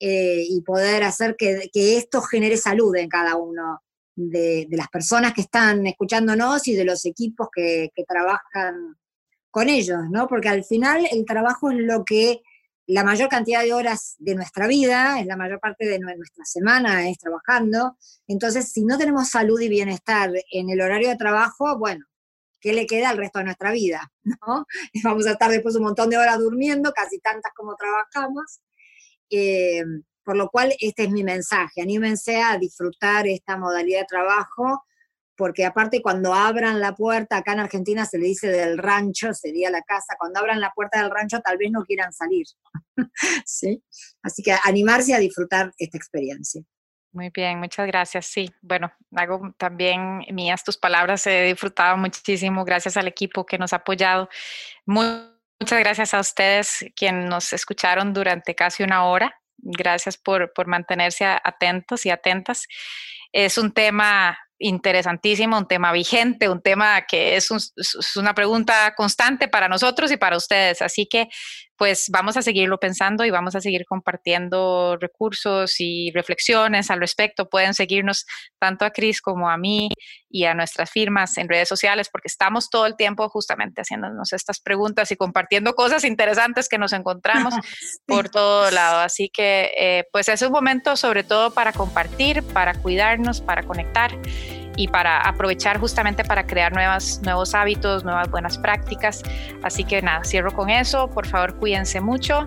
eh, 0.00 0.42
y 0.48 0.62
poder 0.62 1.04
hacer 1.04 1.36
que, 1.36 1.68
que, 1.72 1.98
esto 1.98 2.22
genere 2.22 2.56
salud 2.56 2.96
en 2.96 3.08
cada 3.08 3.36
uno 3.36 3.82
de, 4.14 4.66
de, 4.68 4.76
las 4.76 4.88
personas 4.88 5.34
que 5.34 5.42
están 5.42 5.86
escuchándonos 5.86 6.66
y 6.66 6.74
de 6.74 6.84
los 6.84 7.04
equipos 7.04 7.48
que, 7.54 7.90
que 7.94 8.04
trabajan 8.04 8.96
con 9.50 9.68
ellos, 9.68 10.00
¿no? 10.10 10.28
Porque 10.28 10.48
al 10.48 10.64
final 10.64 11.06
el 11.10 11.24
trabajo 11.24 11.70
es 11.70 11.78
lo 11.78 12.04
que 12.04 12.42
la 12.86 13.04
mayor 13.04 13.28
cantidad 13.28 13.62
de 13.62 13.74
horas 13.74 14.16
de 14.18 14.34
nuestra 14.34 14.66
vida, 14.66 15.20
es 15.20 15.26
la 15.26 15.36
mayor 15.36 15.60
parte 15.60 15.86
de 15.86 15.98
nuestra 15.98 16.44
semana, 16.44 17.08
es 17.08 17.18
trabajando. 17.18 17.98
Entonces, 18.26 18.72
si 18.72 18.82
no 18.84 18.96
tenemos 18.96 19.28
salud 19.28 19.60
y 19.60 19.68
bienestar 19.68 20.30
en 20.50 20.70
el 20.70 20.80
horario 20.80 21.10
de 21.10 21.16
trabajo, 21.16 21.78
bueno, 21.78 22.06
¿qué 22.60 22.72
le 22.72 22.86
queda 22.86 23.10
al 23.10 23.18
resto 23.18 23.40
de 23.40 23.44
nuestra 23.44 23.72
vida? 23.72 24.10
¿no? 24.24 24.66
Vamos 25.04 25.26
a 25.26 25.32
estar 25.32 25.50
después 25.50 25.76
un 25.76 25.82
montón 25.82 26.08
de 26.08 26.16
horas 26.16 26.38
durmiendo, 26.38 26.92
casi 26.92 27.18
tantas 27.20 27.52
como 27.54 27.76
trabajamos. 27.76 28.60
Eh, 29.30 29.82
por 30.24 30.36
lo 30.36 30.48
cual, 30.48 30.74
este 30.80 31.04
es 31.04 31.10
mi 31.10 31.24
mensaje. 31.24 31.82
Anímense 31.82 32.40
a 32.40 32.56
disfrutar 32.56 33.26
esta 33.26 33.58
modalidad 33.58 34.00
de 34.00 34.06
trabajo 34.06 34.84
porque 35.38 35.64
aparte 35.64 36.02
cuando 36.02 36.34
abran 36.34 36.80
la 36.80 36.96
puerta, 36.96 37.36
acá 37.38 37.52
en 37.52 37.60
Argentina 37.60 38.04
se 38.04 38.18
le 38.18 38.26
dice 38.26 38.48
del 38.48 38.76
rancho, 38.76 39.32
sería 39.32 39.70
la 39.70 39.82
casa, 39.82 40.16
cuando 40.18 40.40
abran 40.40 40.60
la 40.60 40.72
puerta 40.72 41.00
del 41.00 41.12
rancho 41.12 41.40
tal 41.40 41.56
vez 41.56 41.70
no 41.70 41.84
quieran 41.84 42.12
salir. 42.12 42.44
¿Sí? 43.46 43.80
Así 44.20 44.42
que 44.42 44.54
animarse 44.64 45.14
a 45.14 45.18
disfrutar 45.18 45.72
esta 45.78 45.96
experiencia. 45.96 46.60
Muy 47.12 47.30
bien, 47.30 47.60
muchas 47.60 47.86
gracias. 47.86 48.26
Sí, 48.26 48.50
bueno, 48.60 48.92
hago 49.14 49.54
también 49.56 50.24
mías 50.32 50.64
tus 50.64 50.76
palabras, 50.76 51.24
he 51.28 51.44
disfrutado 51.44 51.96
muchísimo, 51.96 52.64
gracias 52.64 52.96
al 52.96 53.06
equipo 53.06 53.46
que 53.46 53.58
nos 53.58 53.72
ha 53.72 53.76
apoyado. 53.76 54.28
muchas 54.84 55.78
gracias 55.78 56.14
a 56.14 56.20
ustedes 56.20 56.84
quienes 56.96 57.30
nos 57.30 57.52
escucharon 57.52 58.12
durante 58.12 58.56
casi 58.56 58.82
una 58.82 59.04
hora. 59.04 59.40
Gracias 59.56 60.16
por, 60.16 60.52
por 60.52 60.66
mantenerse 60.66 61.24
atentos 61.24 62.04
y 62.06 62.10
atentas. 62.10 62.66
Es 63.32 63.56
un 63.56 63.72
tema 63.72 64.36
interesantísimo, 64.58 65.58
un 65.58 65.66
tema 65.66 65.92
vigente, 65.92 66.48
un 66.48 66.60
tema 66.60 67.02
que 67.02 67.36
es, 67.36 67.50
es, 67.50 68.16
una 68.16 68.34
pregunta 68.34 68.94
constante 68.96 69.48
para 69.48 69.68
nosotros 69.68 70.10
y 70.10 70.16
para 70.16 70.36
ustedes. 70.36 70.82
Así 70.82 71.06
que 71.06 71.28
pues 71.78 72.06
vamos 72.10 72.36
a 72.36 72.42
seguirlo 72.42 72.78
pensando 72.78 73.24
y 73.24 73.30
vamos 73.30 73.54
a 73.54 73.60
seguir 73.60 73.86
compartiendo 73.86 74.96
recursos 75.00 75.76
y 75.78 76.10
reflexiones 76.12 76.90
al 76.90 76.98
respecto. 76.98 77.48
Pueden 77.48 77.72
seguirnos 77.72 78.26
tanto 78.58 78.84
a 78.84 78.90
Cris 78.90 79.22
como 79.22 79.48
a 79.48 79.56
mí 79.56 79.88
y 80.28 80.44
a 80.44 80.54
nuestras 80.54 80.90
firmas 80.90 81.38
en 81.38 81.48
redes 81.48 81.68
sociales 81.68 82.08
porque 82.10 82.26
estamos 82.26 82.68
todo 82.68 82.84
el 82.84 82.96
tiempo 82.96 83.28
justamente 83.28 83.82
haciéndonos 83.82 84.32
estas 84.32 84.60
preguntas 84.60 85.12
y 85.12 85.16
compartiendo 85.16 85.74
cosas 85.74 86.04
interesantes 86.04 86.68
que 86.68 86.78
nos 86.78 86.92
encontramos 86.92 87.54
por 88.06 88.28
todo 88.28 88.72
lado. 88.72 88.98
Así 88.98 89.28
que 89.28 89.70
eh, 89.78 90.04
pues 90.10 90.28
es 90.28 90.42
un 90.42 90.50
momento 90.50 90.96
sobre 90.96 91.22
todo 91.22 91.54
para 91.54 91.72
compartir, 91.72 92.42
para 92.42 92.74
cuidarnos, 92.74 93.40
para 93.40 93.62
conectar 93.62 94.18
y 94.78 94.86
para 94.86 95.20
aprovechar 95.22 95.80
justamente 95.80 96.22
para 96.22 96.46
crear 96.46 96.72
nuevas, 96.72 97.20
nuevos 97.24 97.52
hábitos, 97.52 98.04
nuevas 98.04 98.30
buenas 98.30 98.56
prácticas. 98.56 99.24
Así 99.64 99.82
que 99.82 100.00
nada, 100.00 100.22
cierro 100.24 100.52
con 100.52 100.70
eso. 100.70 101.10
Por 101.10 101.26
favor, 101.26 101.56
cuídense 101.56 102.00
mucho. 102.00 102.46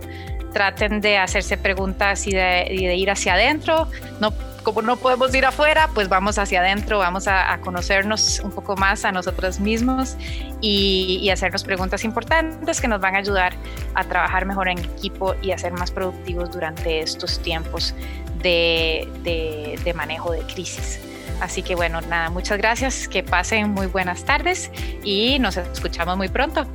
Traten 0.54 1.02
de 1.02 1.18
hacerse 1.18 1.58
preguntas 1.58 2.26
y 2.28 2.32
de, 2.32 2.96
ir 2.96 3.12
hacia 3.12 3.34
adentro. 3.34 3.90
No, 4.22 4.34
como 4.64 4.82
no 4.82 4.96
podemos 4.96 5.36
ir 5.36 5.46
afuera, 5.46 5.90
pues 5.94 6.08
vamos 6.08 6.38
hacia 6.38 6.62
adentro, 6.62 7.00
vamos 7.00 7.28
a, 7.28 7.58
conocernos 7.60 8.40
un 8.40 8.52
poco 8.52 8.78
más 8.78 9.04
a 9.04 9.12
nosotros 9.12 9.60
mismos 9.60 10.16
y, 10.62 11.30
hacernos 11.32 11.66
preguntas 11.66 12.06
importantes 12.06 12.80
que 12.80 12.88
nos 12.88 13.02
van 13.02 13.16
a 13.16 13.18
ayudar 13.20 13.54
a 13.94 14.06
trabajar 14.06 14.46
mejor 14.46 14.70
en 14.70 14.80
equipo 14.80 15.36
y 15.42 15.52
a 15.52 15.58
ser 15.58 15.74
más 15.74 15.92
productivos 15.92 16.52
durante 16.52 17.02
estos 17.02 17.40
tiempos 17.40 17.94
de, 18.42 19.78
de 19.84 19.94
manejo 19.94 20.32
de 20.32 20.40
crisis. 20.44 21.02
Así 21.42 21.64
que 21.64 21.76
bueno, 21.76 22.02
nada, 22.02 22.30
muchas 22.30 22.60
gracias, 22.60 23.08
que 23.08 23.24
pasen 23.24 23.72
muy 23.72 23.88
buenas 23.88 24.24
tardes 24.24 24.70
y 25.04 25.40
nos 25.40 25.58
escuchamos 25.58 26.16
muy 26.16 26.30
pronto. 26.30 26.68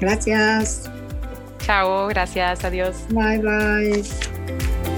Gracias. 0.00 0.90
Chao, 1.58 2.08
gracias, 2.08 2.64
adiós. 2.64 2.96
Bye, 3.10 3.38
bye. 3.38 4.93